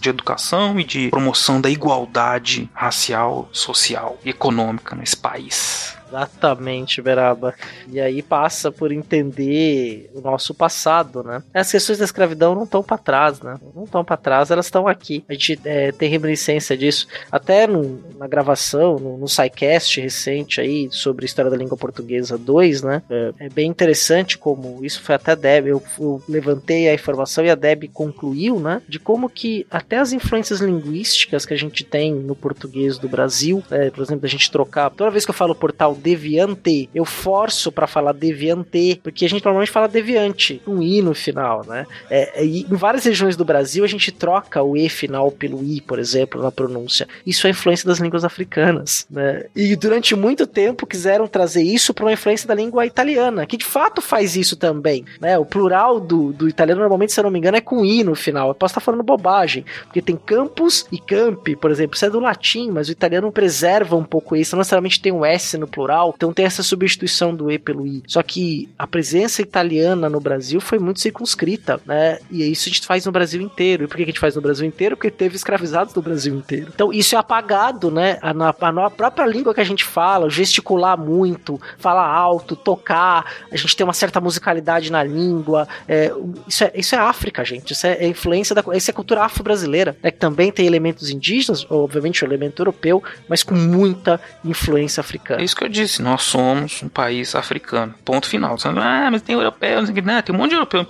[0.00, 5.96] de educação e de promoção da igualdade racial, social e econômica nesse país.
[6.12, 7.54] Exatamente, Beraba.
[7.90, 11.42] E aí passa por entender o nosso passado, né?
[11.54, 13.58] As questões da escravidão não estão para trás, né?
[13.74, 15.24] Não estão para trás, elas estão aqui.
[15.26, 17.06] A gente é, tem reminiscência disso.
[17.30, 22.82] Até no, na gravação, no, no SciCast recente aí, sobre história da língua portuguesa 2,
[22.82, 23.02] né?
[23.08, 25.66] É, é bem interessante como isso foi até a Deb.
[25.66, 28.82] Eu, eu, levantei a informação e a Deb concluiu, né?
[28.86, 33.62] De como que até as influências linguísticas que a gente tem no português do Brasil,
[33.70, 34.90] é, por exemplo, a gente trocar.
[34.90, 36.90] Toda vez que eu falo portal deviante.
[36.94, 41.64] Eu forço para falar deviante, porque a gente normalmente fala deviante, um i no final,
[41.66, 41.86] né?
[42.10, 45.98] É, em várias regiões do Brasil a gente troca o e final pelo i, por
[45.98, 47.06] exemplo, na pronúncia.
[47.26, 49.46] Isso é influência das línguas africanas, né?
[49.54, 53.64] E durante muito tempo quiseram trazer isso para uma influência da língua italiana, que de
[53.64, 55.38] fato faz isso também, né?
[55.38, 58.14] O plural do, do italiano normalmente, se eu não me engano, é com i no
[58.14, 58.48] final.
[58.48, 62.20] Eu posso estar falando bobagem, porque tem campus e campi, por exemplo, isso é do
[62.20, 65.91] latim, mas o italiano preserva um pouco isso, não necessariamente tem um s no plural
[66.14, 68.02] então tem essa substituição do E pelo I.
[68.06, 72.18] Só que a presença italiana no Brasil foi muito circunscrita, né?
[72.30, 73.84] E isso a gente faz no Brasil inteiro.
[73.84, 74.96] E por que a gente faz no Brasil inteiro?
[74.96, 76.70] Porque teve escravizados no Brasil inteiro.
[76.74, 78.18] Então isso é apagado, né?
[78.22, 83.56] A, a, a própria língua que a gente fala, gesticular muito, falar alto, tocar, a
[83.56, 85.68] gente tem uma certa musicalidade na língua.
[85.88, 86.12] É,
[86.46, 87.72] isso, é, isso é África, gente.
[87.72, 88.62] Isso é, é influência da.
[88.74, 90.10] Isso é cultura afro-brasileira, né?
[90.10, 95.40] Que também tem elementos indígenas, obviamente o elemento europeu, mas com muita influência africana.
[95.40, 97.94] É isso que eu disse nós somos um país africano.
[98.04, 98.56] Ponto final.
[98.76, 100.86] Ah, mas tem europeu, não, tem um monte de europeu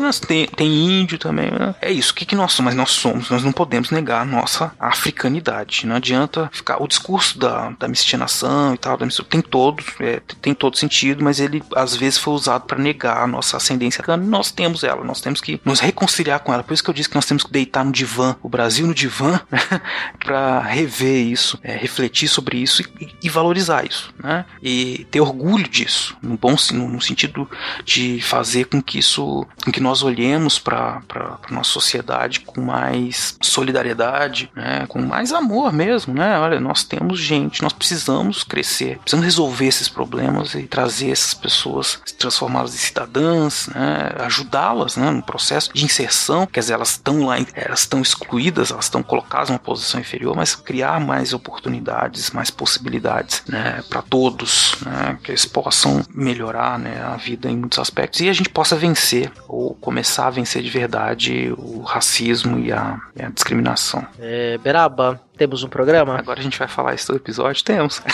[0.00, 1.50] mas tem, tem índio também.
[1.50, 1.74] Né?
[1.80, 2.12] É isso.
[2.12, 2.70] O que, que nós somos?
[2.70, 3.30] Mas nós somos.
[3.30, 5.86] Nós não podemos negar a nossa africanidade.
[5.86, 6.82] Não adianta ficar.
[6.82, 11.40] O discurso da, da miscigenação e tal, da tem todos, é, tem todo sentido, mas
[11.40, 14.24] ele às vezes foi usado para negar a nossa ascendência africana.
[14.24, 16.62] Nós temos ela, nós temos que nos reconciliar com ela.
[16.62, 18.94] Por isso que eu disse que nós temos que deitar no divã, o Brasil no
[18.94, 19.40] divã,
[20.18, 24.09] para rever isso, é, refletir sobre isso e, e valorizar isso.
[24.18, 24.44] Né?
[24.62, 27.48] E ter orgulho disso, no bom no sentido
[27.84, 33.36] de fazer com que isso, com que nós olhemos para a nossa sociedade com mais
[33.40, 34.86] solidariedade, né?
[34.88, 36.38] Com mais amor mesmo, né?
[36.38, 42.00] Olha, nós temos gente, nós precisamos crescer, precisamos resolver esses problemas e trazer essas pessoas,
[42.18, 44.12] transformá-las em cidadãs, né?
[44.20, 45.10] Ajudá-las, né?
[45.10, 49.48] No processo de inserção, quer dizer, elas estão lá, elas estão excluídas, elas estão colocadas
[49.48, 53.82] numa posição inferior, mas criar mais oportunidades, mais possibilidades, né?
[53.88, 58.32] Para todos, né, que eles possam melhorar né, a vida em muitos aspectos e a
[58.32, 63.28] gente possa vencer ou começar a vencer de verdade o racismo e a, e a
[63.28, 64.06] discriminação.
[64.18, 66.18] É, Beraba, temos um programa?
[66.18, 67.64] Agora a gente vai falar isso todo episódio?
[67.64, 68.02] Temos.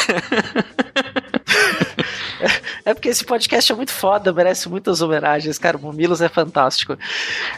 [2.85, 5.79] É porque esse podcast é muito foda, merece muitas homenagens, cara.
[5.79, 6.97] Mamilos é fantástico.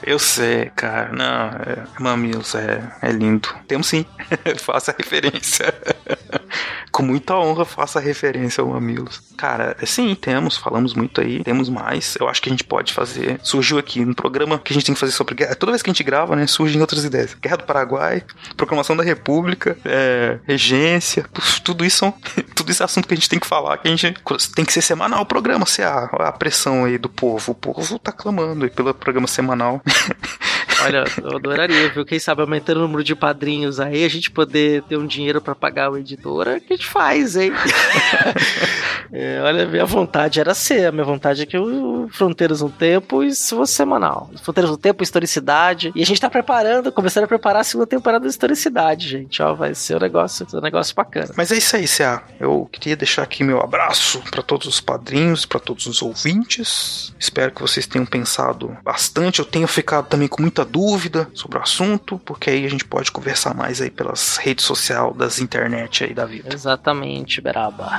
[0.03, 1.13] Eu sei, cara.
[1.13, 3.49] Não, é, Mamilos é, é lindo.
[3.67, 4.05] Temos sim.
[4.59, 5.73] faça referência.
[6.91, 9.21] Com muita honra, faça referência ao Mamilos.
[9.37, 10.57] Cara, é, sim, temos.
[10.57, 11.43] Falamos muito aí.
[11.45, 12.17] Temos mais.
[12.19, 13.39] Eu acho que a gente pode fazer.
[13.43, 15.55] Surgiu aqui um programa que a gente tem que fazer sobre guerra.
[15.55, 17.35] Toda vez que a gente grava, né, surgem outras ideias.
[17.35, 18.23] Guerra do Paraguai,
[18.57, 21.27] Proclamação da República, é, regência.
[21.63, 22.15] Tudo isso, são,
[22.55, 24.15] tudo isso é assunto que a gente tem que falar, que a gente
[24.55, 27.53] tem que ser semanal o programa, se a, a pressão aí do povo.
[27.53, 29.83] O povo tá clamando aí pelo programa semanal.
[30.85, 32.05] Olha, eu adoraria, viu?
[32.05, 35.55] Quem sabe aumentando o número de padrinhos aí, a gente poder ter um dinheiro para
[35.55, 37.53] pagar o editora, que a gente faz, hein?
[39.13, 43.23] é, olha, minha vontade era ser, a minha vontade é que o Fronteiras no Tempo
[43.23, 44.31] isso fosse semanal.
[44.43, 45.93] Fronteiras no Tempo, historicidade.
[45.95, 49.43] E a gente tá preparando, começando a preparar a segunda temporada da historicidade, gente.
[49.43, 51.33] Ó, vai ser um negócio, um negócio bacana.
[51.37, 52.23] Mas é isso aí, Cia.
[52.39, 57.15] Eu queria deixar aqui meu abraço para todos os padrinhos, para todos os ouvintes.
[57.19, 59.39] Espero que vocês tenham pensado bastante.
[59.39, 63.11] Eu tenho ficado também com muita dúvida sobre o assunto, porque aí a gente pode
[63.11, 66.53] conversar mais aí pelas redes sociais das internet aí da vida.
[66.53, 67.99] Exatamente, Beraba.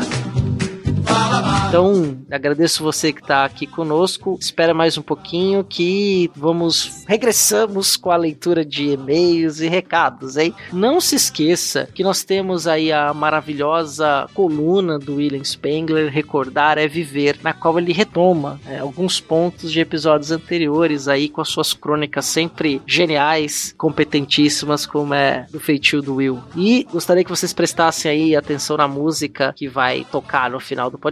[1.70, 4.36] Então, agradeço você que está aqui conosco.
[4.42, 10.52] Espera mais um pouquinho que vamos regressamos com a leitura de e-mails e recados, hein?
[10.74, 16.88] Não se esqueça que nós temos aí a maravilhosa coluna do William Spengler, Recordar é
[16.88, 21.72] Viver, na qual ele retoma é, alguns pontos de episódios anteriores aí com as suas
[21.72, 26.40] crônicas sempre geniais, competentíssimas, como é do feitio do Will.
[26.56, 30.98] E gostaria que vocês prestassem aí atenção na música que vai tocar no final do
[30.98, 31.09] podcast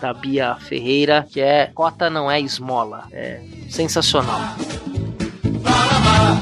[0.00, 3.04] da Bia Ferreira, que é Cota Não É Esmola.
[3.12, 4.40] É sensacional.
[5.62, 6.36] Fala,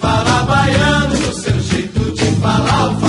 [0.00, 3.07] fala baiano do seu jeito de falar,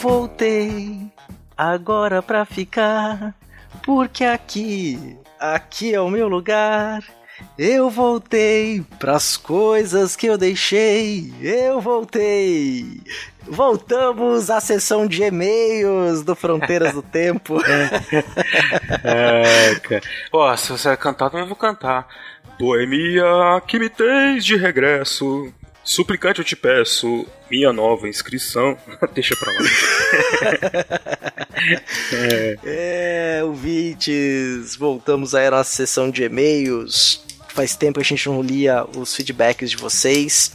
[0.00, 1.12] voltei
[1.54, 3.34] agora pra ficar,
[3.82, 7.04] porque aqui, aqui é o meu lugar.
[7.58, 11.32] Eu voltei pras coisas que eu deixei.
[11.40, 13.02] Eu voltei.
[13.42, 17.58] Voltamos à sessão de e-mails do Fronteiras do Tempo.
[19.02, 20.02] É, cara.
[20.32, 22.06] Ó, se você vai cantar, também vou cantar.
[22.58, 23.24] Boemia,
[23.66, 25.52] que me tens de regresso.
[25.82, 28.78] Suplicante eu te peço, minha nova inscrição.
[29.12, 29.58] Deixa pra lá.
[32.64, 37.22] É, ouvintes, voltamos aí à nossa sessão de e-mails.
[37.50, 40.52] Faz tempo que a gente não lia os feedbacks de vocês.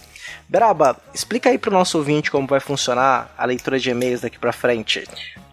[0.49, 4.52] Braba, explica aí pro nosso ouvinte como vai funcionar a leitura de e-mails daqui pra
[4.52, 5.03] frente.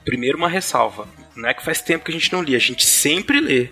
[0.04, 1.06] Primeiro, uma ressalva.
[1.36, 3.68] Não é que faz tempo que a gente não lê, a gente sempre lê.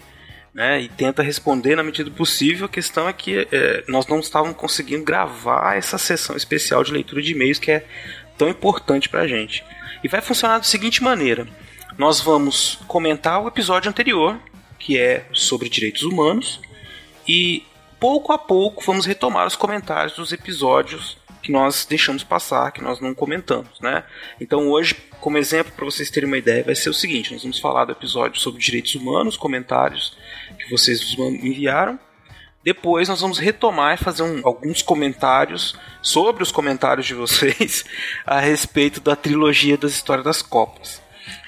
[0.52, 2.66] Né, e tenta responder na medida do possível.
[2.66, 7.22] A questão é que é, nós não estávamos conseguindo gravar essa sessão especial de leitura
[7.22, 7.86] de e-mails que é
[8.36, 9.64] tão importante pra gente.
[10.02, 11.46] E vai funcionar da seguinte maneira:
[11.96, 14.40] nós vamos comentar o episódio anterior,
[14.78, 16.60] que é sobre direitos humanos,
[17.28, 17.62] e
[18.00, 23.00] pouco a pouco vamos retomar os comentários dos episódios que nós deixamos passar, que nós
[23.00, 24.04] não comentamos, né?
[24.40, 27.58] Então hoje, como exemplo para vocês terem uma ideia, vai ser o seguinte: nós vamos
[27.58, 30.16] falar do episódio sobre direitos humanos, comentários
[30.70, 31.98] vocês nos enviaram.
[32.62, 37.84] Depois nós vamos retomar e fazer um, alguns comentários sobre os comentários de vocês
[38.26, 41.00] a respeito da trilogia das histórias das Copas.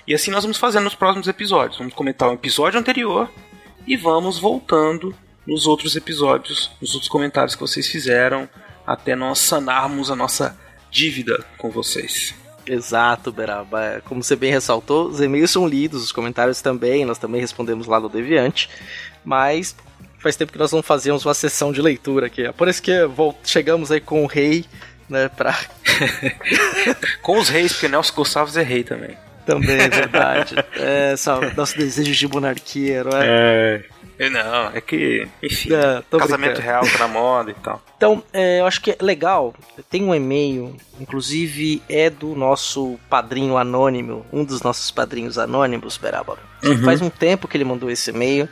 [0.07, 1.79] E assim nós vamos fazendo nos próximos episódios.
[1.79, 3.31] Vamos comentar o episódio anterior
[3.87, 5.15] e vamos voltando
[5.47, 8.49] nos outros episódios, nos outros comentários que vocês fizeram,
[8.87, 10.59] até nós sanarmos a nossa
[10.91, 12.35] dívida com vocês.
[12.67, 14.01] Exato, Beraba.
[14.05, 17.99] Como você bem ressaltou, os e-mails são lidos, os comentários também, nós também respondemos lá
[17.99, 18.69] no Deviante,
[19.25, 19.75] mas
[20.19, 22.47] faz tempo que nós não fazíamos uma sessão de leitura aqui.
[22.47, 22.93] É por isso que
[23.45, 24.65] chegamos aí com o rei,
[25.09, 25.59] né, pra...
[27.23, 29.17] com os reis, porque Nelson Gonçalves é rei também.
[29.45, 30.55] Também é verdade.
[30.77, 31.15] é,
[31.57, 33.27] nosso desejo de monarquia, não é?
[33.27, 33.85] É.
[34.31, 36.61] Não, é que, enfim, é, casamento brincando.
[36.61, 37.83] real tá na moda e tal.
[37.97, 39.55] Então, é, eu acho que é legal.
[39.91, 46.39] Tem um e-mail, inclusive é do nosso padrinho anônimo, um dos nossos padrinhos anônimos, Beraba.
[46.63, 46.85] Uhum.
[46.85, 48.49] Faz um tempo que ele mandou esse e-mail,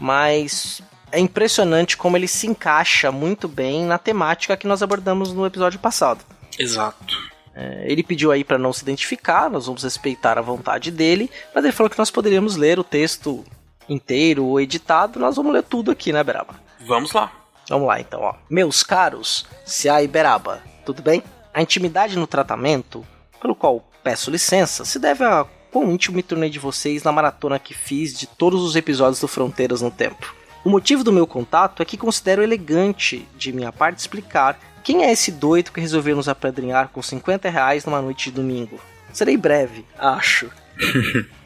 [0.00, 0.82] mas
[1.12, 5.78] é impressionante como ele se encaixa muito bem na temática que nós abordamos no episódio
[5.78, 6.24] passado.
[6.58, 7.32] Exato.
[7.54, 11.62] É, ele pediu aí para não se identificar, nós vamos respeitar a vontade dele, mas
[11.64, 13.44] ele falou que nós poderíamos ler o texto
[13.88, 16.54] inteiro ou editado, nós vamos ler tudo aqui, né, Beraba?
[16.80, 17.32] Vamos lá.
[17.68, 18.34] Vamos lá então, ó.
[18.50, 21.22] Meus caros, Cia e Beraba, tudo bem?
[21.54, 23.06] A intimidade no tratamento,
[23.40, 27.58] pelo qual peço licença, se deve a quão íntimo me tornei de vocês na maratona
[27.58, 30.34] que fiz de todos os episódios do Fronteiras no Tempo.
[30.64, 35.12] O motivo do meu contato é que considero elegante de minha parte explicar quem é
[35.12, 38.78] esse doido que resolveu nos apedrinhar com 50 reais numa noite de domingo.
[39.12, 40.50] Serei breve, acho.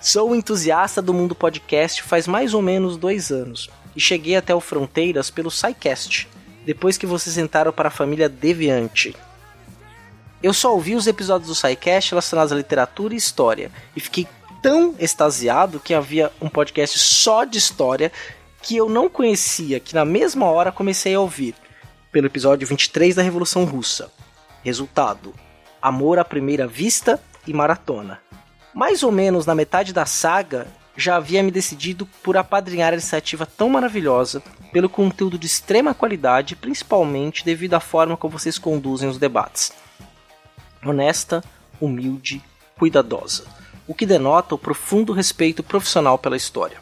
[0.00, 4.60] Sou entusiasta do mundo podcast faz mais ou menos dois anos e cheguei até o
[4.60, 6.28] Fronteiras pelo SciCast,
[6.66, 9.14] depois que vocês entraram para a família Deviante.
[10.42, 14.26] Eu só ouvi os episódios do SciCast relacionados à literatura e história e fiquei
[14.60, 18.10] tão extasiado que havia um podcast só de história
[18.60, 21.54] que eu não conhecia, que na mesma hora comecei a ouvir,
[22.10, 24.10] pelo episódio 23 da Revolução Russa.
[24.62, 25.32] Resultado:
[25.80, 28.20] Amor à Primeira Vista e Maratona.
[28.74, 33.46] Mais ou menos na metade da saga, já havia me decidido por apadrinhar a iniciativa
[33.46, 34.42] tão maravilhosa,
[34.72, 39.72] pelo conteúdo de extrema qualidade, principalmente devido à forma como vocês conduzem os debates.
[40.84, 41.42] Honesta,
[41.80, 42.42] humilde,
[42.76, 43.44] cuidadosa,
[43.86, 46.78] o que denota o profundo respeito profissional pela história.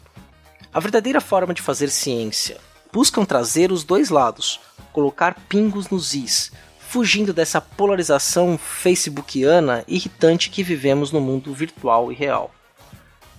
[0.73, 2.57] A verdadeira forma de fazer ciência
[2.91, 4.59] buscam trazer os dois lados,
[4.91, 6.51] colocar pingos nos is,
[6.93, 12.51] fugindo dessa polarização facebookiana irritante que vivemos no mundo virtual e real.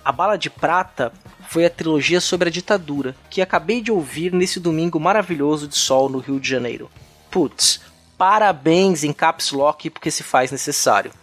[0.03, 1.13] A Bala de Prata
[1.47, 6.09] foi a trilogia sobre a ditadura que acabei de ouvir nesse domingo maravilhoso de sol
[6.09, 6.91] no Rio de Janeiro.
[7.31, 7.79] Putz,
[8.17, 11.13] parabéns em Caps Lock porque se faz necessário.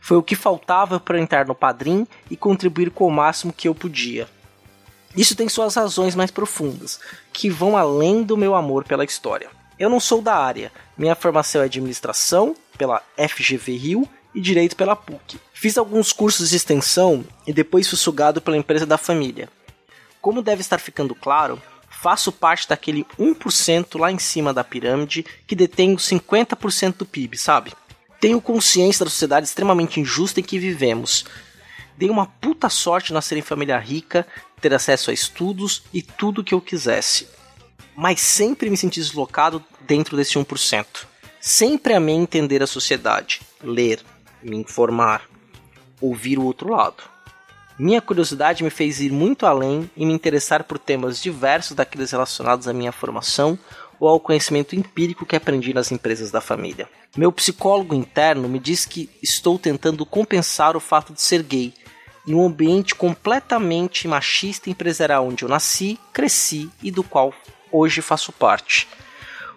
[0.00, 3.74] Foi o que faltava para entrar no Padrim e contribuir com o máximo que eu
[3.74, 4.26] podia.
[5.14, 6.98] Isso tem suas razões mais profundas,
[7.30, 9.50] que vão além do meu amor pela história.
[9.78, 14.96] Eu não sou da área, minha formação é administração pela FGV Rio e direito pela
[14.96, 15.38] PUC.
[15.52, 19.48] Fiz alguns cursos de extensão e depois fui sugado pela empresa da família.
[20.20, 21.60] Como deve estar ficando claro,
[21.90, 27.36] faço parte daquele 1% lá em cima da pirâmide que detém os 50% do PIB,
[27.36, 27.72] sabe?
[28.20, 31.24] Tenho consciência da sociedade extremamente injusta em que vivemos.
[31.96, 34.26] Dei uma puta sorte nascer em família rica,
[34.60, 37.28] ter acesso a estudos e tudo o que eu quisesse.
[37.96, 40.86] Mas sempre me senti deslocado dentro desse 1%.
[41.40, 44.00] Sempre amei entender a sociedade, ler,
[44.42, 45.28] me informar,
[46.00, 47.02] ouvir o outro lado.
[47.78, 52.68] Minha curiosidade me fez ir muito além e me interessar por temas diversos daqueles relacionados
[52.68, 53.58] à minha formação
[53.98, 56.88] ou ao conhecimento empírico que aprendi nas empresas da família.
[57.16, 61.74] Meu psicólogo interno me diz que estou tentando compensar o fato de ser gay
[62.26, 67.34] em um ambiente completamente machista e empresarial onde eu nasci, cresci e do qual
[67.74, 68.88] hoje faço parte.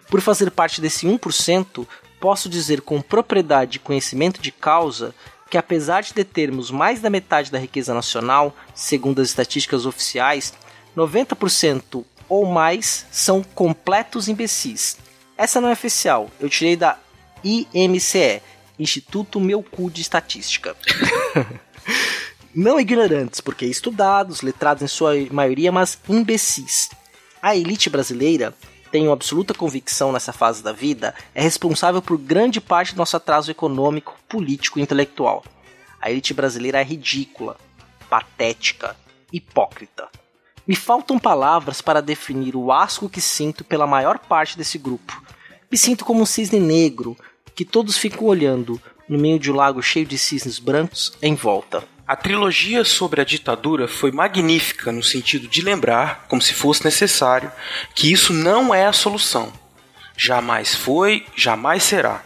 [0.08, 1.86] Por fazer parte desse 1%,
[2.18, 5.14] posso dizer com propriedade e conhecimento de causa
[5.48, 10.52] que, apesar de determos mais da metade da riqueza nacional, segundo as estatísticas oficiais,
[10.96, 14.98] 90% ou mais são completos imbecis.
[15.36, 16.98] Essa não é oficial, eu tirei da
[17.44, 18.42] IMCE,
[18.78, 20.76] Instituto Meu Cu de Estatística.
[22.54, 26.90] não ignorantes, porque estudados, letrados em sua maioria, mas imbecis.
[27.40, 28.52] A elite brasileira
[28.90, 33.50] tenho absoluta convicção nessa fase da vida, é responsável por grande parte do nosso atraso
[33.50, 35.44] econômico, político e intelectual.
[36.00, 37.56] A elite brasileira é ridícula,
[38.08, 38.96] patética,
[39.32, 40.08] hipócrita.
[40.66, 45.22] Me faltam palavras para definir o asco que sinto pela maior parte desse grupo.
[45.70, 47.16] Me sinto como um cisne negro
[47.54, 51.84] que todos ficam olhando no meio de um lago cheio de cisnes brancos em volta.
[52.08, 57.52] A trilogia sobre a ditadura foi magnífica no sentido de lembrar, como se fosse necessário,
[57.94, 59.52] que isso não é a solução.
[60.16, 62.24] Jamais foi, jamais será.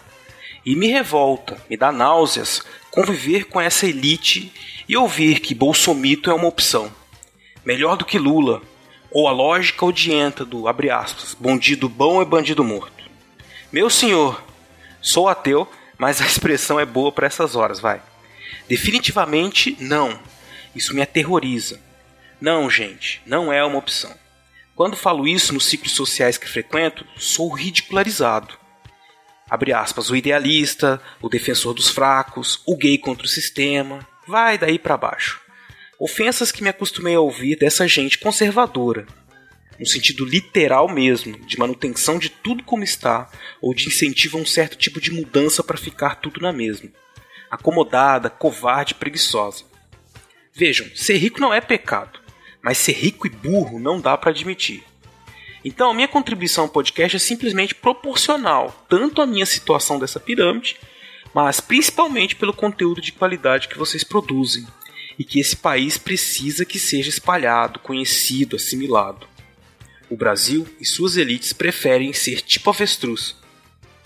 [0.65, 4.53] E me revolta, me dá náuseas conviver com essa elite
[4.89, 6.89] e ouvir que Bolsomito é uma opção.
[7.65, 8.63] Melhor do que Lula,
[9.11, 13.03] ou a lógica odienta do, abre aspas, bandido bom é bandido morto.
[13.73, 14.41] Meu senhor,
[15.01, 15.67] sou ateu,
[15.99, 18.01] mas a expressão é boa para essas horas, vai.
[18.69, 20.19] Definitivamente não.
[20.75, 21.81] Isso me aterroriza.
[22.41, 24.15] Não, gente, não é uma opção.
[24.75, 28.59] Quando falo isso nos ciclos sociais que frequento, sou ridicularizado.
[29.49, 34.79] Abre aspas, o idealista, o defensor dos fracos, o gay contra o sistema, vai daí
[34.79, 35.41] para baixo.
[36.01, 39.07] Ofensas que me acostumei a ouvir dessa gente conservadora,
[39.79, 43.31] no sentido literal mesmo, de manutenção de tudo como está,
[43.61, 46.91] ou de incentivo a um certo tipo de mudança para ficar tudo na mesma
[47.53, 49.65] acomodada, covarde, preguiçosa.
[50.55, 52.19] Vejam, ser rico não é pecado,
[52.62, 54.83] mas ser rico e burro não dá para admitir.
[55.62, 60.79] Então, a minha contribuição ao podcast é simplesmente proporcional tanto à minha situação dessa pirâmide,
[61.35, 64.66] mas principalmente pelo conteúdo de qualidade que vocês produzem
[65.19, 69.27] e que esse país precisa que seja espalhado, conhecido, assimilado.
[70.09, 73.37] O Brasil e suas elites preferem ser tipo avestruz.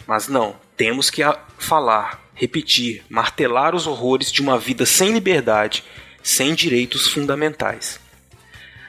[0.06, 1.22] Mas não, temos que
[1.58, 5.82] falar, repetir, martelar os horrores de uma vida sem liberdade,
[6.22, 7.98] sem direitos fundamentais.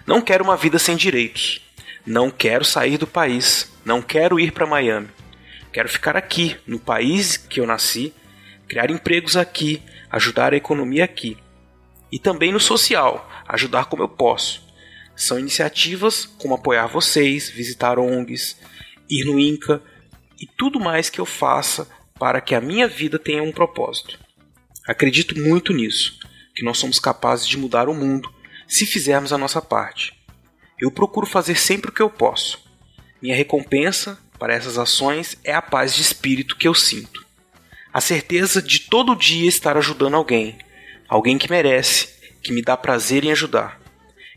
[0.06, 1.62] Não quero uma vida sem direitos.
[2.06, 3.72] Não quero sair do país.
[3.84, 5.08] Não quero ir para Miami.
[5.72, 8.14] Quero ficar aqui, no país que eu nasci,
[8.68, 11.38] criar empregos aqui, ajudar a economia aqui.
[12.12, 14.66] E também no social, ajudar como eu posso.
[15.16, 18.58] São iniciativas como apoiar vocês, visitar ONGs,
[19.10, 19.82] ir no INCA
[20.40, 21.88] e tudo mais que eu faça
[22.20, 24.20] para que a minha vida tenha um propósito.
[24.88, 26.18] Acredito muito nisso,
[26.56, 28.34] que nós somos capazes de mudar o mundo
[28.68, 30.14] se fizermos a nossa parte.
[30.80, 32.60] Eu procuro fazer sempre o que eu posso.
[33.22, 37.26] Minha recompensa para essas ações é a paz de espírito que eu sinto.
[37.94, 40.58] A certeza de todo dia estar ajudando alguém,
[41.08, 42.10] alguém que merece,
[42.44, 43.82] que me dá prazer em ajudar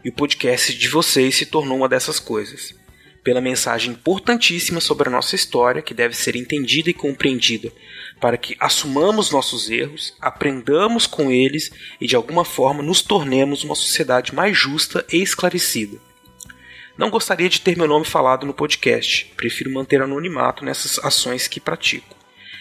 [0.05, 2.75] e o podcast de vocês se tornou uma dessas coisas.
[3.23, 7.71] Pela mensagem importantíssima sobre a nossa história, que deve ser entendida e compreendida,
[8.19, 11.71] para que assumamos nossos erros, aprendamos com eles
[12.01, 15.99] e de alguma forma nos tornemos uma sociedade mais justa e esclarecida.
[16.97, 21.61] Não gostaria de ter meu nome falado no podcast, prefiro manter anonimato nessas ações que
[21.61, 22.17] pratico.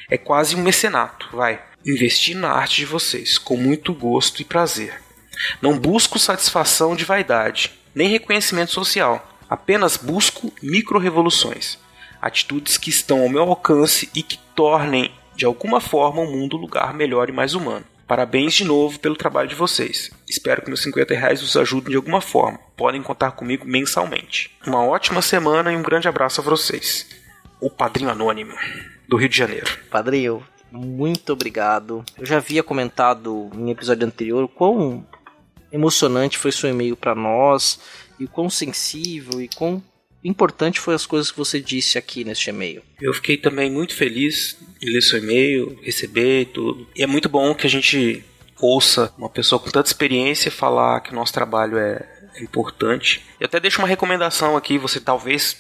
[0.10, 1.62] É quase um mecenato, vai.
[1.86, 5.02] Investir na arte de vocês, com muito gosto e prazer.
[5.62, 9.29] Não busco satisfação de vaidade, nem reconhecimento social.
[9.50, 11.80] Apenas busco micro-revoluções,
[12.22, 16.60] atitudes que estão ao meu alcance e que tornem de alguma forma o mundo um
[16.60, 17.86] lugar melhor e mais humano.
[18.06, 20.12] Parabéns de novo pelo trabalho de vocês.
[20.28, 22.60] Espero que meus 50 reais os ajudem de alguma forma.
[22.76, 24.56] Podem contar comigo mensalmente.
[24.66, 27.08] Uma ótima semana e um grande abraço a vocês.
[27.62, 28.54] O Padrinho Anônimo,
[29.08, 29.78] do Rio de Janeiro.
[29.90, 32.04] Padrinho, muito obrigado.
[32.18, 35.06] Eu já havia comentado em episódio anterior quão
[35.72, 37.80] emocionante foi seu e-mail para nós
[38.20, 39.82] e quão sensível e quão
[40.24, 42.82] importante foi as coisas que você disse aqui neste e-mail.
[43.02, 46.88] Eu fiquei também muito feliz de ler seu e-mail, receber tudo.
[46.96, 48.24] E é muito bom que a gente
[48.60, 52.06] ouça uma pessoa com tanta experiência falar que o nosso trabalho é,
[52.36, 53.24] é importante.
[53.40, 55.58] E até deixo uma recomendação aqui, você talvez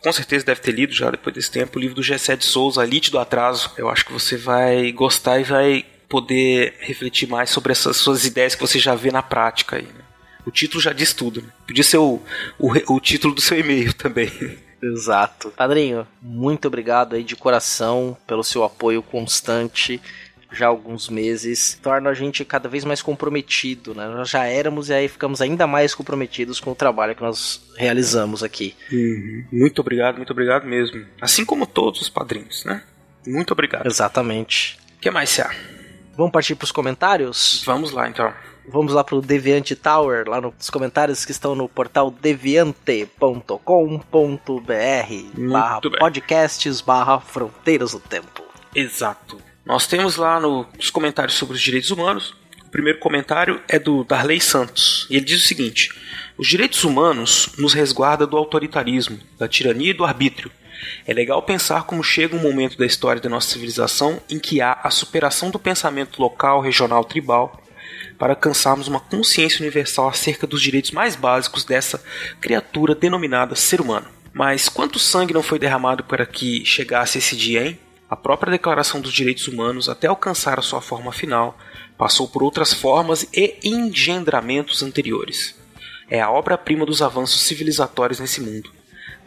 [0.00, 2.84] com certeza deve ter lido já depois desse tempo o livro do Gessé de Souza,
[2.84, 3.72] Elite do Atraso.
[3.76, 8.54] Eu acho que você vai gostar e vai poder refletir mais sobre essas suas ideias
[8.54, 10.07] que você já vê na prática aí, né?
[10.48, 11.42] O título já diz tudo.
[11.42, 11.48] Né?
[11.66, 12.20] Podia ser o,
[12.58, 14.30] o, o título do seu e-mail também.
[14.82, 15.50] Exato.
[15.50, 20.00] Padrinho, muito obrigado aí de coração pelo seu apoio constante
[20.50, 24.08] já há alguns meses, torna a gente cada vez mais comprometido, né?
[24.08, 28.42] Nós já éramos e aí ficamos ainda mais comprometidos com o trabalho que nós realizamos
[28.42, 28.74] aqui.
[28.90, 29.44] Uhum.
[29.52, 31.04] Muito obrigado, muito obrigado mesmo.
[31.20, 32.82] Assim como todos os padrinhos, né?
[33.26, 33.86] Muito obrigado.
[33.86, 34.78] Exatamente.
[34.96, 35.50] O que mais, Cia?
[36.18, 37.62] Vamos partir para os comentários?
[37.64, 38.34] Vamos lá então.
[38.66, 43.12] Vamos lá para o Deviante Tower, lá nos comentários que estão no portal deviante.com.br
[45.48, 48.42] barra podcasts barra fronteiras do tempo.
[48.74, 49.40] Exato.
[49.64, 52.34] Nós temos lá nos comentários sobre os direitos humanos.
[52.66, 55.06] O primeiro comentário é do Darley Santos.
[55.08, 55.88] E ele diz o seguinte:
[56.36, 60.50] Os direitos humanos nos resguarda do autoritarismo, da tirania e do arbítrio
[61.06, 64.78] é legal pensar como chega um momento da história da nossa civilização em que há
[64.82, 67.62] a superação do pensamento local, regional, tribal,
[68.18, 72.02] para alcançarmos uma consciência universal acerca dos direitos mais básicos dessa
[72.40, 74.06] criatura denominada ser humano.
[74.32, 77.78] Mas quanto sangue não foi derramado para que chegasse esse dia, hein?
[78.10, 81.58] A própria Declaração dos Direitos Humanos, até alcançar a sua forma final,
[81.96, 85.54] passou por outras formas e engendramentos anteriores.
[86.08, 88.77] É a obra-prima dos avanços civilizatórios nesse mundo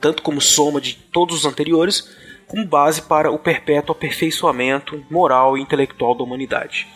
[0.01, 2.09] tanto como soma de todos os anteriores,
[2.47, 6.87] como base para o perpétuo aperfeiçoamento moral e intelectual da humanidade.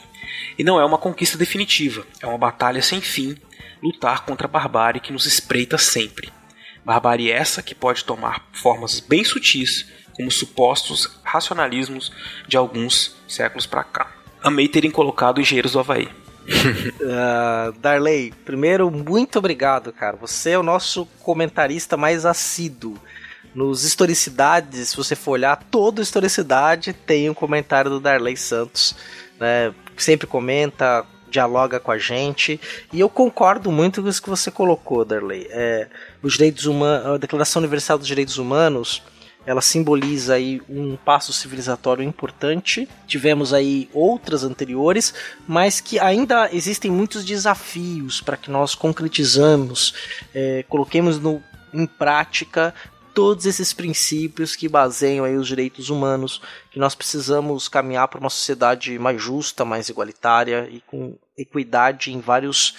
[0.58, 3.38] E não é uma conquista definitiva, é uma batalha sem fim,
[3.82, 6.34] lutar contra a barbárie que nos espreita sempre.
[6.84, 12.12] Barbárie essa que pode tomar formas bem sutis, como supostos racionalismos
[12.48, 14.12] de alguns séculos para cá.
[14.42, 20.16] Amei terem colocado Engenheiros do Havaí uh, Darley, primeiro, muito obrigado, cara.
[20.18, 22.98] Você é o nosso comentarista mais assíduo.
[23.54, 28.96] Nos Historicidades, se você for olhar, toda Historicidade tem um comentário do Darley Santos.
[29.40, 29.74] Né?
[29.96, 32.60] Sempre comenta, dialoga com a gente.
[32.92, 35.48] E eu concordo muito com isso que você colocou, Darley.
[35.50, 35.88] É,
[36.22, 39.02] os direitos humanos, a Declaração Universal dos Direitos Humanos
[39.46, 42.88] ela simboliza aí um passo civilizatório importante.
[43.06, 45.14] Tivemos aí outras anteriores,
[45.48, 49.94] mas que ainda existem muitos desafios para que nós concretizamos,
[50.34, 51.42] é, coloquemos no,
[51.74, 52.74] em prática
[53.14, 58.30] todos esses princípios que baseiam aí os direitos humanos, que nós precisamos caminhar para uma
[58.30, 62.76] sociedade mais justa, mais igualitária e com equidade em vários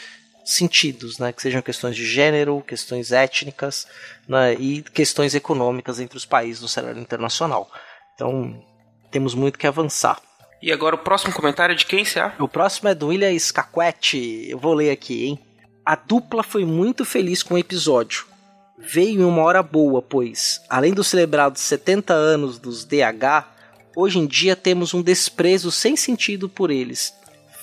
[0.46, 1.32] sentidos, né?
[1.32, 3.86] que sejam questões de gênero, questões étnicas
[4.28, 4.54] né?
[4.54, 7.68] e questões econômicas entre os países no cenário internacional.
[8.14, 8.64] Então,
[9.10, 10.20] temos muito que avançar.
[10.62, 12.32] E agora o próximo comentário é de quem, Cia?
[12.38, 14.46] O próximo é do William Scaquetti.
[14.48, 15.38] Eu vou ler aqui, hein?
[15.84, 18.26] A dupla foi muito feliz com o episódio.
[18.78, 23.46] Veio em uma hora boa, pois, além dos celebrados 70 anos dos DH,
[23.96, 27.14] hoje em dia temos um desprezo sem sentido por eles,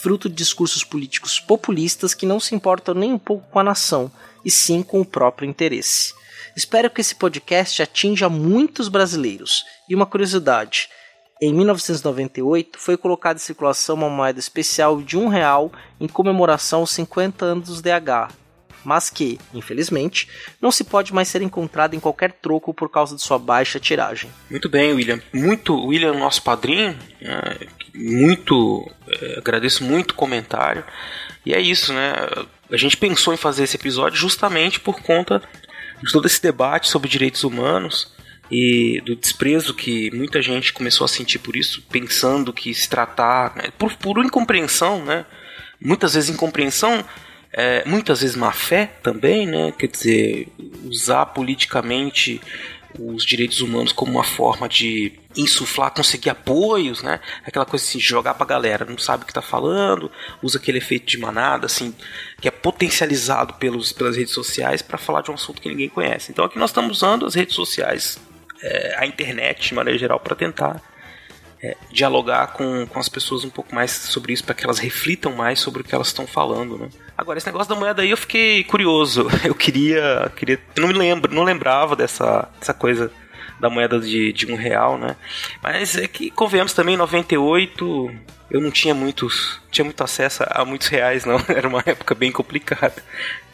[0.04, 4.12] fruto de discursos políticos populistas que não se importam nem um pouco com a nação,
[4.44, 6.14] e sim com o próprio interesse.
[6.58, 9.64] Espero que esse podcast atinja muitos brasileiros.
[9.88, 10.90] E uma curiosidade:
[11.42, 15.72] em 1998 foi colocada em circulação uma moeda especial de um real
[16.02, 18.30] em comemoração aos 50 anos dos DH,
[18.84, 20.28] mas que, infelizmente,
[20.62, 24.30] não se pode mais ser encontrada em qualquer troco por causa de sua baixa tiragem.
[24.50, 25.22] Muito bem, William.
[25.34, 26.98] Muito, William, nosso padrinho.
[27.22, 30.84] É, muito, é, agradeço muito o comentário.
[31.46, 32.14] E é isso, né?
[32.72, 35.42] A gente pensou em fazer esse episódio justamente por conta
[36.02, 38.14] de todo esse debate sobre direitos humanos
[38.52, 43.56] e do desprezo que muita gente começou a sentir por isso, pensando que se tratar
[43.56, 45.26] né, por, por incompreensão, né?
[45.80, 47.04] Muitas vezes incompreensão
[47.54, 49.72] é, muitas vezes má fé também, né?
[49.78, 50.48] Quer dizer,
[50.86, 52.42] usar politicamente
[53.00, 57.20] os direitos humanos como uma forma de insuflar, conseguir apoios, né?
[57.46, 60.12] Aquela coisa assim, jogar pra galera, não sabe o que tá falando,
[60.42, 61.96] usa aquele efeito de manada, assim,
[62.40, 66.32] que é potencializado pelos, pelas redes sociais para falar de um assunto que ninguém conhece.
[66.32, 68.20] Então aqui nós estamos usando as redes sociais,
[68.62, 70.82] é, a internet de maneira geral, para tentar
[71.62, 75.34] é, dialogar com, com as pessoas um pouco mais sobre isso, para que elas reflitam
[75.34, 76.90] mais sobre o que elas estão falando, né?
[77.18, 79.28] Agora, esse negócio da moeda aí eu fiquei curioso.
[79.46, 80.32] Eu queria.
[80.36, 83.12] queria não me lembro, não lembrava dessa, dessa coisa
[83.60, 85.16] da moeda de, de um real, né?
[85.62, 88.12] Mas é que, convenhamos também, em 98
[88.52, 89.60] eu não tinha muitos.
[89.72, 91.38] tinha muito acesso a muitos reais, não.
[91.50, 92.96] Era uma época bem complicada.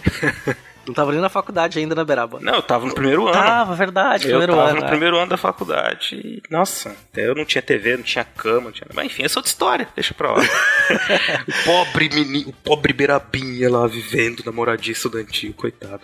[0.90, 2.40] Não tava nem na faculdade ainda, na Beraba?
[2.41, 3.34] Não, eu tava no primeiro ano.
[3.34, 4.80] Tava, verdade, eu primeiro tava ano.
[4.80, 4.90] no é.
[4.90, 6.16] primeiro ano da faculdade.
[6.16, 8.88] E, nossa, até eu não tinha TV, não tinha cama, não tinha...
[8.91, 10.41] Mas enfim, essa é outra história, deixa pra lá.
[11.48, 16.02] o pobre menino, o pobre Berabinha lá vivendo na moradia estudantil, coitado.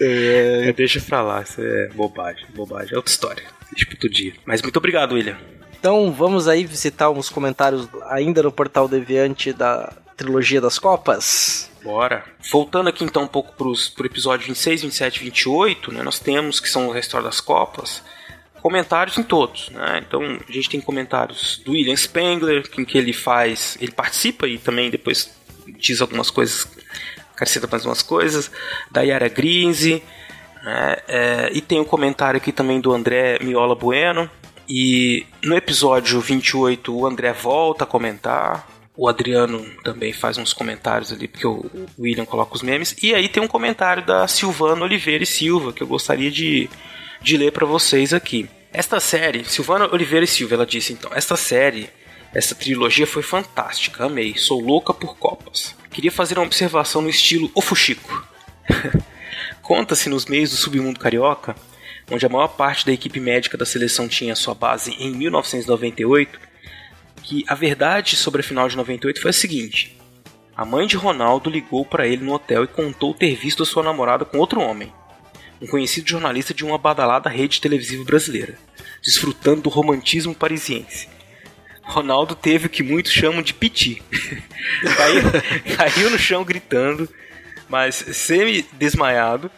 [0.00, 2.94] É, deixa pra lá, isso é bobagem, bobagem.
[2.94, 3.44] É outra história.
[3.74, 4.34] Pro outro dia.
[4.44, 5.36] Mas muito obrigado, William.
[5.78, 11.70] Então vamos aí visitar uns comentários ainda no portal Deviante da trilogia das Copas.
[11.84, 12.24] Bora.
[12.50, 16.58] Voltando aqui então um pouco pros, pro episódio 26, 27 e 28, né, nós temos,
[16.58, 18.02] que são o restore das Copas,
[18.62, 20.02] comentários em todos, né?
[20.06, 24.56] Então a gente tem comentários do William Spengler, em que ele faz, ele participa e
[24.56, 25.30] também depois
[25.78, 26.66] diz algumas coisas,
[27.34, 28.50] acrescenta mais umas coisas,
[28.90, 30.02] da Yara Grise,
[30.64, 30.96] né?
[31.06, 34.30] É, e tem um comentário aqui também do André Miola Bueno,
[34.66, 41.12] e no episódio 28 o André volta a comentar, o Adriano também faz uns comentários
[41.12, 41.68] ali, porque o
[41.98, 42.94] William coloca os memes.
[43.02, 46.70] E aí tem um comentário da Silvana Oliveira e Silva, que eu gostaria de,
[47.20, 48.48] de ler para vocês aqui.
[48.72, 51.90] Esta série, Silvana Oliveira e Silva, ela disse então: Esta série,
[52.32, 55.74] essa trilogia foi fantástica, amei, sou louca por Copas.
[55.90, 58.26] Queria fazer uma observação no estilo O Fuxico.
[59.62, 61.56] Conta-se nos meios do submundo carioca,
[62.10, 66.53] onde a maior parte da equipe médica da seleção tinha sua base em 1998
[67.24, 69.96] que a verdade sobre a final de 98 foi a seguinte:
[70.54, 73.82] a mãe de Ronaldo ligou para ele no hotel e contou ter visto a sua
[73.82, 74.92] namorada com outro homem,
[75.60, 78.58] um conhecido jornalista de uma badalada rede televisiva brasileira,
[79.02, 81.08] desfrutando do romantismo parisiense.
[81.82, 84.02] Ronaldo teve o que muitos chamam de piti.
[84.96, 87.08] caiu, caiu no chão gritando,
[87.68, 89.50] mas semi-desmaiado,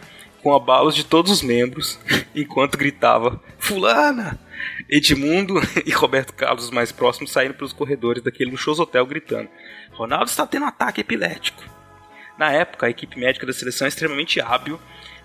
[0.43, 1.99] com abalos de todos os membros,
[2.35, 4.46] enquanto gritava: Fulana!
[4.89, 5.55] Edmundo
[5.85, 9.49] e Roberto Carlos, os mais próximos, saíram pelos corredores daquele luxuoso hotel gritando:
[9.93, 11.63] Ronaldo está tendo ataque epilético.
[12.39, 14.79] Na época, a equipe médica da seleção é extremamente hábil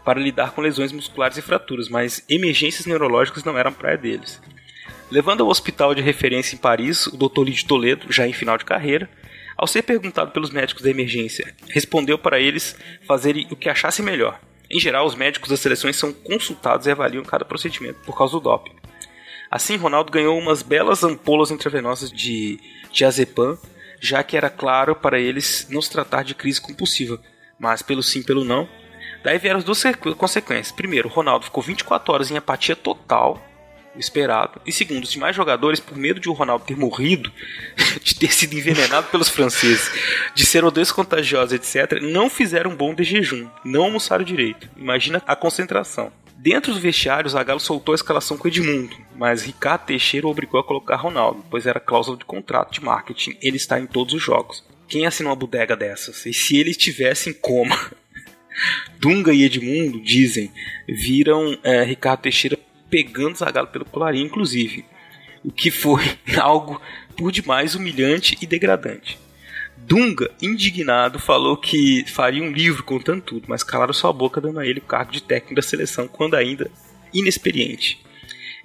[0.03, 4.41] para lidar com lesões musculares e fraturas, mas emergências neurológicas não eram praia deles.
[5.11, 7.43] Levando ao hospital de referência em Paris, o Dr.
[7.43, 9.09] Lídio Toledo, já em final de carreira,
[9.57, 12.75] ao ser perguntado pelos médicos da emergência, respondeu para eles
[13.05, 14.39] fazerem o que achassem melhor.
[14.69, 18.39] Em geral, os médicos das seleções são consultados e avaliam cada procedimento por causa do
[18.39, 18.71] doping.
[19.52, 22.57] Assim, Ronaldo ganhou umas belas ampolas intravenosas de
[22.90, 23.57] diazepam,
[23.99, 27.19] já que era claro para eles não se tratar de crise compulsiva,
[27.60, 28.68] mas pelo sim, pelo não.
[29.22, 29.84] Daí vieram as duas
[30.18, 30.72] consequências.
[30.72, 33.40] Primeiro, Ronaldo ficou 24 horas em apatia total,
[33.94, 34.61] o esperado.
[34.65, 37.30] E segundo, os demais jogadores, por medo de o Ronaldo ter morrido,
[38.02, 39.91] de ter sido envenenado pelos franceses,
[40.34, 44.69] de ser odeio contagiosa, etc., não fizeram bom de jejum, não almoçaram direito.
[44.78, 46.11] Imagina a concentração.
[46.41, 50.63] Dentro do vestiário, o Zagallo soltou a escalação com Edmundo, mas Ricardo Teixeira obrigou a
[50.63, 54.65] colocar Ronaldo, pois era cláusula de contrato de marketing, ele está em todos os jogos.
[54.88, 56.26] Quem assinou uma bodega dessas?
[56.26, 57.77] E se ele estivesse em coma?
[58.97, 60.51] Dunga e Edmundo, dizem,
[60.89, 62.57] viram é, Ricardo Teixeira
[62.89, 64.84] pegando Zagallo pelo colarinho, inclusive.
[65.43, 66.01] O que foi
[66.41, 66.81] algo
[67.15, 69.15] por demais humilhante e degradante.
[69.85, 74.65] Dunga, indignado, falou que faria um livro contando tudo, mas calaram sua boca dando a
[74.65, 76.69] ele o cargo de técnico da seleção quando ainda
[77.13, 77.99] inexperiente.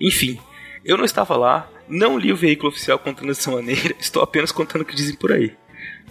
[0.00, 0.38] Enfim,
[0.84, 4.82] eu não estava lá, não li o veículo oficial contando dessa maneira, estou apenas contando
[4.82, 5.52] o que dizem por aí.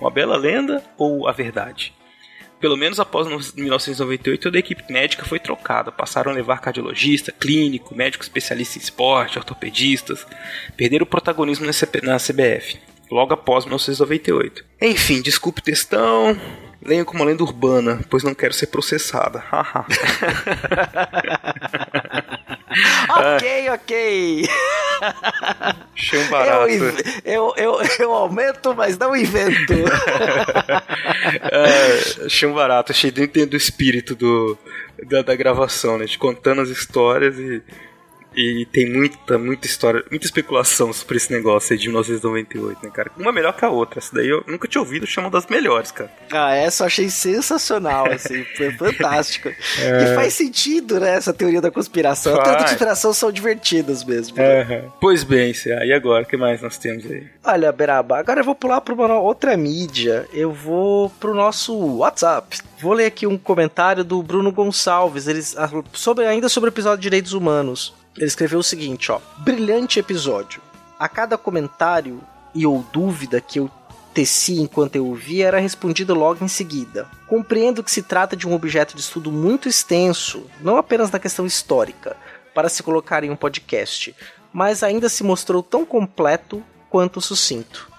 [0.01, 1.93] Uma bela lenda ou a verdade?
[2.59, 5.91] Pelo menos após 1998, toda a equipe médica foi trocada.
[5.91, 10.25] Passaram a levar cardiologista, clínico, médico especialista em esporte, ortopedistas.
[10.75, 12.79] Perderam o protagonismo na CBF
[13.11, 14.65] logo após 1998.
[14.81, 16.39] Enfim, desculpe o textão,
[16.83, 19.43] leio como uma lenda urbana, pois não quero ser processada.
[23.09, 24.47] ok, ok.
[25.95, 26.69] Chão barato.
[26.69, 26.93] Eu,
[27.25, 29.73] eu, eu, eu, aumento, mas não invento.
[31.51, 34.57] é, chão barato, achei dentro do espírito do,
[35.07, 36.05] da, da gravação, né?
[36.05, 37.61] De contando as histórias e
[38.35, 43.11] e tem muita, muita história, muita especulação sobre esse negócio aí de 1998, né, cara?
[43.17, 43.99] Uma melhor que a outra.
[43.99, 46.11] Essa daí eu nunca tinha ouvido, chama das melhores, cara.
[46.31, 49.49] Ah, essa eu achei sensacional, assim, foi fantástico.
[49.49, 50.03] É...
[50.03, 52.35] E faz sentido, né, essa teoria da conspiração.
[52.35, 52.47] Faz.
[52.47, 54.37] Até a conspiração são divertidas mesmo.
[54.37, 54.83] Né?
[54.99, 57.27] Pois bem, e agora, o que mais nós temos aí?
[57.43, 60.27] Olha, Beraba, agora eu vou pular para uma outra mídia.
[60.33, 62.59] Eu vou pro nosso WhatsApp.
[62.79, 66.97] Vou ler aqui um comentário do Bruno Gonçalves, eles, ah, sobre, ainda sobre o episódio
[66.97, 67.93] de Direitos Humanos.
[68.17, 70.61] Ele escreveu o seguinte, ó: "Brilhante episódio.
[70.97, 72.21] A cada comentário
[72.53, 73.69] e ou dúvida que eu
[74.13, 77.05] teci enquanto eu ouvia era respondido logo em seguida.
[77.27, 81.45] Compreendo que se trata de um objeto de estudo muito extenso, não apenas na questão
[81.45, 82.15] histórica,
[82.53, 84.15] para se colocar em um podcast,
[84.53, 87.91] mas ainda se mostrou tão completo quanto sucinto.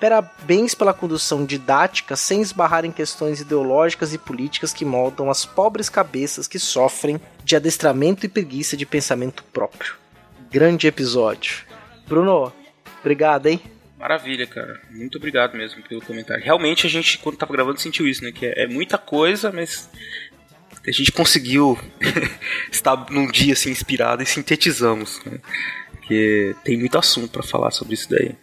[0.00, 5.88] Parabéns pela condução didática sem esbarrar em questões ideológicas e políticas que moldam as pobres
[5.88, 9.94] cabeças que sofrem de adestramento e preguiça de pensamento próprio.
[10.50, 11.64] Grande episódio.
[12.06, 12.52] Bruno,
[13.00, 13.60] obrigado, hein?
[13.98, 14.78] Maravilha, cara.
[14.90, 16.44] Muito obrigado mesmo pelo comentário.
[16.44, 18.30] Realmente a gente, quando tava gravando, sentiu isso, né?
[18.30, 19.88] Que é, é muita coisa, mas
[20.86, 21.78] a gente conseguiu
[22.70, 25.38] estar num dia assim inspirado e sintetizamos, né?
[25.90, 28.36] Porque tem muito assunto para falar sobre isso daí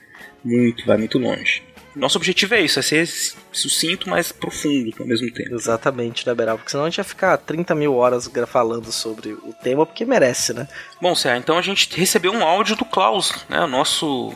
[0.44, 1.64] muito, vai muito longe.
[1.95, 3.07] Nosso objetivo é isso, é ser
[3.52, 5.53] sucinto, mas profundo ao mesmo tempo.
[5.53, 6.57] Exatamente, né, Beral?
[6.57, 10.53] Porque senão a gente ia ficar 30 mil horas falando sobre o tema, porque merece,
[10.53, 10.68] né?
[10.99, 13.65] Bom, Cé, então a gente recebeu um áudio do Klaus, né?
[13.68, 14.34] Nosso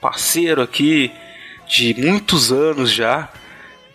[0.00, 1.10] parceiro aqui
[1.66, 3.30] de muitos anos já,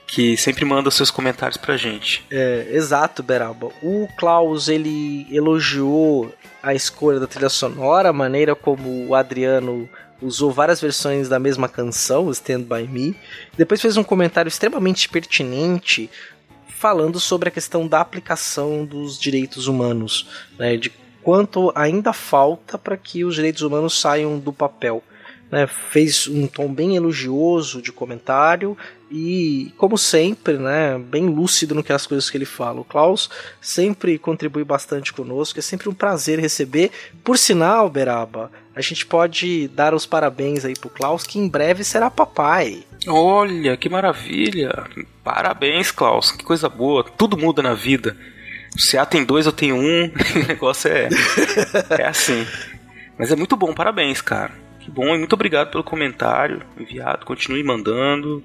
[0.08, 2.26] que sempre manda seus comentários pra gente.
[2.32, 3.72] É, exato, Beraba.
[3.82, 6.34] O Klaus, ele elogiou
[6.64, 9.88] a escolha da trilha sonora, a maneira como o Adriano
[10.24, 13.16] usou várias versões da mesma canção, Stand By Me.
[13.58, 16.10] Depois fez um comentário extremamente pertinente
[16.68, 20.28] falando sobre a questão da aplicação dos direitos humanos,
[20.58, 20.92] né, de
[21.22, 25.02] quanto ainda falta para que os direitos humanos saiam do papel.
[25.50, 28.76] Né, fez um tom bem elogioso de comentário
[29.12, 32.82] e, como sempre, né, bem lúcido no que as coisas que ele fala.
[32.82, 33.30] O Klaus
[33.62, 36.90] sempre contribui bastante conosco, é sempre um prazer receber.
[37.24, 41.84] Por sinal, Beraba, a gente pode dar os parabéns aí pro Klaus, que em breve
[41.84, 42.84] será papai.
[43.08, 44.86] Olha, que maravilha!
[45.24, 47.04] Parabéns, Klaus, que coisa boa.
[47.04, 48.18] Tudo muda na vida.
[48.76, 50.06] O CA tem dois, eu tenho um.
[50.44, 51.08] o negócio é,
[52.00, 52.46] é assim.
[53.18, 54.52] Mas é muito bom, parabéns, cara.
[54.80, 57.26] Que bom e muito obrigado pelo comentário enviado.
[57.26, 58.44] Continue mandando.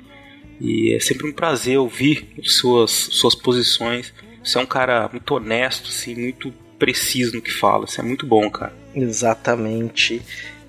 [0.60, 4.12] E é sempre um prazer ouvir suas, suas posições.
[4.44, 7.86] Você é um cara muito honesto, assim, muito preciso no que fala.
[7.86, 8.74] Isso é muito bom, cara.
[9.02, 10.22] Exatamente.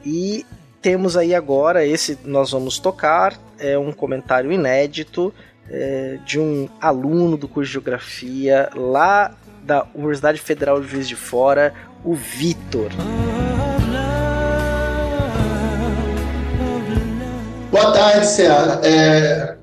[0.06, 0.46] E
[0.82, 5.34] temos aí agora, esse nós vamos tocar, é um comentário inédito
[5.70, 11.16] é, de um aluno do curso de Geografia lá da Universidade Federal de Juiz de
[11.16, 11.74] Fora,
[12.04, 12.90] o Vitor.
[17.72, 18.80] Boa tarde, Ceará.
[18.84, 19.56] É,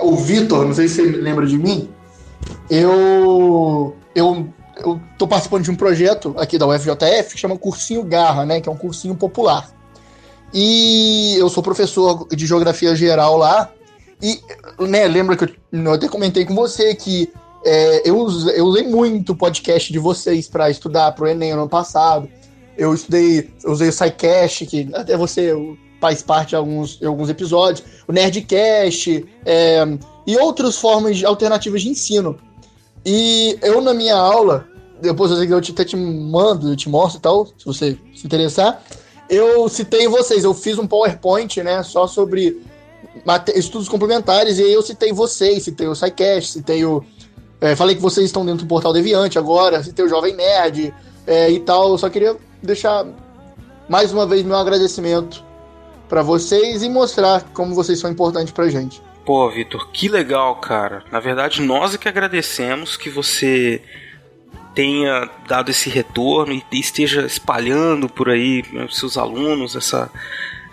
[0.00, 1.88] o Vitor, não sei se você lembra de mim,
[2.68, 8.44] eu, eu eu tô participando de um projeto aqui da UFJF que chama Cursinho Garra,
[8.44, 8.60] né?
[8.60, 9.70] Que é um cursinho popular.
[10.52, 13.70] E eu sou professor de geografia geral lá.
[14.20, 14.40] E,
[14.78, 17.32] né, lembra que eu, eu até comentei com você que
[17.64, 18.16] é, eu,
[18.54, 22.28] eu usei muito o podcast de vocês para estudar pro Enem no ano passado.
[22.76, 25.52] Eu estudei, eu usei o SciCast, que até você
[26.00, 29.84] faz parte de alguns, de alguns episódios, o Nerdcast, é,
[30.26, 32.36] e outras formas de, alternativas de ensino.
[33.04, 34.66] E eu, na minha aula,
[35.00, 38.82] depois eu até te mando, eu te mostro e tal, se você se interessar.
[39.28, 42.62] Eu citei vocês, eu fiz um PowerPoint, né, só sobre
[43.54, 47.04] estudos complementares, e aí eu citei vocês, citei o SciCast, citei o.
[47.60, 50.92] É, falei que vocês estão dentro do Portal Deviante agora, citei o Jovem Nerd
[51.26, 51.90] é, e tal.
[51.90, 53.06] Eu só queria deixar
[53.88, 55.44] mais uma vez meu agradecimento
[56.08, 59.00] para vocês e mostrar como vocês são importantes pra gente.
[59.24, 61.04] Pô, Vitor, que legal, cara.
[61.10, 63.80] Na verdade, nós é que agradecemos que você
[64.74, 70.10] tenha dado esse retorno e esteja espalhando por aí né, seus alunos essa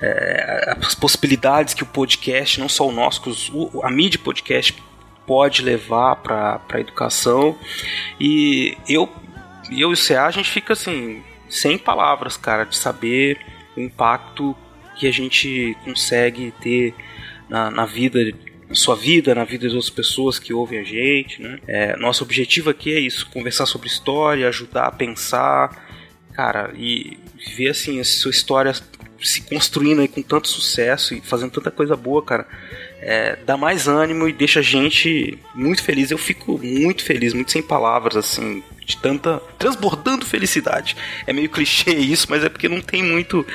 [0.02, 3.22] é, as possibilidades que o podcast, não só o nosso,
[3.54, 4.74] o, a mídia podcast
[5.28, 7.58] pode levar para a educação.
[8.20, 9.10] E eu,
[9.70, 13.38] eu e o CA, a gente fica assim, sem palavras, cara, de saber
[13.76, 14.56] o impacto
[14.96, 16.96] que a gente consegue ter
[17.50, 18.20] na, na vida
[18.70, 21.60] na sua vida, na vida das outras pessoas que ouvem a gente, né?
[21.68, 25.88] É, nosso objetivo aqui é isso, conversar sobre história, ajudar a pensar,
[26.34, 27.18] cara, e
[27.58, 28.72] ver assim a sua história
[29.22, 32.48] se construindo aí com tanto sucesso e fazendo tanta coisa boa, cara,
[33.02, 36.12] é, dá mais ânimo e deixa a gente muito feliz.
[36.12, 39.42] Eu fico muito feliz, muito sem palavras, assim, de tanta.
[39.58, 40.96] transbordando felicidade.
[41.26, 43.46] É meio clichê isso, mas é porque não tem muito.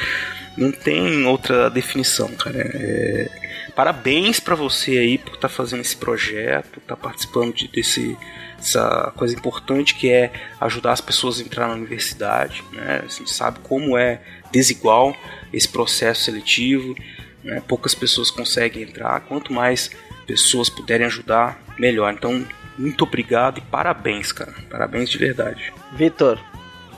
[0.56, 2.58] não tem outra definição, cara.
[2.58, 3.43] É,
[3.74, 8.16] parabéns para você aí por estar tá fazendo esse projeto, estar tá participando de, desse
[8.58, 13.02] essa coisa importante que é ajudar as pessoas a entrar na universidade, né?
[13.04, 14.20] A gente sabe como é
[14.50, 15.14] desigual
[15.52, 16.94] esse processo seletivo,
[17.42, 17.62] né?
[17.68, 19.20] poucas pessoas conseguem entrar.
[19.20, 19.90] Quanto mais
[20.26, 22.12] pessoas puderem ajudar, melhor.
[22.12, 22.46] Então,
[22.78, 24.54] muito obrigado e parabéns, cara.
[24.70, 25.72] Parabéns de verdade.
[25.92, 26.40] Vitor,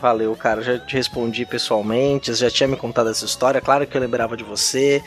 [0.01, 0.63] valeu, cara.
[0.63, 3.61] Já te respondi pessoalmente, já tinha me contado essa história.
[3.61, 5.03] Claro que eu lembrava de você,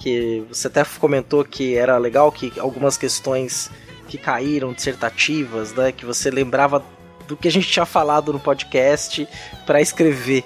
[0.00, 3.70] que você até comentou que era legal que algumas questões
[4.08, 6.82] que caíram dissertativas, né, que você lembrava
[7.28, 9.28] do que a gente tinha falado no podcast
[9.66, 10.42] para escrever.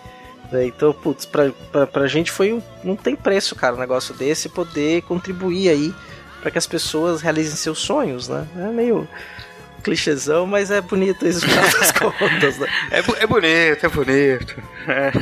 [0.50, 0.66] Né?
[0.66, 4.48] Então, putz, pra, pra, pra gente foi um, não tem preço, cara, um negócio desse
[4.48, 5.94] poder contribuir aí
[6.40, 8.46] para que as pessoas realizem seus sonhos, né?
[8.58, 9.08] É meio
[9.82, 12.68] clichêzão, mas é bonito isso das contas, né?
[12.90, 14.62] É, é bonito, é bonito.
[14.88, 15.12] É.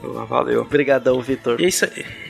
[0.26, 0.62] Valeu.
[0.62, 1.60] Obrigadão, Vitor.
[1.60, 2.29] E é isso aí.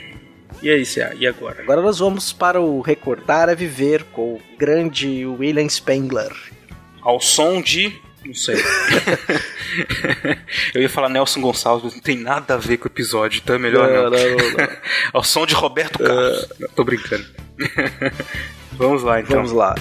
[0.62, 1.62] E aí, Cia, e agora?
[1.62, 6.32] Agora nós vamos para o Recordar é Viver com o grande William Spengler.
[7.00, 8.56] Ao som de não sei.
[10.74, 13.56] eu ia falar Nelson Gonçalves, mas não tem nada a ver com o episódio, então
[13.56, 14.04] é melhor não.
[14.04, 14.10] não.
[14.10, 14.68] não, não
[15.14, 16.42] Ao som de Roberto Carlos.
[16.42, 16.68] Uh...
[16.76, 17.24] tô brincando.
[18.72, 19.36] Vamos lá, então.
[19.36, 19.74] Vamos lá.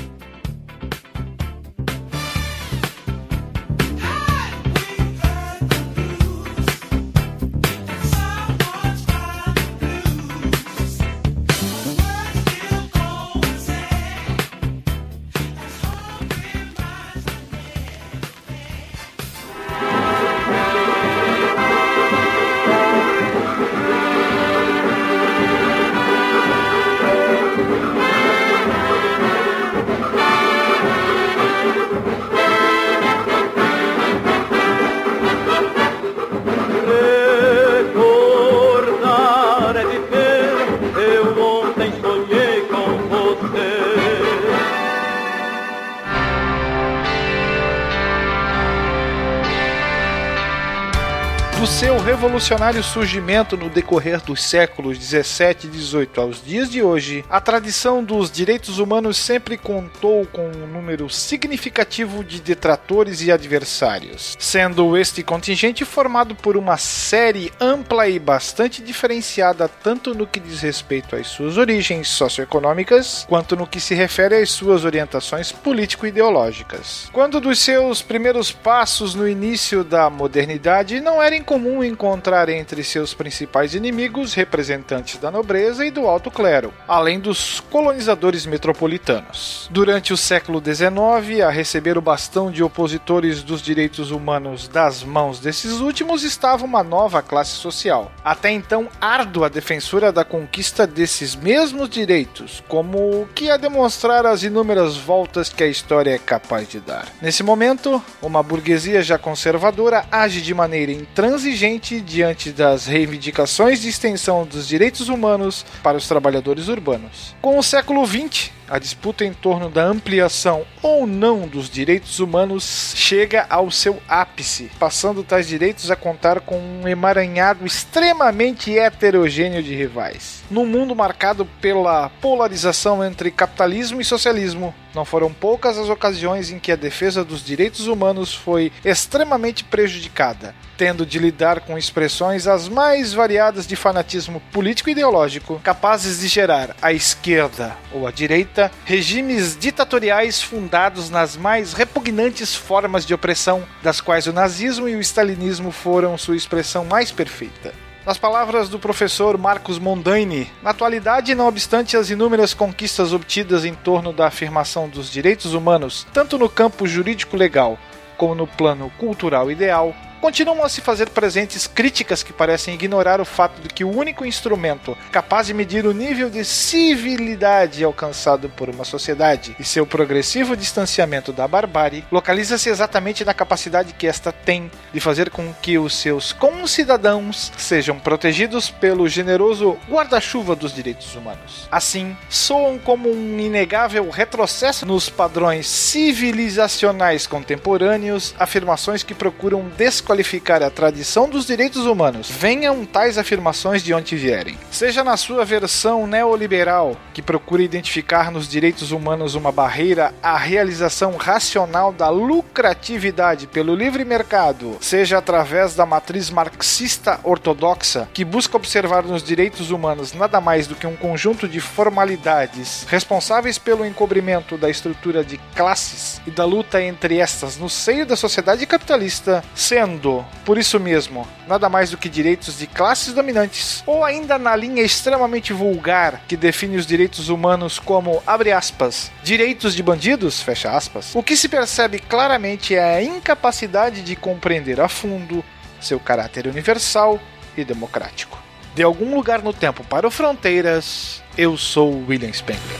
[52.39, 58.01] Revolucionário surgimento no decorrer dos séculos 17 e 18 aos dias de hoje, a tradição
[58.01, 65.21] dos direitos humanos sempre contou com um número significativo de detratores e adversários, sendo este
[65.21, 71.27] contingente formado por uma série ampla e bastante diferenciada tanto no que diz respeito às
[71.27, 77.09] suas origens socioeconômicas, quanto no que se refere às suas orientações político-ideológicas.
[77.11, 82.83] Quando dos seus primeiros passos no início da modernidade, não era incomum encontrar encontrar entre
[82.83, 89.67] seus principais inimigos representantes da nobreza e do alto clero, além dos colonizadores metropolitanos.
[89.71, 95.39] Durante o século XIX, a receber o bastão de opositores dos direitos humanos das mãos
[95.39, 101.89] desses últimos estava uma nova classe social, até então árdua defensora da conquista desses mesmos
[101.89, 107.07] direitos, como que a demonstrar as inúmeras voltas que a história é capaz de dar.
[107.21, 114.45] Nesse momento, uma burguesia já conservadora age de maneira intransigente diante das reivindicações de extensão
[114.45, 117.33] dos direitos humanos para os trabalhadores urbanos.
[117.41, 122.93] Com o século XX, a disputa em torno da ampliação ou não dos direitos humanos
[122.95, 129.75] chega ao seu ápice, passando tais direitos a contar com um emaranhado extremamente heterogêneo de
[129.75, 130.43] rivais.
[130.51, 136.59] Num mundo marcado pela polarização entre capitalismo e socialismo, não foram poucas as ocasiões em
[136.59, 142.67] que a defesa dos direitos humanos foi extremamente prejudicada, tendo de lidar com expressões as
[142.67, 148.58] mais variadas de fanatismo político e ideológico, capazes de gerar à esquerda ou à direita
[148.85, 155.01] regimes ditatoriais fundados nas mais repugnantes formas de opressão, das quais o nazismo e o
[155.01, 157.73] stalinismo foram sua expressão mais perfeita.
[158.05, 163.73] Nas palavras do professor Marcos Mondaini, na atualidade, não obstante as inúmeras conquistas obtidas em
[163.73, 167.77] torno da afirmação dos direitos humanos, tanto no campo jurídico-legal
[168.17, 173.25] como no plano cultural ideal, continuam a se fazer presentes críticas que parecem ignorar o
[173.25, 178.69] fato de que o único instrumento capaz de medir o nível de civilidade alcançado por
[178.69, 184.69] uma sociedade e seu progressivo distanciamento da barbárie localiza-se exatamente na capacidade que esta tem
[184.93, 191.67] de fazer com que os seus concidadãos sejam protegidos pelo generoso guarda-chuva dos direitos humanos.
[191.71, 200.63] Assim, soam como um inegável retrocesso nos padrões civilizacionais contemporâneos afirmações que procuram descobrir desqualificar
[200.63, 204.57] a tradição dos direitos humanos, venham tais afirmações de onde vierem.
[204.71, 211.15] Seja na sua versão neoliberal, que procura identificar nos direitos humanos uma barreira à realização
[211.15, 219.03] racional da lucratividade pelo livre mercado, seja através da matriz marxista ortodoxa, que busca observar
[219.03, 224.69] nos direitos humanos nada mais do que um conjunto de formalidades responsáveis pelo encobrimento da
[224.69, 229.98] estrutura de classes e da luta entre estas no seio da sociedade capitalista, sendo
[230.45, 234.83] por isso mesmo, nada mais do que direitos de classes dominantes, ou ainda na linha
[234.83, 241.13] extremamente vulgar que define os direitos humanos como, abre aspas, direitos de bandidos, fecha aspas,
[241.13, 245.43] o que se percebe claramente é a incapacidade de compreender a fundo
[245.79, 247.19] seu caráter universal
[247.57, 248.37] e democrático.
[248.75, 252.79] De algum lugar no tempo para o Fronteiras, eu sou William Spengler.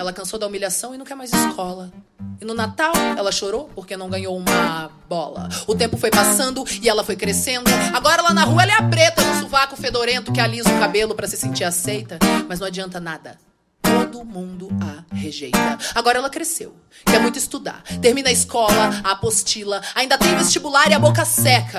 [0.00, 1.92] Ela cansou da humilhação e não quer mais escola.
[2.40, 5.46] E no Natal, ela chorou porque não ganhou uma bola.
[5.66, 7.70] O tempo foi passando e ela foi crescendo.
[7.92, 11.14] Agora lá na rua ela é a preta no sovaco fedorento que alisa o cabelo
[11.14, 12.18] para se sentir aceita.
[12.48, 13.36] Mas não adianta nada.
[13.82, 15.78] Todo mundo a rejeita.
[15.94, 16.74] Agora ela cresceu,
[17.04, 17.82] quer muito estudar.
[18.00, 21.78] Termina a escola, a apostila, ainda tem vestibular e a boca seca.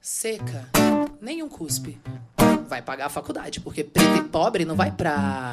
[0.00, 0.68] Seca,
[1.20, 2.00] nenhum cuspe.
[2.68, 5.52] Vai pagar a faculdade, porque preto e pobre não vai pra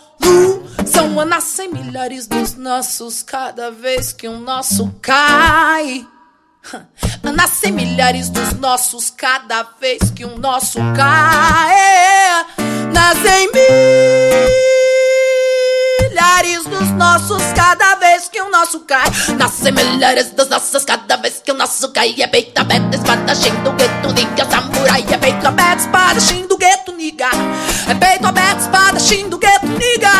[1.27, 6.07] Nascem milhares dos nossos cada vez que um nosso cai.
[7.23, 12.45] Nascem milhares dos nossos cada vez que um nosso cai.
[12.93, 14.61] Nascem milhares
[16.65, 19.09] dos nossos cada vez que o nosso cai.
[19.37, 22.15] Nascem milhares dos nossos cada vez que o nosso cai.
[22.19, 25.05] É peito aberto, espadachim do gueto, niga, samurai.
[25.09, 27.29] É peito aberto, espadachim do gueto, niga.
[27.87, 30.11] É peito aberto, espadachim do gueto, niga.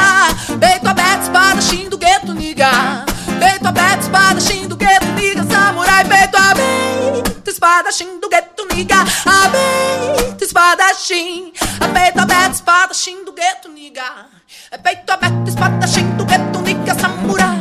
[0.60, 3.06] Peito aberto, espadachim do gueto, niga.
[3.40, 6.06] Peito aberto, espadachim do gueto, niga, samurai.
[6.06, 9.02] Peito aberto, espadachim do gueto, niga.
[9.26, 11.54] Aberto, espadachim.
[11.94, 14.41] Peito aberto, espadachim do gueto, niga.
[14.74, 17.60] É peito aberto, espadachim do gueto, niga, samurai.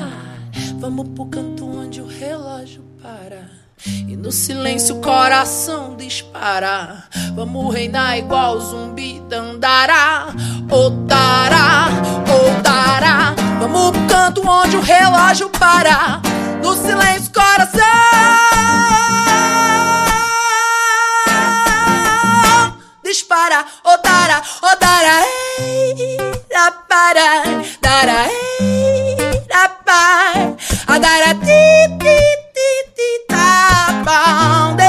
[0.79, 3.51] Vamos pro canto onde o relógio para.
[3.85, 7.03] E no silêncio o coração dispara.
[7.35, 10.29] Vamos reinar igual zumbi dandará.
[10.71, 11.89] Otará,
[12.29, 13.35] otará.
[13.59, 16.21] Vamos pro canto onde o relógio para.
[16.63, 17.81] No silêncio o coração
[23.03, 23.65] dispara.
[23.83, 25.30] Otará, otará.
[25.61, 26.17] Ei,
[26.89, 27.45] para,
[27.81, 29.17] dará, ei,
[29.85, 30.57] pai.
[30.87, 31.63] Adara, ti,
[31.99, 32.19] ti,
[32.55, 33.11] ti, ti,
[34.05, 34.89] bom, dei.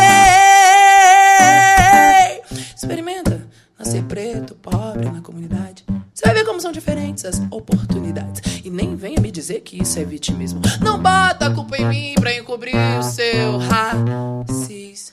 [2.76, 3.42] Experimenta
[3.78, 5.84] nascer preto, pobre na comunidade.
[6.14, 8.42] Você vai ver como são diferentes as oportunidades.
[8.64, 10.62] E nem venha me dizer que isso é vitimismo.
[10.82, 15.12] Não bota a culpa em mim pra encobrir o seu racismo.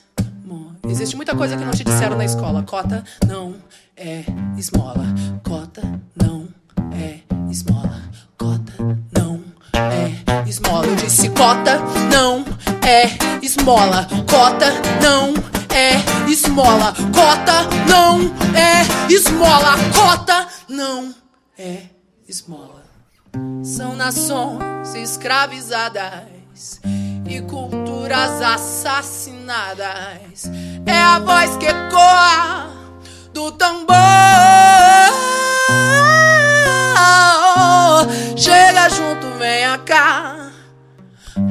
[0.87, 2.63] Existe muita coisa que não te disseram na escola.
[2.63, 3.55] Cota não
[3.99, 4.23] é
[4.57, 5.05] esmola.
[5.43, 6.47] Cota não
[6.93, 7.19] é
[7.51, 8.01] esmola.
[8.37, 8.73] Cota
[9.11, 9.43] não
[9.73, 10.13] é
[10.47, 10.87] esmola.
[10.87, 12.45] Eu disse cota não
[12.81, 13.09] é
[13.43, 14.07] esmola.
[14.29, 14.71] Cota
[15.01, 15.33] não
[15.75, 15.97] é
[16.31, 16.93] esmola.
[17.13, 18.21] Cota não
[18.55, 19.75] é esmola.
[19.93, 21.13] Cota não
[21.57, 21.81] é
[22.27, 22.85] esmola.
[23.63, 26.79] São nações escravizadas
[27.27, 30.49] e culturas assassinadas.
[30.85, 32.78] É a voz que ecoa
[33.39, 33.95] do tambor.
[38.35, 40.51] Chega junto, venha cá.